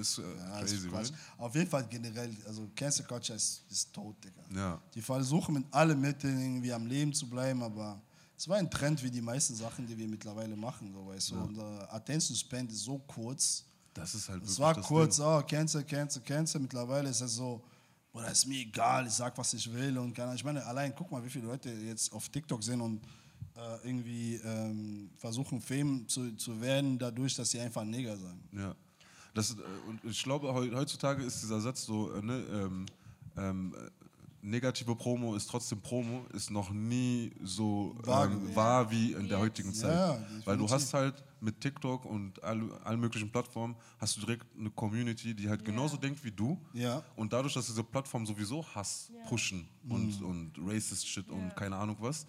Ist 0.00 0.18
äh, 0.18 0.22
Ja, 0.22 0.60
crazy, 0.60 0.88
ist. 0.88 1.14
Auf 1.36 1.54
jeden 1.54 1.68
Fall 1.68 1.86
generell, 1.88 2.34
also 2.46 2.68
Cancel 2.74 3.04
Culture 3.06 3.36
ist, 3.36 3.62
ist 3.70 3.92
tot, 3.92 4.16
Digga. 4.22 4.42
Ja. 4.54 4.80
Die 4.94 5.02
versuchen 5.02 5.54
mit 5.54 5.64
allen 5.70 6.00
Mitteln 6.00 6.40
irgendwie 6.40 6.72
am 6.72 6.86
Leben 6.86 7.12
zu 7.12 7.28
bleiben, 7.28 7.62
aber 7.62 8.00
es 8.36 8.46
war 8.48 8.56
ein 8.58 8.70
Trend 8.70 9.02
wie 9.02 9.10
die 9.10 9.20
meisten 9.20 9.54
Sachen, 9.54 9.86
die 9.86 9.96
wir 9.96 10.06
mittlerweile 10.06 10.54
machen, 10.56 10.92
so, 10.92 11.06
weißt 11.06 11.30
du. 11.32 11.34
Unser 11.40 11.92
Attention 11.92 12.36
Span 12.36 12.66
ist 12.68 12.84
so 12.84 12.98
kurz. 12.98 13.64
Das 13.94 14.14
ist 14.14 14.28
halt 14.28 14.44
Es 14.44 14.58
war 14.60 14.74
das 14.74 14.86
kurz, 14.86 15.16
Ding. 15.16 15.24
oh, 15.26 15.42
cancel, 15.42 15.82
cancel, 15.84 16.22
cancel. 16.22 16.60
Mittlerweile 16.60 17.08
ist 17.08 17.20
es 17.20 17.34
so, 17.34 17.62
oder 18.12 18.30
ist 18.30 18.46
mir 18.46 18.60
egal, 18.60 19.06
ich 19.06 19.12
sag, 19.12 19.36
was 19.38 19.54
ich 19.54 19.72
will. 19.72 19.98
Und 19.98 20.18
ich 20.34 20.44
meine, 20.44 20.64
allein 20.64 20.94
guck 20.94 21.10
mal, 21.10 21.24
wie 21.24 21.30
viele 21.30 21.46
Leute 21.46 21.70
jetzt 21.70 22.12
auf 22.12 22.28
TikTok 22.28 22.62
sind 22.62 22.80
und 22.80 23.00
äh, 23.56 23.86
irgendwie 23.88 24.36
ähm, 24.44 25.10
versuchen, 25.16 25.60
Fame 25.60 26.06
zu, 26.08 26.34
zu 26.36 26.60
werden, 26.60 26.98
dadurch, 26.98 27.34
dass 27.36 27.50
sie 27.50 27.60
einfach 27.60 27.84
Neger 27.84 28.16
sagen. 28.16 28.40
Ja. 28.52 28.74
Das, 29.34 29.52
äh, 29.52 29.56
und 29.88 30.04
ich 30.04 30.22
glaube, 30.22 30.52
heu- 30.52 30.70
heutzutage 30.74 31.22
ist 31.22 31.42
dieser 31.42 31.60
Satz 31.60 31.84
so, 31.84 32.12
äh, 32.14 32.22
ne, 32.22 32.44
ähm, 32.52 32.86
ähm, 33.36 33.74
äh, 33.76 33.97
negative 34.42 34.94
Promo 34.94 35.34
ist 35.34 35.48
trotzdem 35.50 35.80
Promo, 35.80 36.24
ist 36.32 36.50
noch 36.50 36.70
nie 36.70 37.32
so 37.42 37.96
Wahr 38.02 38.26
ähm, 38.30 38.54
wahr 38.54 38.90
wie 38.90 39.12
in 39.12 39.28
der 39.28 39.38
heutigen 39.38 39.72
Zeit. 39.74 39.94
Ja, 39.94 40.18
Weil 40.44 40.56
du 40.56 40.68
hast 40.68 40.94
halt 40.94 41.22
mit 41.40 41.60
TikTok 41.60 42.04
und 42.04 42.42
all, 42.42 42.60
allen 42.84 43.00
möglichen 43.00 43.30
Plattformen, 43.30 43.76
hast 43.98 44.16
du 44.16 44.20
direkt 44.20 44.46
eine 44.58 44.70
Community, 44.70 45.34
die 45.34 45.48
halt 45.48 45.64
genauso 45.64 45.96
denkt 45.96 46.22
wie 46.24 46.32
du. 46.32 46.58
Ja. 46.72 47.02
Und 47.16 47.32
dadurch, 47.32 47.54
dass 47.54 47.66
diese 47.66 47.84
Plattformen 47.84 48.26
sowieso 48.26 48.64
Hass 48.74 49.12
pushen 49.28 49.68
und, 49.88 50.20
Mhm. 50.20 50.26
und 50.26 50.52
Racist 50.66 51.06
Shit 51.06 51.28
und 51.30 51.54
keine 51.56 51.76
Ahnung 51.76 51.96
was, 52.00 52.26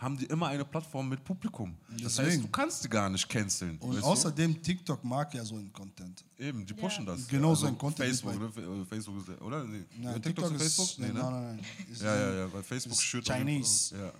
haben 0.00 0.16
die 0.16 0.24
immer 0.26 0.48
eine 0.48 0.64
Plattform 0.64 1.10
mit 1.10 1.22
Publikum. 1.22 1.76
Das 1.90 2.04
heißt, 2.04 2.18
Deswegen. 2.20 2.42
du 2.42 2.48
kannst 2.48 2.82
die 2.82 2.88
gar 2.88 3.10
nicht 3.10 3.28
canceln. 3.28 3.76
Und 3.78 4.02
außerdem, 4.02 4.62
TikTok 4.62 5.04
mag 5.04 5.34
ja 5.34 5.44
so 5.44 5.56
einen 5.56 5.70
Content. 5.72 6.24
du? 6.38 6.44
Eben, 6.44 6.64
die 6.64 6.72
pushen 6.72 7.04
das. 7.04 7.28
Genau 7.28 7.54
so 7.54 7.66
ein 7.66 7.76
Content 7.76 8.08
Facebook, 8.08 8.38
ne? 8.38 8.46
Äh, 8.46 8.84
Facebook 8.86 9.28
ist 9.28 9.42
oder? 9.42 9.62
Nee. 9.64 9.84
Nein, 9.98 10.14
Ja, 10.14 10.18
TikTok, 10.18 10.52
ist 10.54 10.62
Facebook? 10.62 10.98
Nee, 10.98 11.12
nein, 11.12 11.14
ne? 11.14 11.22
nein, 11.22 11.56
nein. 11.56 11.60
Ist, 11.92 12.02
Ja, 12.02 12.16
ja, 12.16 12.34
ja, 12.34 12.52
weil 12.52 12.62
Facebook 12.62 13.00
schürt. 13.00 13.26
Chinese. 13.26 13.94
Ja. 13.96 14.12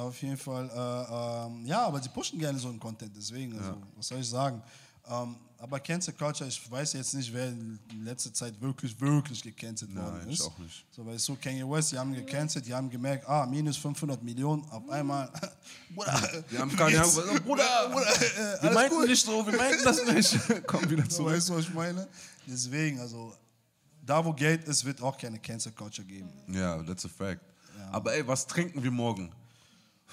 Auf 0.00 0.20
jeden 0.20 0.36
Fall, 0.36 0.68
äh, 0.68 1.46
ähm, 1.46 1.64
ja, 1.64 1.86
aber 1.86 2.02
sie 2.02 2.08
pushen 2.08 2.38
gerne 2.38 2.58
so 2.58 2.68
einen 2.68 2.80
Content, 2.80 3.12
deswegen, 3.16 3.56
also, 3.56 3.76
was 3.96 4.08
soll 4.08 4.18
ich 4.18 4.28
sagen? 4.28 4.60
Ähm, 5.08 5.36
aber 5.58 5.80
Cancel 5.80 6.12
Culture, 6.12 6.48
ich 6.48 6.70
weiß 6.70 6.92
jetzt 6.94 7.14
nicht, 7.14 7.32
wer 7.32 7.48
in 7.48 7.78
letzter 8.04 8.32
Zeit 8.32 8.60
wirklich, 8.60 9.00
wirklich 9.00 9.42
gecancelt 9.42 9.94
worden 9.94 10.18
Nein, 10.18 10.28
ich 10.28 10.38
ist. 10.38 10.44
auch 10.46 10.58
nicht. 10.58 10.84
So, 10.90 11.06
weißt 11.06 11.28
du, 11.28 11.36
Kanye 11.36 11.68
West, 11.68 11.92
die 11.92 11.98
haben 11.98 12.12
gecancelt, 12.12 12.66
die 12.66 12.74
haben 12.74 12.90
gemerkt, 12.90 13.26
ah, 13.26 13.46
minus 13.46 13.78
500 13.78 14.22
Millionen, 14.22 14.62
auf 14.70 14.86
einmal, 14.90 15.30
Bruder, 15.94 16.44
Die 16.50 16.58
haben 16.58 16.76
keine? 16.76 17.00
Ahnung, 17.00 17.14
Bruder, 17.42 17.88
Bruder, 17.90 18.06
äh, 18.16 18.20
wir 18.20 18.62
alles 18.62 18.74
meinten 18.74 18.96
gut? 18.96 19.08
nicht 19.08 19.24
so, 19.24 19.46
wir 19.46 19.56
meinten 19.56 19.82
das 19.82 20.04
nicht. 20.04 20.38
Komm 20.66 20.90
wieder 20.90 21.04
So, 21.04 21.08
zurück. 21.18 21.32
weißt 21.32 21.48
du, 21.48 21.54
was 21.54 21.60
ich 21.62 21.72
meine? 21.74 22.06
Deswegen, 22.46 23.00
also, 23.00 23.32
da 24.04 24.22
wo 24.24 24.32
Geld 24.34 24.64
ist, 24.68 24.84
wird 24.84 25.00
auch 25.00 25.16
keine 25.16 25.38
Cancel 25.38 25.72
Culture 25.72 26.06
geben. 26.06 26.30
Ja, 26.48 26.82
that's 26.82 27.06
a 27.06 27.08
fact. 27.08 27.40
Aber 27.92 28.12
ey, 28.14 28.26
was 28.26 28.46
trinken 28.46 28.82
wir 28.82 28.90
morgen? 28.90 29.32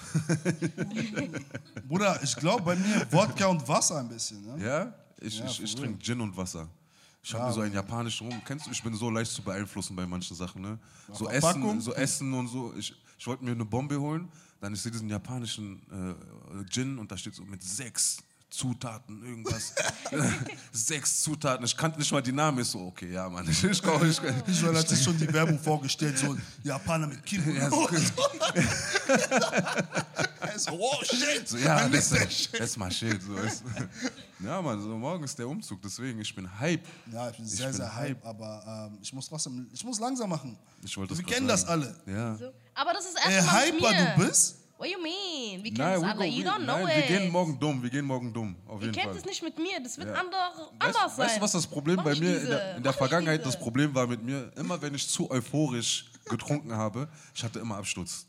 Bruder, 1.88 2.20
ich 2.22 2.36
glaube 2.36 2.62
bei 2.62 2.76
mir 2.76 3.06
Wodka 3.10 3.46
und 3.46 3.66
Wasser 3.66 3.98
ein 3.98 4.08
bisschen, 4.08 4.42
ne? 4.44 4.64
Ja? 4.64 4.94
Ich, 5.20 5.38
Ja, 5.38 5.46
ich, 5.46 5.62
ich 5.62 5.74
trinke 5.74 5.98
Gin 6.02 6.20
und 6.20 6.36
Wasser. 6.36 6.68
Ich 7.22 7.32
habe 7.32 7.46
mir 7.46 7.52
so 7.52 7.60
einen 7.62 7.72
japanischen 7.72 8.28
Rum. 8.28 8.42
Kennst 8.44 8.66
du, 8.66 8.70
ich 8.70 8.82
bin 8.82 8.94
so 8.94 9.08
leicht 9.08 9.30
zu 9.32 9.42
beeinflussen 9.42 9.96
bei 9.96 10.06
manchen 10.06 10.36
Sachen, 10.36 10.60
ne? 10.60 10.78
So 11.12 11.24
Verpackung? 11.24 11.70
Essen, 11.70 11.80
so 11.80 11.94
Essen 11.94 12.34
und 12.34 12.48
so. 12.48 12.74
Ich, 12.76 12.94
ich 13.18 13.26
wollte 13.26 13.44
mir 13.44 13.52
eine 13.52 13.64
Bombe 13.64 13.98
holen, 13.98 14.28
dann 14.60 14.74
ich 14.74 14.82
sehe 14.82 14.92
diesen 14.92 15.08
japanischen 15.08 15.80
äh, 16.60 16.64
Gin 16.68 16.98
und 16.98 17.10
da 17.10 17.16
steht 17.16 17.34
so 17.34 17.44
mit 17.44 17.62
sechs 17.62 18.18
Zutaten, 18.54 19.20
irgendwas. 19.24 19.74
sechs 20.72 21.22
Zutaten. 21.22 21.64
Ich 21.66 21.76
kannte 21.76 21.98
nicht 21.98 22.12
mal 22.12 22.22
die 22.22 22.30
Namen. 22.32 22.60
Ich 22.60 22.68
so, 22.68 22.86
okay, 22.86 23.12
ja, 23.12 23.28
Mann. 23.28 23.48
Ich, 23.50 23.64
ich, 23.64 23.70
ich, 23.82 23.82
ich, 23.82 24.46
Visuell 24.46 24.76
hat 24.76 24.88
sich 24.88 25.02
schon 25.02 25.18
die 25.18 25.32
Werbung 25.32 25.58
vorgestellt, 25.58 26.16
so 26.18 26.36
Japaner 26.62 27.08
mit 27.08 27.24
Kind. 27.26 27.44
Ja, 27.56 27.68
so- 27.68 27.88
Er 30.40 30.58
so, 30.58 30.72
oh 30.72 31.02
shit! 31.02 31.48
So, 31.48 31.56
ja, 31.56 31.88
das, 31.88 32.10
that 32.10 32.32
shit. 32.32 32.52
das 32.54 32.70
ist 32.70 32.76
mal 32.76 32.90
shit. 32.92 33.20
So, 33.22 33.34
du. 33.34 34.46
ja, 34.46 34.62
Mann, 34.62 34.80
so, 34.80 34.88
morgen 34.96 35.24
ist 35.24 35.36
der 35.38 35.48
Umzug, 35.48 35.80
deswegen, 35.82 36.20
ich 36.20 36.32
bin 36.34 36.48
hype. 36.60 36.84
Ja, 37.12 37.30
ich 37.30 37.36
bin 37.36 37.46
sehr, 37.46 37.66
bin 37.68 37.76
sehr 37.76 37.94
hype, 37.94 38.24
aber 38.24 38.88
ähm, 38.92 38.98
ich 39.02 39.12
muss 39.12 39.28
trotzdem, 39.28 39.68
ich 39.72 39.82
muss 39.84 39.98
langsam 39.98 40.30
machen. 40.30 40.56
Ich 40.82 40.96
wollte 40.96 41.14
das 41.14 41.18
Wir 41.18 41.26
kennen 41.26 41.48
das 41.48 41.64
alle. 41.64 41.96
Ja. 42.06 42.36
So. 42.36 42.52
Aber 42.74 42.92
das 42.92 43.04
ist 43.06 43.16
Ey, 43.24 43.32
erst 43.34 43.46
mal 43.52 43.64
mit 43.72 43.74
hyper 43.82 43.90
mir. 43.90 44.14
du 44.16 44.26
bist? 44.26 44.56
What 44.84 44.90
you 44.92 45.02
mean? 45.02 45.64
Wir 45.64 45.72
kennen 45.72 46.02
we 46.02 46.06
alle. 46.06 46.16
go, 46.18 46.22
You 46.24 46.44
we, 46.44 46.50
don't 46.50 46.58
know 46.64 46.76
nein, 46.84 46.98
it. 46.98 47.08
wir 47.08 47.18
gehen 47.18 47.30
morgen 47.32 47.58
dumm, 47.58 47.82
wir 47.82 47.88
gehen 47.88 48.04
morgen 48.04 48.32
dumm, 48.34 48.54
auf 48.66 48.80
Ihr 48.82 48.88
jeden 48.88 48.92
kennt 48.94 49.08
Fall. 49.12 49.16
es 49.16 49.24
nicht 49.24 49.42
mit 49.42 49.58
mir. 49.58 49.80
Das 49.82 49.96
wird 49.96 50.08
Ja. 50.08 50.14
ander, 50.14 50.36
Weißt, 50.78 50.96
anders 50.98 51.16
sein. 51.16 51.24
weißt 51.26 51.36
du, 51.38 51.40
was 51.40 51.52
das 51.52 51.66
Problem 51.66 51.96
Mach 51.96 52.04
bei 52.04 52.14
mir 52.16 52.38
in 52.38 52.46
der, 52.46 52.76
in 52.76 52.82
der 52.82 52.92
Vergangenheit 52.92 53.40
diese. 53.40 53.52
das 53.52 53.58
Problem 53.58 53.94
war 53.94 54.06
mit 54.06 54.22
mir? 54.22 54.52
Immer 54.56 54.80
wenn 54.82 54.94
ich 54.94 55.08
zu 55.08 55.30
euphorisch 55.30 56.10
getrunken 56.28 56.74
habe, 56.74 57.08
ich 57.34 57.42
hatte 57.42 57.60
immer 57.60 57.78
Absturz. 57.78 58.26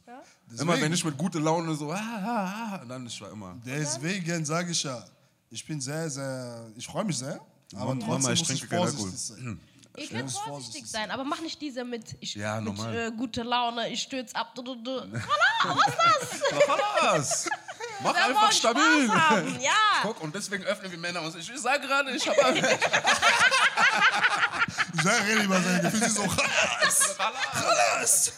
Immer 0.58 0.80
wenn 0.80 0.94
ich 0.94 1.04
mit 1.04 1.18
guter 1.18 1.42
Laune 1.42 1.76
so, 1.76 1.92
ah, 1.92 1.98
ah, 2.00 2.80
ah, 2.82 2.86
dann 2.88 3.06
ich 3.06 3.20
war 3.20 3.32
immer. 3.32 3.58
Deswegen 3.66 4.46
sage 4.46 4.72
ich 4.72 4.82
ja, 4.84 5.04
ich 5.50 5.66
bin 5.66 5.82
sehr, 5.82 6.10
sehr, 6.10 6.72
ich 6.78 6.86
freue 6.88 7.04
mich 7.04 7.18
sehr, 7.18 7.38
aber 7.76 7.96
Mama, 7.96 8.06
trotzdem 8.06 8.34
ich 8.34 8.40
muss 8.40 8.48
trinke 8.48 8.64
ich 8.66 8.70
vorsichtig 8.80 9.06
Alkohol. 9.06 9.18
sein. 9.18 9.60
Ich 9.98 10.12
will 10.12 10.24
muss 10.24 10.34
vorsichtig 10.34 10.54
vorsichtig 10.54 10.88
sein, 10.88 11.12
aber 11.12 11.24
mach 11.24 11.40
nicht 11.42 11.62
diese 11.62 11.84
mit, 11.84 12.16
ich, 12.20 12.36
Ja, 12.36 12.60
mit 12.62 12.78
äh, 12.94 13.12
guter 13.16 13.44
Laune, 13.44 13.90
ich 13.90 14.02
stürz 14.02 14.34
ab. 14.34 14.54
Du, 14.56 14.62
du, 14.62 14.76
du. 14.76 14.92
Was? 17.02 17.48
Mach 18.04 18.14
Wir 18.16 18.26
einfach 18.26 18.52
stabil. 18.52 19.06
Spaß 19.06 19.18
haben, 19.18 19.60
ja. 19.62 19.72
Guck, 20.02 20.22
und 20.22 20.36
deswegen 20.36 20.64
öffnen 20.66 20.92
wir 20.92 20.98
Männer 21.00 21.22
uns. 21.22 21.36
Ich 21.36 21.50
sag 21.56 21.82
gerade, 21.82 22.12
ich 22.12 22.28
habe 22.28 22.38
Sehr 25.04 25.26
rede 25.28 25.44
über 25.44 25.62
seine 25.62 25.82
Gefühle. 25.82 26.10
So, 26.10 26.24
Khalas. 26.24 27.16
Khalas. 27.18 28.34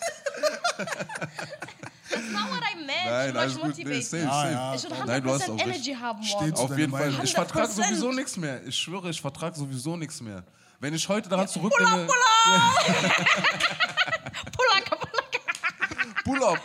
That's 2.10 2.32
not 2.32 2.50
what 2.50 2.62
I 2.62 2.76
meant. 2.76 3.06
Nein, 3.06 3.34
much 3.34 3.42
alles 3.42 3.60
gut. 3.60 3.78
Nee, 3.86 4.02
safe, 4.02 4.28
Ah, 4.30 4.42
safe. 4.44 4.54
ja. 4.54 4.76
Ich 4.76 4.82
should 4.82 5.06
Nein, 5.06 5.24
du 5.24 5.30
hast 5.32 5.44
100% 5.44 5.50
auch 5.52 5.54
recht. 5.58 5.66
Energy 5.68 5.94
haben 6.00 6.24
Steht 6.24 6.40
morgen. 6.40 6.54
Auf 6.56 6.78
jeden 6.78 6.92
Fall. 6.92 7.14
Ich 7.24 7.34
vertrage 7.34 7.68
100%. 7.72 7.74
sowieso 7.74 8.12
nichts 8.12 8.38
mehr. 8.38 8.64
Ich 8.66 8.78
schwöre, 8.78 9.10
ich 9.10 9.20
vertrage 9.22 9.58
sowieso 9.58 9.98
nichts 9.98 10.22
mehr. 10.22 10.44
Wenn 10.80 10.94
ich 10.94 11.08
heute 11.10 11.28
daran 11.30 11.48
zurückdenke, 11.48 12.08
Pulaka, 14.56 14.96
Pulaka. 14.96 14.98
Pull-up. 16.24 16.60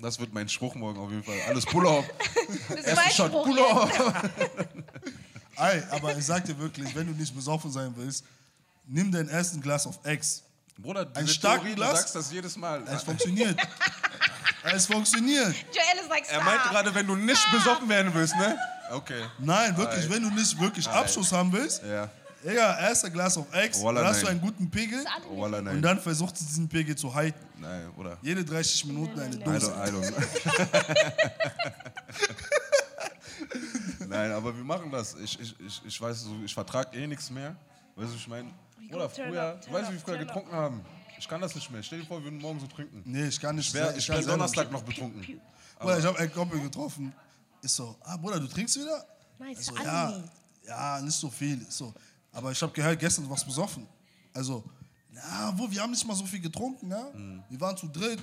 Das 0.00 0.18
wird 0.20 0.32
mein 0.34 0.48
Spruch 0.48 0.74
morgen 0.74 0.98
auf 1.00 1.10
jeden 1.10 1.24
Fall. 1.24 1.34
Alles 1.48 1.64
Pull-up. 1.66 2.04
Mein 2.94 3.10
Shot, 3.10 3.32
Pull-up. 3.32 3.90
Ey, 5.56 5.82
aber 5.90 6.16
ich 6.16 6.26
sag 6.26 6.44
dir 6.44 6.58
wirklich, 6.58 6.94
wenn 6.94 7.06
du 7.06 7.12
nicht 7.12 7.34
besoffen 7.34 7.70
sein 7.70 7.92
willst, 7.96 8.24
nimm 8.86 9.10
dein 9.10 9.28
ersten 9.28 9.60
Glas 9.60 9.86
auf 9.86 9.98
Ex. 10.04 10.42
Bruder, 10.78 11.06
Ein 11.14 11.26
starken 11.28 11.60
Theorie, 11.66 11.76
du 11.76 11.82
Glas? 11.82 11.98
sagst 12.00 12.14
das 12.16 12.32
jedes 12.32 12.56
Mal. 12.56 12.82
Es 12.88 13.02
funktioniert. 13.04 13.56
es 14.64 14.86
funktioniert. 14.86 15.54
Joel 15.72 16.02
ist 16.02 16.08
like, 16.10 16.24
Er 16.28 16.42
meinte 16.42 16.60
stop. 16.60 16.72
gerade, 16.72 16.94
wenn 16.94 17.06
du 17.06 17.14
nicht 17.16 17.50
besoffen 17.52 17.88
werden 17.88 18.12
willst, 18.12 18.34
ne? 18.36 18.58
Okay. 18.90 19.24
Nein, 19.38 19.76
wirklich, 19.76 20.10
wenn 20.10 20.22
du 20.22 20.30
nicht 20.30 20.60
wirklich 20.60 20.86
Abschuss 20.88 21.32
haben 21.32 21.52
willst, 21.52 21.82
Ja. 21.84 22.10
Egal, 22.44 22.78
erster 22.82 23.08
Glas 23.10 23.38
auf 23.38 23.46
Ex, 23.54 23.82
Wallah, 23.82 24.02
dann 24.02 24.10
hast 24.10 24.20
du 24.20 24.26
nein. 24.26 24.32
einen 24.32 24.40
guten 24.42 24.70
Pegel 24.70 25.02
Wallah, 25.30 25.58
und 25.58 25.64
nein. 25.64 25.80
dann 25.80 25.98
versuchst 25.98 26.40
du 26.40 26.44
diesen 26.44 26.68
Pegel 26.68 26.94
zu 26.94 27.12
halten. 27.14 27.38
Nein, 27.58 27.90
oder? 27.96 28.18
Jede 28.20 28.44
30 28.44 28.84
Minuten 28.86 29.18
eine 29.18 29.34
I 29.34 29.38
Dose. 29.38 29.72
don't, 29.72 29.88
I 29.88 29.90
don't. 29.90 30.14
Nein, 34.08 34.30
aber 34.32 34.54
wir 34.54 34.64
machen 34.64 34.90
das. 34.90 35.14
Ich, 35.14 35.40
ich, 35.40 35.58
ich, 35.60 35.82
ich 35.86 36.00
weiß, 36.00 36.20
so, 36.20 36.36
ich 36.44 36.52
vertrage 36.52 36.96
eh 36.96 37.06
nichts 37.06 37.30
mehr. 37.30 37.56
Weißt 37.96 38.12
du, 38.12 38.16
ich 38.16 38.28
meine, 38.28 38.50
oder 38.92 39.08
früher, 39.08 39.58
du 39.66 39.72
weißt 39.72 39.88
du, 39.88 39.92
wie 39.92 39.96
wir 39.96 40.00
früher 40.00 40.18
getrunken 40.18 40.52
haben? 40.52 40.84
Ich 41.18 41.28
kann 41.28 41.40
das 41.40 41.54
nicht 41.54 41.70
mehr. 41.70 41.82
Stell 41.82 42.00
dir 42.00 42.06
vor, 42.06 42.18
wir 42.18 42.24
würden 42.24 42.40
morgen 42.40 42.60
so 42.60 42.66
trinken. 42.66 43.02
Nee, 43.04 43.26
ich 43.28 43.40
kann 43.40 43.56
nicht. 43.56 43.68
Ich 43.68 43.74
wär, 43.74 43.96
ich 43.96 44.06
kann 44.06 44.16
wär 44.16 44.22
selber 44.22 44.36
Donnerstag 44.36 44.70
noch 44.70 44.82
betrunken. 44.82 45.40
Bruder, 45.78 45.98
ich 45.98 46.04
habe 46.04 46.18
einen 46.18 46.32
Kumpel 46.32 46.60
getroffen. 46.60 47.12
Ist 47.62 47.76
so, 47.76 47.96
ah 48.02 48.16
Bruder, 48.16 48.38
du 48.40 48.46
trinkst 48.46 48.76
wieder? 48.76 49.06
Nice, 49.38 49.60
Ich 49.60 49.66
so, 49.66 49.76
ja, 49.76 50.22
ja, 50.66 51.00
nicht 51.00 51.18
so 51.18 51.30
viel. 51.30 51.62
Ich 51.62 51.74
So, 51.74 51.94
aber 52.34 52.52
ich 52.52 52.60
habe 52.62 52.72
gehört, 52.72 52.98
gestern 52.98 53.24
du 53.24 53.30
warst 53.30 53.46
besoffen. 53.46 53.86
Also, 54.32 54.64
na, 55.10 55.52
wo, 55.56 55.70
wir 55.70 55.80
haben 55.80 55.90
nicht 55.92 56.06
mal 56.06 56.14
so 56.16 56.26
viel 56.26 56.40
getrunken, 56.40 56.88
ne? 56.88 57.06
Hm. 57.12 57.42
Wir 57.48 57.60
waren 57.60 57.76
zu 57.76 57.86
dritt, 57.88 58.18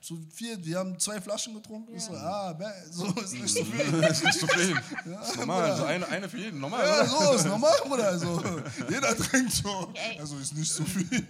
zu 0.00 0.18
viert, 0.30 0.64
wir 0.64 0.78
haben 0.78 0.98
zwei 0.98 1.18
Flaschen 1.20 1.54
getrunken. 1.54 1.94
Ich 1.96 2.02
so, 2.02 2.12
ah, 2.14 2.52
bäh, 2.52 2.66
so 2.90 3.06
ist 3.22 3.32
nicht 3.32 3.48
so 3.54 3.64
viel. 3.64 4.00
Das 4.02 4.18
ist 4.18 4.24
nicht 4.24 4.38
zu 4.38 4.46
viel. 4.46 4.74
Das 5.06 5.30
ist 5.30 5.36
normal. 5.38 5.70
Also 5.70 5.84
eine, 5.84 6.06
eine 6.08 6.28
für 6.28 6.36
jeden. 6.38 6.60
Normal, 6.60 6.86
Ja, 6.86 7.00
oder? 7.00 7.06
so 7.08 7.34
ist 7.34 7.46
normal, 7.46 7.72
Bruder. 7.88 8.08
Also, 8.08 8.42
jeder 8.90 9.16
trinkt 9.16 9.52
so. 9.52 9.92
Also 10.18 10.36
ist 10.36 10.54
nicht 10.54 10.70
so 10.70 10.84
viel. 10.84 11.26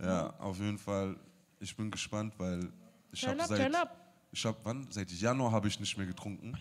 Ja, 0.00 0.32
auf 0.38 0.58
jeden 0.58 0.78
Fall. 0.78 1.16
Ich 1.58 1.74
bin 1.76 1.90
gespannt, 1.90 2.34
weil 2.38 2.68
ich 3.10 3.26
habe 3.26 3.38
seit 3.46 3.58
turn 3.58 3.74
up. 3.74 3.96
ich 4.30 4.44
habe 4.44 4.56
wann 4.64 4.86
seit 4.90 5.10
Januar 5.10 5.50
habe 5.50 5.66
ich 5.68 5.80
nicht 5.80 5.96
mehr 5.96 6.06
getrunken. 6.06 6.56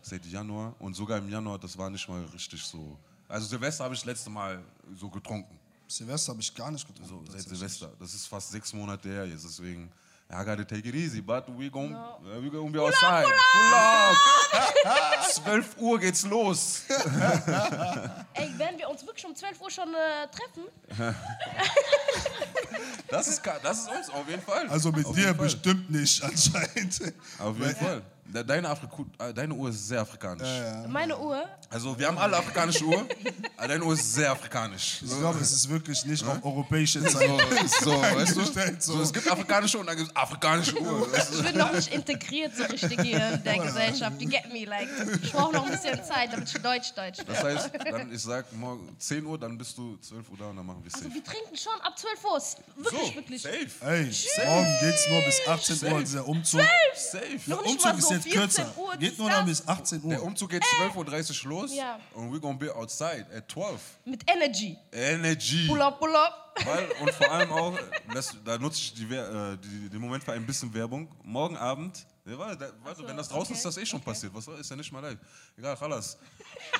Seit 0.00 0.24
Januar 0.26 0.74
und 0.78 0.94
sogar 0.94 1.18
im 1.18 1.28
Januar, 1.28 1.58
das 1.58 1.76
war 1.76 1.90
nicht 1.90 2.08
mal 2.08 2.22
richtig 2.26 2.62
so. 2.62 2.98
Also 3.34 3.48
Silvester 3.48 3.82
habe 3.82 3.94
ich 3.94 4.00
das 4.00 4.06
letzte 4.06 4.30
Mal 4.30 4.62
so 4.94 5.08
getrunken. 5.08 5.58
Silvester 5.88 6.30
habe 6.30 6.40
ich 6.40 6.54
gar 6.54 6.70
nicht 6.70 6.86
getrunken. 6.86 7.26
So 7.26 7.32
seit. 7.32 7.42
Silvester. 7.42 7.90
Das 7.98 8.14
ist 8.14 8.28
fast 8.28 8.52
sechs 8.52 8.72
Monate 8.72 9.08
her 9.08 9.26
jetzt, 9.26 9.44
deswegen. 9.44 9.90
I 10.30 10.44
gotta 10.44 10.64
take 10.64 10.88
it 10.88 10.94
easy, 10.94 11.20
but 11.20 11.44
we 11.58 11.68
gon' 11.68 11.94
uh, 11.94 12.40
we 12.40 12.48
gonna 12.48 12.70
be 12.70 12.80
outside. 12.80 13.24
Pull 13.24 13.74
up! 13.74 14.14
12 15.44 15.76
Uhr 15.78 15.98
geht's 15.98 16.24
los. 16.24 16.84
Ey, 18.34 18.56
werden 18.56 18.78
wir 18.78 18.88
uns 18.88 19.04
wirklich 19.04 19.26
um 19.26 19.34
12 19.34 19.60
Uhr 19.60 19.70
schon 19.70 19.92
äh, 19.92 20.28
treffen? 20.28 20.62
Das 23.08 23.28
ist, 23.28 23.42
das 23.62 23.78
ist 23.80 23.88
uns, 23.88 24.10
auf 24.10 24.28
jeden 24.28 24.42
Fall. 24.42 24.68
Also 24.68 24.90
mit 24.92 25.06
auf 25.06 25.14
dir 25.14 25.32
bestimmt 25.34 25.90
nicht, 25.90 26.22
anscheinend. 26.22 27.14
Auf 27.38 27.58
jeden 27.58 27.76
Fall. 27.76 28.02
De- 28.26 28.42
Deine, 28.42 28.70
Afriku 28.70 29.04
äh, 29.18 29.34
deine 29.34 29.52
Uhr 29.52 29.68
ist 29.68 29.86
sehr 29.86 30.00
afrikanisch. 30.00 30.48
Meine 30.88 31.16
Uhr. 31.18 31.44
Also 31.68 31.96
wir 31.98 32.06
haben 32.08 32.16
alle 32.16 32.38
afrikanische 32.38 32.82
Uhr, 32.84 33.06
aber 33.58 33.68
deine 33.68 33.84
Uhr 33.84 33.92
ist 33.92 34.14
sehr 34.14 34.32
afrikanisch. 34.32 35.02
Ich 35.02 35.18
glaube, 35.18 35.38
es 35.40 35.52
ist 35.52 35.68
wirklich 35.68 36.04
nicht 36.06 36.24
auf 36.26 36.42
europäische 36.42 37.04
Zeit. 37.04 37.28
So, 37.80 37.90
so 37.90 38.02
weißt 38.02 38.36
du? 38.36 38.44
So. 38.80 39.02
Es 39.02 39.12
gibt 39.12 39.30
afrikanische 39.30 39.76
Uhr 39.76 39.82
und 39.82 39.88
dann 39.88 39.96
gibt 39.98 40.08
es 40.08 40.16
afrikanische 40.16 40.80
Uhr. 40.80 41.12
Weißt 41.12 41.34
du? 41.34 41.38
Ich 41.40 41.44
bin 41.44 41.58
noch 41.58 41.70
nicht 41.72 41.92
integriert 41.92 42.56
so 42.56 42.64
richtig 42.64 42.98
hier 43.02 43.28
in 43.34 43.44
der 43.44 43.58
Gesellschaft. 43.58 44.20
You 44.20 44.28
get 44.28 44.50
me? 44.50 44.64
Like, 44.64 44.88
ich 45.22 45.30
brauche 45.32 45.52
noch 45.52 45.66
ein 45.66 45.72
bisschen 45.72 46.02
Zeit, 46.02 46.32
damit 46.32 46.48
ich 46.48 46.62
Deutsch-Deutsch 46.62 47.18
bin. 47.18 47.26
Das 47.26 47.44
heißt, 47.44 47.70
dann, 47.90 48.10
ich 48.12 48.22
sag 48.22 48.50
morgen 48.54 48.96
10 48.98 49.26
Uhr, 49.26 49.38
dann 49.38 49.58
bist 49.58 49.76
du 49.76 49.98
12 49.98 50.30
Uhr 50.30 50.36
da 50.38 50.46
und 50.46 50.56
dann 50.56 50.64
machen 50.66 50.82
wir 50.82 50.90
safe. 50.90 51.04
Also 51.04 51.14
wir 51.14 51.22
trinken 51.24 51.56
schon 51.56 51.78
ab 51.82 51.96
12 51.98 52.24
Uhr. 52.24 52.40
Ist 52.44 52.58
Wirklich, 52.76 53.08
so, 53.08 53.14
wirklich. 53.14 53.42
safe. 53.42 53.66
Ey, 53.80 54.46
morgen 54.46 54.76
geht's 54.80 55.08
nur 55.08 55.20
bis 55.22 55.46
18 55.48 55.92
Uhr, 55.92 56.00
dieser 56.00 56.28
Umzug. 56.28 56.60
Safe. 56.94 57.26
Der 57.46 57.56
Noch 57.56 57.64
Umzug 57.64 57.98
ist 57.98 58.08
so 58.08 58.14
jetzt 58.14 58.24
14 58.24 58.40
kürzer. 58.40 58.72
Uhr, 58.78 58.96
Geht 58.96 59.18
nur 59.18 59.30
noch 59.30 59.44
bis 59.44 59.66
18 59.68 60.08
Der 60.08 60.18
Uhr. 60.20 60.26
Umzug 60.26 60.50
geht 60.50 60.62
12.30 60.64 61.44
Uhr 61.44 61.50
los 61.50 61.74
Ja. 61.74 61.98
und 62.14 62.32
we're 62.32 62.40
gonna 62.40 62.58
be 62.58 62.74
outside 62.74 63.26
at 63.34 63.50
12. 63.50 63.80
Mit 64.04 64.22
Energy. 64.30 64.76
Energy. 64.92 65.66
Pull 65.68 65.80
up, 65.82 65.98
pull 65.98 66.14
up. 66.14 66.40
Weil, 66.64 66.86
und 67.00 67.10
vor 67.12 67.30
allem 67.32 67.50
auch, 67.52 67.78
das, 68.14 68.36
da 68.44 68.58
nutze 68.58 68.78
ich 68.80 68.94
die, 68.94 69.08
Wer- 69.10 69.52
äh, 69.54 69.58
die, 69.58 69.88
den 69.90 70.00
Moment 70.00 70.22
für 70.22 70.32
ein 70.32 70.44
bisschen 70.46 70.72
Werbung. 70.74 71.08
Morgen 71.22 71.56
Abend, 71.56 72.06
ja, 72.26 72.38
warte, 72.38 72.56
da, 72.56 72.70
warte 72.82 73.02
so, 73.02 73.08
wenn 73.08 73.16
das 73.16 73.28
draußen 73.28 73.52
okay, 73.52 73.54
ist, 73.54 73.64
das 73.64 73.76
eh 73.76 73.84
schon 73.84 74.00
passiert. 74.00 74.32
Was 74.34 74.48
ist 74.48 74.70
ja 74.70 74.76
nicht 74.76 74.90
mal 74.90 75.00
live. 75.00 75.18
Egal, 75.58 75.76
Chalas. 75.76 76.16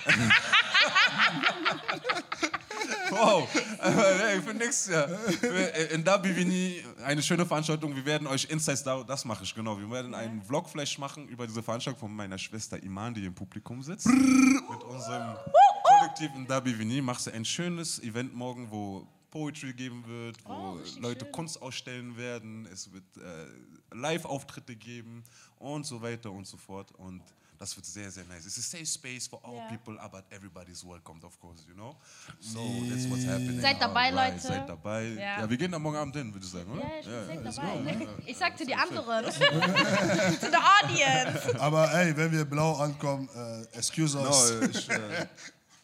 wow, 3.11 3.47
hey, 3.81 4.41
für 4.41 4.55
nix, 4.55 4.87
ja. 4.87 5.07
Für, 5.07 5.75
äh, 5.75 5.95
In 5.95 6.03
Dabivini 6.03 6.83
eine 7.05 7.23
schöne 7.23 7.45
Veranstaltung. 7.45 7.95
Wir 7.95 8.07
werden 8.07 8.27
euch 8.27 8.45
Insights, 8.45 8.83
da, 8.83 9.03
das 9.03 9.27
mache 9.27 9.45
ich, 9.45 9.55
genau. 9.55 9.79
Wir 9.79 9.91
werden 9.91 10.15
einen 10.15 10.43
Vlog-Flash 10.43 10.99
machen 10.99 11.29
über 11.29 11.47
diese 11.47 11.63
Veranstaltung 11.63 12.01
von 12.01 12.17
meiner 12.17 12.39
Schwester 12.39 12.83
Iman, 12.83 13.13
die 13.13 13.27
im 13.27 13.35
Publikum 13.35 13.83
sitzt. 13.83 14.07
Mit 14.07 14.83
unserem 14.83 15.37
Kollektiv 15.83 16.31
in 16.35 16.47
Dabivini 16.47 17.03
machst 17.03 17.27
du 17.27 17.33
ein 17.33 17.45
schönes 17.45 18.03
Event 18.03 18.35
morgen, 18.35 18.71
wo 18.71 19.07
Poetry 19.35 19.73
geben 19.73 20.05
wird, 20.07 20.37
wo 20.47 20.53
Oh, 20.53 20.79
Leute 21.01 21.25
schön. 21.25 21.33
Kunst 21.33 21.61
ausstellen 21.61 22.17
werden, 22.17 22.67
es 22.73 22.89
wird 22.93 23.03
äh, 23.17 23.47
Live-Auftritte 23.93 24.77
geben 24.77 25.25
und 25.59 25.85
so 25.85 26.01
weiter 26.01 26.31
und 26.31 26.47
so 26.47 26.57
fort. 26.57 26.93
Und 26.93 27.21
das 27.59 27.75
wird 27.75 27.85
sehr, 27.85 28.13
sehr 28.13 28.23
nice. 28.27 28.47
It's 28.47 28.59
a 28.59 28.63
safe 28.63 28.87
space 28.87 29.27
for 29.27 29.41
all 29.45 29.57
Ja. 29.57 29.67
people, 29.69 29.97
but 30.13 30.23
everybody's 30.31 30.85
welcomed, 30.87 31.25
of 31.25 31.37
course, 31.41 31.65
you 31.67 31.75
know? 31.75 31.97
So, 32.39 32.61
that's 32.89 33.11
what's 33.11 33.25
happening. 33.27 33.61
Seid 33.61 33.81
dabei, 33.81 34.11
Alright, 34.13 34.35
Leute. 34.35 34.47
Seid 34.47 34.69
dabei. 34.69 35.05
Ja. 35.09 35.41
Ja. 35.41 35.51
wir 35.51 35.57
gehen 35.57 35.73
da 35.73 35.81
morgen 35.81 35.97
Abend 35.97 36.15
hin, 36.15 36.33
würde 36.33 36.47
ich 36.47 36.53
sagen, 36.53 36.71
oder? 36.71 36.83
Ja, 36.83 36.99
ich 37.01 37.35
bin 37.35 37.43
let's 37.43 37.57
safe 37.57 37.67
go. 37.67 37.85
dabei. 37.91 38.09
Ich 38.27 38.37
sagte 38.37 38.65
die 38.67 38.75
anderen. 38.75 39.25
to 39.25 39.31
the 39.33 40.57
audience. 40.85 41.61
Aber 41.61 41.93
ey, 41.93 42.17
wenn 42.17 42.31
wir 42.31 42.45
blau 42.45 42.77
ankommen, 42.77 43.29
äh, 43.35 43.63
excuse 43.77 44.17
No, 44.17 44.29
us. 44.29 44.53
ich 44.71 44.89
äh, 44.91 45.27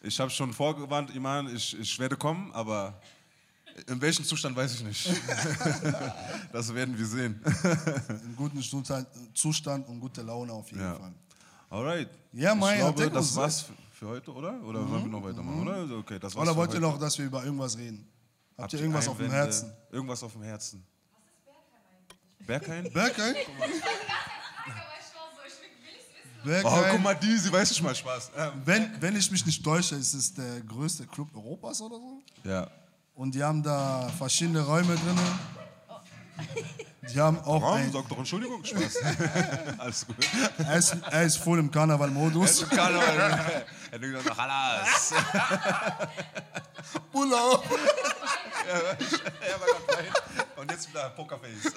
ich 0.03 0.19
habe 0.19 0.31
schon 0.31 0.51
vorgewarnt, 0.53 1.13
Iman, 1.13 1.53
ich, 1.53 1.77
ich 1.79 1.99
werde 1.99 2.15
kommen, 2.17 2.51
aber 2.53 2.99
in 3.87 4.01
welchem 4.01 4.25
Zustand 4.25 4.55
weiß 4.55 4.73
ich 4.75 4.83
nicht. 4.83 5.09
das 6.51 6.73
werden 6.73 6.97
wir 6.97 7.05
sehen. 7.05 7.41
In 8.25 8.35
guten 8.35 8.61
Zustand, 8.61 9.87
und 9.87 9.99
gute 9.99 10.21
Laune 10.21 10.51
auf 10.53 10.69
jeden 10.69 10.81
Ja. 10.83 10.95
Fall. 10.95 11.13
Alright. 11.69 12.09
Ja, 12.33 12.53
Mai, 12.55 12.73
ich 12.75 12.79
glaube, 12.95 13.09
das 13.11 13.35
war's 13.35 13.65
für, 13.93 14.07
heute, 14.07 14.33
oder? 14.33 14.61
Oder 14.63 14.89
wollen 14.89 15.03
wir 15.03 15.11
noch 15.11 15.23
weitermachen, 15.23 15.61
oder? 15.61 15.73
Also, 15.75 15.97
Okay, 15.97 16.19
das 16.19 16.35
war's 16.35 16.47
Oder 16.47 16.55
wollt 16.55 16.73
ihr 16.73 16.79
noch, 16.79 16.97
dass 16.99 17.17
wir 17.17 17.25
über 17.25 17.43
irgendwas 17.43 17.77
reden? 17.77 18.07
Habt, 18.57 18.63
Habt 18.63 18.73
ihr 18.73 18.79
irgendwas 18.79 19.07
auf 19.07 19.17
dem 19.17 19.25
Einwände? 19.25 19.45
Herzen? 19.45 19.73
Irgendwas 19.91 20.23
auf 20.23 20.33
dem 20.33 20.41
Herzen. 20.43 20.83
Berghain? 22.45 22.83
Berghain? 22.93 23.35
Oh, 26.43 26.43
Berghain. 26.43 26.91
guck 26.91 27.01
mal, 27.03 27.13
die, 27.15 27.37
sie 27.37 27.51
weiß 27.51 27.69
nicht 27.69 27.83
mal 27.83 27.93
Spaß. 27.93 28.31
Ähm, 28.35 28.51
Wenn, 28.65 29.01
wenn 29.01 29.15
ich 29.15 29.29
mich 29.29 29.45
nicht 29.45 29.63
täusche, 29.63 29.95
ist 29.95 30.13
es 30.13 30.33
der 30.33 30.61
größte 30.61 31.05
Club 31.05 31.29
Europas 31.35 31.79
oder 31.81 31.97
so. 31.97 32.21
Ja. 32.43 32.67
Und 33.21 33.35
die 33.35 33.43
haben 33.43 33.61
da 33.61 34.09
verschiedene 34.17 34.65
Räume 34.65 34.95
drin. 34.95 35.19
Die 37.13 37.19
haben 37.19 37.37
auch 37.41 37.61
Warum? 37.61 37.91
Sag 37.91 38.09
doch 38.09 38.17
Entschuldigung, 38.17 38.65
Spaß. 38.65 38.97
Alles 39.77 40.07
gut. 40.07 40.15
er, 40.57 40.75
ist, 40.75 40.97
er 41.11 41.21
ist 41.21 41.37
voll 41.37 41.59
im 41.59 41.69
Karneval-Modus. 41.69 42.67
Karneval. 42.67 43.63
Er 43.91 43.99
denkt 43.99 44.25
noch, 44.25 44.35
Halas. 44.35 45.13
Urlaub. 47.13 47.63
Er 48.67 49.59
war 49.59 49.67
gerade. 49.67 50.59
Und 50.59 50.71
jetzt 50.71 50.89
wieder 50.89 51.09
Pokerface. 51.09 51.73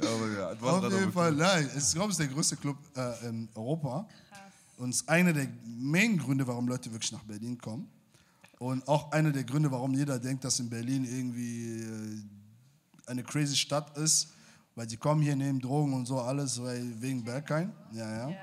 ja, 0.00 0.08
aber 0.08 0.30
ja, 0.30 0.50
Auf 0.86 0.92
jeden 0.92 1.12
Fall, 1.12 1.32
nein. 1.32 1.68
Ich 1.76 1.92
glaube, 1.92 2.12
es 2.12 2.18
ist 2.18 2.20
der 2.20 2.28
größte 2.28 2.56
Club 2.56 2.76
äh, 2.96 3.26
in 3.28 3.48
Europa. 3.54 4.06
Und 4.76 4.90
es 4.90 5.00
ist 5.00 5.08
einer 5.08 5.32
der 5.32 5.48
Main-Gründe, 5.64 6.46
warum 6.46 6.68
Leute 6.68 6.92
wirklich 6.92 7.10
nach 7.10 7.24
Berlin 7.24 7.58
kommen. 7.58 7.90
Und 8.58 8.86
auch 8.88 9.12
einer 9.12 9.30
der 9.30 9.44
Gründe, 9.44 9.70
warum 9.70 9.94
jeder 9.94 10.18
denkt, 10.18 10.44
dass 10.44 10.58
in 10.58 10.68
Berlin 10.68 11.04
irgendwie 11.04 11.82
äh, 11.82 12.22
eine 13.10 13.22
crazy 13.22 13.56
Stadt 13.56 13.96
ist. 13.96 14.32
Weil 14.74 14.86
die 14.86 14.96
kommen 14.96 15.22
hier, 15.22 15.34
nehmen 15.34 15.60
Drogen 15.60 15.92
und 15.92 16.06
so 16.06 16.20
alles, 16.20 16.62
weil, 16.62 17.00
wegen 17.00 17.24
Berghain. 17.24 17.72
Ja, 17.92 18.28
ja. 18.28 18.36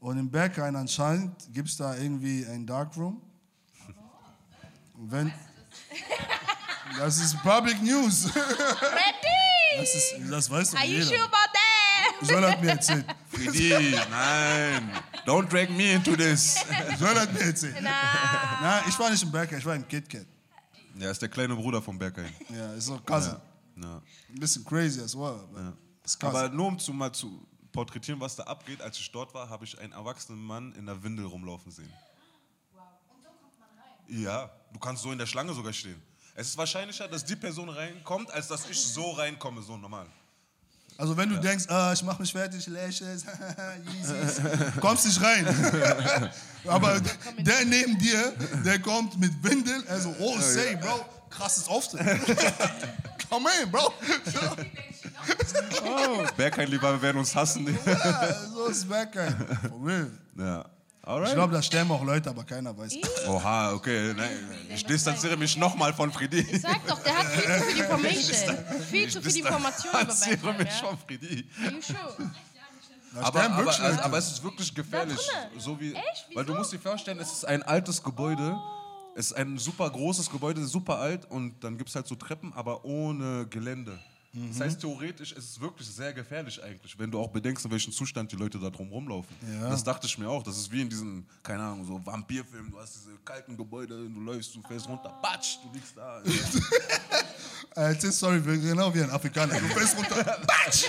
Und 0.00 0.18
in 0.18 0.30
Berghain 0.30 0.74
anscheinend 0.76 1.32
gibt 1.52 1.68
es 1.68 1.76
da 1.76 1.96
irgendwie 1.96 2.44
ein 2.46 2.66
Darkroom. 2.66 3.20
Wenn, 4.98 5.32
Das 6.98 7.18
ist 7.18 7.36
Public 7.42 7.82
News. 7.82 8.26
Ready? 8.34 9.78
Das, 9.78 9.94
ist, 9.94 10.14
das 10.30 10.50
weiß 10.50 10.70
doch 10.70 10.78
Are 10.78 10.86
you 10.86 10.94
jeder. 10.94 11.06
sure 11.06 11.24
about 11.24 11.52
that? 11.52 12.26
Soll 12.26 12.44
er 12.44 12.58
mir 12.58 12.70
erzählen? 12.70 13.04
Freddy, 13.28 13.94
nein. 14.10 14.90
Don't 15.26 15.48
drag 15.50 15.70
me 15.70 15.92
into 15.92 16.14
this. 16.16 16.54
Soll 16.98 17.16
er 17.16 17.26
mir 17.32 17.40
erzählen? 17.40 17.82
Na, 17.82 18.60
Nein, 18.60 18.84
ich 18.88 18.98
war 18.98 19.10
nicht 19.10 19.22
im 19.22 19.32
Berger, 19.32 19.58
ich 19.58 19.64
war 19.66 19.74
im 19.74 19.86
KitKat. 19.86 20.26
Ja, 20.98 21.10
ist 21.10 21.20
der 21.20 21.28
kleine 21.28 21.54
Bruder 21.54 21.82
von 21.82 21.98
Bergheim. 21.98 22.32
Ja, 22.48 22.72
ist 22.74 22.86
so 22.86 22.98
Cousin. 22.98 23.36
Ja. 23.76 23.96
Ein 24.30 24.40
bisschen 24.40 24.64
crazy 24.64 25.00
as 25.02 25.14
well. 25.14 25.40
Aber. 25.52 25.76
Aber 26.20 26.48
nur 26.48 26.68
um 26.68 26.78
zu, 26.78 26.92
mal 26.92 27.12
zu 27.12 27.46
porträtieren, 27.72 28.20
was 28.20 28.36
da 28.36 28.44
abgeht, 28.44 28.80
als 28.80 28.96
ich 28.96 29.10
dort 29.10 29.34
war, 29.34 29.48
habe 29.48 29.64
ich 29.64 29.78
einen 29.78 29.92
erwachsenen 29.92 30.40
Mann 30.42 30.72
in 30.74 30.86
der 30.86 31.02
Windel 31.02 31.26
rumlaufen 31.26 31.70
sehen. 31.70 31.92
Ja, 34.08 34.48
du 34.72 34.78
kannst 34.78 35.02
so 35.02 35.10
in 35.12 35.18
der 35.18 35.26
Schlange 35.26 35.52
sogar 35.52 35.72
stehen. 35.72 36.00
Es 36.34 36.48
ist 36.48 36.56
wahrscheinlicher, 36.56 37.08
dass 37.08 37.24
die 37.24 37.36
Person 37.36 37.68
reinkommt, 37.68 38.30
als 38.30 38.46
dass 38.48 38.68
ich 38.70 38.78
so 38.80 39.10
reinkomme, 39.10 39.62
so 39.62 39.76
normal. 39.76 40.06
Also 40.98 41.16
wenn 41.16 41.28
du 41.28 41.38
denkst, 41.38 41.66
ah, 41.68 41.92
ich 41.92 42.02
mach 42.02 42.18
mich 42.18 42.32
fertig, 42.32 42.66
Lashes, 42.68 43.24
Yeezys, 43.92 44.40
kommst 44.80 45.04
nicht 45.06 45.20
rein. 45.20 45.46
Aber 46.66 47.00
der 47.38 47.64
neben 47.66 47.98
dir, 47.98 48.32
der 48.64 48.78
kommt 48.78 49.18
mit 49.18 49.32
Windel, 49.42 49.84
also, 49.88 50.14
oh, 50.18 50.38
say, 50.40 50.76
bro, 50.76 51.04
krasses 51.30 51.68
Auftritt. 51.68 52.00
Come 53.30 53.48
in, 53.62 53.70
bro. 53.70 53.92
Bergheim, 56.36 56.70
lieber, 56.70 56.92
wir 56.92 57.02
werden 57.02 57.18
uns 57.18 57.34
hassen. 57.34 57.76
Ja, 57.84 58.34
so 58.54 58.66
ist 58.66 58.88
Bergheim. 58.88 59.34
For 59.68 59.84
real. 59.84 60.10
ja. 60.38 60.64
Ich 61.06 61.12
Alright. 61.12 61.34
glaube, 61.34 61.52
da 61.54 61.62
sterben 61.62 61.92
auch 61.92 62.02
Leute, 62.02 62.28
aber 62.30 62.42
keiner 62.42 62.76
weiß. 62.76 62.98
Oha, 63.28 63.74
okay. 63.74 64.12
Nein, 64.12 64.28
ich 64.74 64.84
distanziere 64.84 65.36
mich 65.36 65.56
nochmal 65.56 65.94
von 65.94 66.10
Freddy. 66.12 66.42
sag 66.58 66.84
doch, 66.84 67.00
der 67.00 67.16
hat 67.16 67.26
viel 67.28 67.44
zu 67.44 67.62
viel 67.62 67.78
Information. 67.78 68.58
Viel 68.90 69.08
zu 69.08 69.22
viel 69.22 69.36
Information 69.36 69.92
über 69.92 70.04
distanziere 70.04 70.36
Bergheim, 70.38 70.64
mich 70.64 70.80
ja? 70.80 70.86
von 70.88 70.98
Freddy. 70.98 71.48
Are 71.64 71.72
you 71.72 71.80
sure? 71.80 72.30
Da 73.14 73.20
Aber, 73.22 73.40
aber, 73.44 73.68
also, 73.68 73.82
Leute. 73.82 74.04
aber 74.04 74.18
es 74.18 74.32
ist 74.32 74.42
wirklich 74.42 74.74
gefährlich. 74.74 75.20
So 75.58 75.78
wie, 75.80 75.94
Echt? 75.94 76.26
Weil 76.34 76.44
du 76.44 76.54
musst 76.54 76.72
dir 76.72 76.80
vorstellen, 76.80 77.20
es 77.20 77.30
ist 77.32 77.44
ein 77.44 77.62
altes 77.62 78.02
Gebäude. 78.02 78.56
Es 79.14 79.26
ist 79.26 79.32
ein 79.34 79.58
super 79.58 79.88
großes 79.88 80.28
Gebäude, 80.28 80.66
super 80.66 80.98
alt 80.98 81.24
und 81.30 81.62
dann 81.62 81.78
gibt 81.78 81.88
es 81.88 81.94
halt 81.94 82.08
so 82.08 82.16
Treppen, 82.16 82.52
aber 82.52 82.84
ohne 82.84 83.46
Gelände. 83.46 83.96
Das 84.48 84.60
heißt, 84.60 84.80
theoretisch 84.80 85.32
ist 85.32 85.50
es 85.50 85.60
wirklich 85.60 85.88
sehr 85.88 86.12
gefährlich 86.12 86.62
eigentlich, 86.62 86.98
wenn 86.98 87.10
du 87.10 87.18
auch 87.18 87.30
bedenkst, 87.30 87.64
in 87.64 87.70
welchem 87.70 87.92
Zustand 87.92 88.30
die 88.30 88.36
Leute 88.36 88.58
da 88.58 88.68
drum 88.68 88.88
rumlaufen. 88.90 89.34
Ja. 89.60 89.70
Das 89.70 89.82
dachte 89.82 90.06
ich 90.06 90.18
mir 90.18 90.28
auch. 90.28 90.42
Das 90.42 90.58
ist 90.58 90.70
wie 90.70 90.82
in 90.82 90.90
diesen, 90.90 91.26
keine 91.42 91.62
Ahnung, 91.62 91.84
so 91.86 92.00
Vampirfilmen. 92.04 92.70
Du 92.70 92.78
hast 92.78 92.96
diese 92.96 93.16
kalten 93.24 93.56
Gebäude, 93.56 94.08
du 94.08 94.20
läufst, 94.20 94.54
du 94.54 94.60
fährst 94.62 94.88
runter, 94.88 95.18
batsch, 95.22 95.58
du 95.62 95.72
liegst 95.72 95.96
da. 95.96 96.22
Äh, 97.76 97.92
Erzähl, 97.92 98.10
sorry, 98.10 98.40
genau 98.40 98.94
wie 98.94 99.02
ein 99.02 99.10
Afrikaner. 99.10 99.60
Du 99.60 99.66
fällst 99.66 99.98
runter, 99.98 100.24
batsch, 100.46 100.86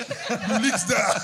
du 0.48 0.58
liegst 0.58 0.90
da. 0.90 1.22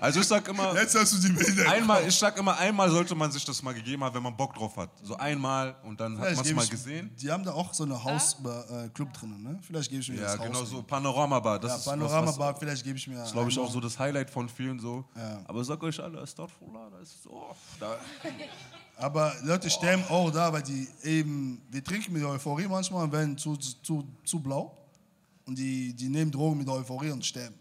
Also 0.00 0.20
ich 0.20 0.26
sag 0.26 0.46
immer, 0.48 0.74
Jetzt 0.74 0.94
hast 0.94 1.12
du 1.14 1.18
die 1.28 1.32
Bilder. 1.32 1.70
einmal, 1.70 2.06
ich 2.06 2.14
sag 2.16 2.36
immer, 2.38 2.56
einmal 2.58 2.90
sollte 2.90 3.14
man 3.14 3.30
sich 3.32 3.44
das 3.44 3.62
mal 3.62 3.74
gegeben 3.74 4.04
haben, 4.04 4.14
wenn 4.14 4.22
man 4.22 4.36
Bock 4.36 4.54
drauf 4.54 4.76
hat. 4.76 4.90
So 5.02 5.16
einmal 5.16 5.76
und 5.84 6.00
dann 6.00 6.18
hat 6.18 6.26
Vielleicht 6.26 6.36
man 6.38 6.46
es 6.46 6.54
mal 6.54 6.64
ich- 6.64 6.70
gesehen. 6.70 7.10
Die 7.20 7.30
haben 7.30 7.44
da 7.44 7.52
auch 7.52 7.72
so 7.74 7.84
eine 7.84 8.02
Haus-Club 8.02 9.12
drin, 9.12 9.42
ne? 9.42 9.58
Vielleicht 9.62 9.90
gebe 9.90 10.02
ich 10.02 10.08
mir 10.08 10.16
Ja, 10.16 10.36
das 10.36 10.40
genau 10.46 10.60
Haus. 10.60 10.70
so. 10.70 10.82
Panorama-Bar. 10.82 11.58
Das 11.58 11.70
Ja, 11.72 11.76
ist 11.78 11.84
Panorama-Bar, 11.84 12.56
vielleicht 12.56 12.84
gebe 12.84 12.98
ich 12.98 13.06
mir. 13.08 13.16
Das 13.18 13.32
glaube 13.32 13.50
ich 13.50 13.58
auch 13.58 13.70
so 13.70 13.80
das 13.80 13.98
Highlight 13.98 14.30
von 14.30 14.48
vielen 14.48 14.78
so. 14.78 15.04
Ja. 15.16 15.40
Aber 15.46 15.64
sag 15.64 15.82
euch 15.82 16.00
alle, 16.00 16.20
Astaghfirullah, 16.20 16.90
das 16.98 17.08
ist 17.10 17.22
so. 17.24 17.54
Da, 17.80 17.96
Aber 18.96 19.32
Leute 19.44 19.70
sterben 19.70 20.02
auch 20.08 20.30
da, 20.30 20.52
weil 20.52 20.62
die 20.62 20.88
eben, 21.04 21.62
wir 21.70 21.84
trinken 21.84 22.12
mit 22.12 22.24
Euphorie 22.24 22.66
manchmal 22.66 23.04
und 23.04 23.12
werden 23.12 23.38
zu, 23.38 23.56
zu, 23.56 24.04
zu 24.24 24.40
blau. 24.40 24.76
Und 25.46 25.56
die, 25.56 25.94
die 25.94 26.08
nehmen 26.08 26.30
Drogen 26.30 26.58
mit 26.58 26.68
Euphorie 26.68 27.10
und 27.10 27.24
sterben. 27.24 27.54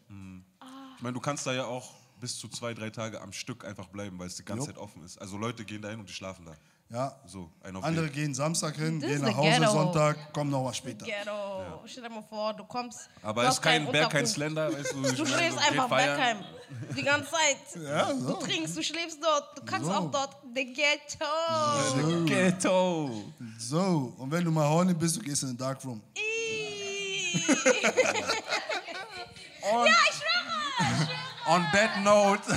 ich 0.98 1.04
meine, 1.04 1.14
du 1.14 1.20
kannst 1.20 1.46
da 1.46 1.54
ja 1.54 1.66
auch 1.66 1.94
bis 2.20 2.38
zu 2.38 2.48
zwei, 2.48 2.74
drei 2.74 2.90
Tage 2.90 3.22
am 3.22 3.32
Stück 3.34 3.64
einfach 3.66 3.88
bleiben, 3.88 4.18
weil 4.20 4.28
es 4.28 4.36
die 4.36 4.46
ganze 4.46 4.66
Jupp. 4.68 4.76
Zeit 4.76 4.84
offen 4.84 5.04
ist. 5.04 5.18
Also 5.20 5.38
Leute 5.38 5.64
gehen 5.66 5.82
da 5.82 5.90
hin 5.90 6.00
und 6.00 6.10
die 6.10 6.14
schlafen 6.14 6.46
da. 6.46 6.54
Ja. 6.90 7.20
So, 7.26 7.52
ein 7.64 7.76
auf 7.76 7.84
Andere 7.84 8.10
gehen 8.10 8.34
Samstag 8.34 8.76
hin, 8.78 9.02
Das 9.02 9.10
gehen 9.10 9.18
ist 9.18 9.22
nach 9.24 9.30
the 9.32 9.36
Hause 9.36 9.60
ghetto. 9.60 9.72
Sonntag, 9.74 10.34
kommen 10.34 10.50
noch 10.50 10.64
was 10.64 10.78
später. 10.78 11.06
Ghetto. 11.06 11.82
Stell 11.86 12.04
dir 12.04 12.10
mal 12.10 12.24
vor, 12.24 12.54
du 12.54 12.64
kommst. 12.64 13.10
Aber 13.22 13.42
du 13.42 13.48
es 13.48 13.48
hast 13.50 13.56
ist 13.58 13.62
kein 13.62 13.84
keinen 13.84 13.92
Berg, 13.92 14.10
kein. 14.10 14.26
Slender, 14.26 14.72
weißt 14.74 14.94
du. 14.94 15.02
Du 15.02 15.26
schläfst 15.26 15.58
einfach. 15.60 15.90
Bergheim. 15.90 16.38
Die 16.96 17.04
ganze 17.04 17.30
Zeit. 17.32 17.84
Ja, 17.84 18.14
Du 18.14 18.20
so. 18.22 18.34
trinkst, 18.36 18.78
du 18.78 18.84
schläfst 18.84 19.20
dort. 19.22 19.58
Du 19.58 19.66
kannst 19.66 19.86
So. 19.88 19.94
auch 19.94 20.10
dort. 20.12 20.38
The 20.56 20.66
Ghetto. 20.74 22.26
Ghetto. 22.26 23.34
So, 23.60 24.14
und 24.18 24.32
wenn 24.32 24.46
du 24.46 24.52
mal 24.52 24.68
horny 24.68 24.94
bist, 24.94 25.18
du 25.18 25.20
gehst 25.22 25.44
in 25.44 25.50
den 25.50 25.58
Darkroom. 25.58 26.02
Ih. 26.16 27.42
Ja, 29.70 29.84
ich 30.10 30.16
schwöre. 30.16 31.10
On 31.48 31.66
that 31.72 32.04
note, 32.04 32.42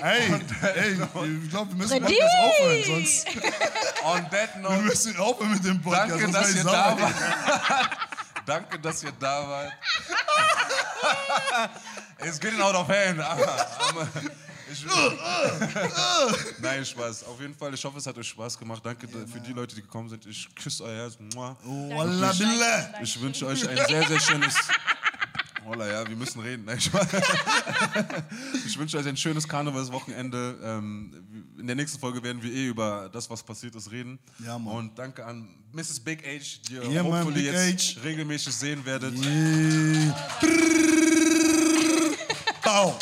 Hey, 0.00 0.30
hey, 0.60 0.92
ich 0.92 1.50
glaube, 1.50 1.70
wir 1.70 1.76
müssen! 1.76 2.00
Podcast 2.00 2.36
aufhören, 2.38 2.84
sonst 2.84 3.26
on 4.04 4.30
that 4.30 4.54
wir 4.54 4.62
note, 4.62 4.82
müssen 4.82 5.16
aufhören 5.16 5.52
mit 5.52 5.64
dem 5.64 5.82
Podcast. 5.82 6.10
danke, 6.10 6.22
sonst 6.22 6.34
dass 6.34 6.50
ich 6.50 6.56
ihr 6.56 6.64
da 6.64 6.96
wart. 7.00 7.14
danke, 8.46 8.78
dass 8.78 9.02
ihr 9.02 9.12
da 9.18 9.48
wart. 9.48 9.72
It's 12.24 12.38
getting 12.38 12.60
out 12.60 12.74
of 12.74 12.88
hand. 12.88 13.20
aber 13.20 14.08
Ich, 14.70 14.84
Nein, 16.60 16.84
Spaß. 16.84 17.24
Auf 17.24 17.40
jeden 17.40 17.54
Fall, 17.54 17.72
ich 17.74 17.84
hoffe, 17.84 17.98
es 17.98 18.06
hat 18.06 18.18
euch 18.18 18.28
Spaß 18.28 18.58
gemacht. 18.58 18.82
Danke 18.84 19.08
für 19.08 19.40
die 19.40 19.52
Leute, 19.52 19.74
die 19.74 19.82
gekommen 19.82 20.08
sind. 20.08 20.26
Ich 20.26 20.54
küsse 20.54 20.84
euer 20.84 20.96
Herz. 21.02 21.16
Wallah 21.34 22.32
billah. 22.32 23.00
Ich 23.02 23.20
wünsche 23.20 23.46
euch 23.46 23.66
ein 23.68 23.78
sehr, 23.88 24.06
sehr 24.06 24.20
schönes. 24.20 24.54
Holla, 25.68 25.86
ja, 25.86 26.08
wir 26.08 26.16
müssen 26.16 26.40
reden. 26.40 26.64
Nein. 26.64 26.78
Ich 28.66 28.78
wünsche 28.78 28.96
euch 28.98 29.06
ein 29.06 29.16
schönes 29.16 29.46
Karnevalswochenende. 29.46 30.58
Ähm, 30.62 31.12
In 31.58 31.66
der 31.66 31.76
nächsten 31.76 31.98
Folge 31.98 32.22
werden 32.22 32.42
wir 32.42 32.50
eh 32.52 32.66
über 32.68 33.08
das, 33.12 33.28
was 33.30 33.42
passiert 33.42 33.74
ist, 33.74 33.90
reden. 33.90 34.18
Ja, 34.44 34.58
Mann. 34.58 34.74
Und 34.76 34.98
danke 34.98 35.24
an 35.24 35.48
Mrs. 35.72 36.00
Big 36.00 36.26
Age, 36.26 36.60
die 36.68 36.74
ihr 36.74 37.02
Mann, 37.02 37.24
hopefully 37.24 37.44
jetzt 37.44 37.96
Age. 37.98 38.04
regelmäßig 38.04 38.54
sehen 38.54 38.84
werdet. 38.86 39.14
Yeah. 39.22 40.16
Bau. 42.64 42.98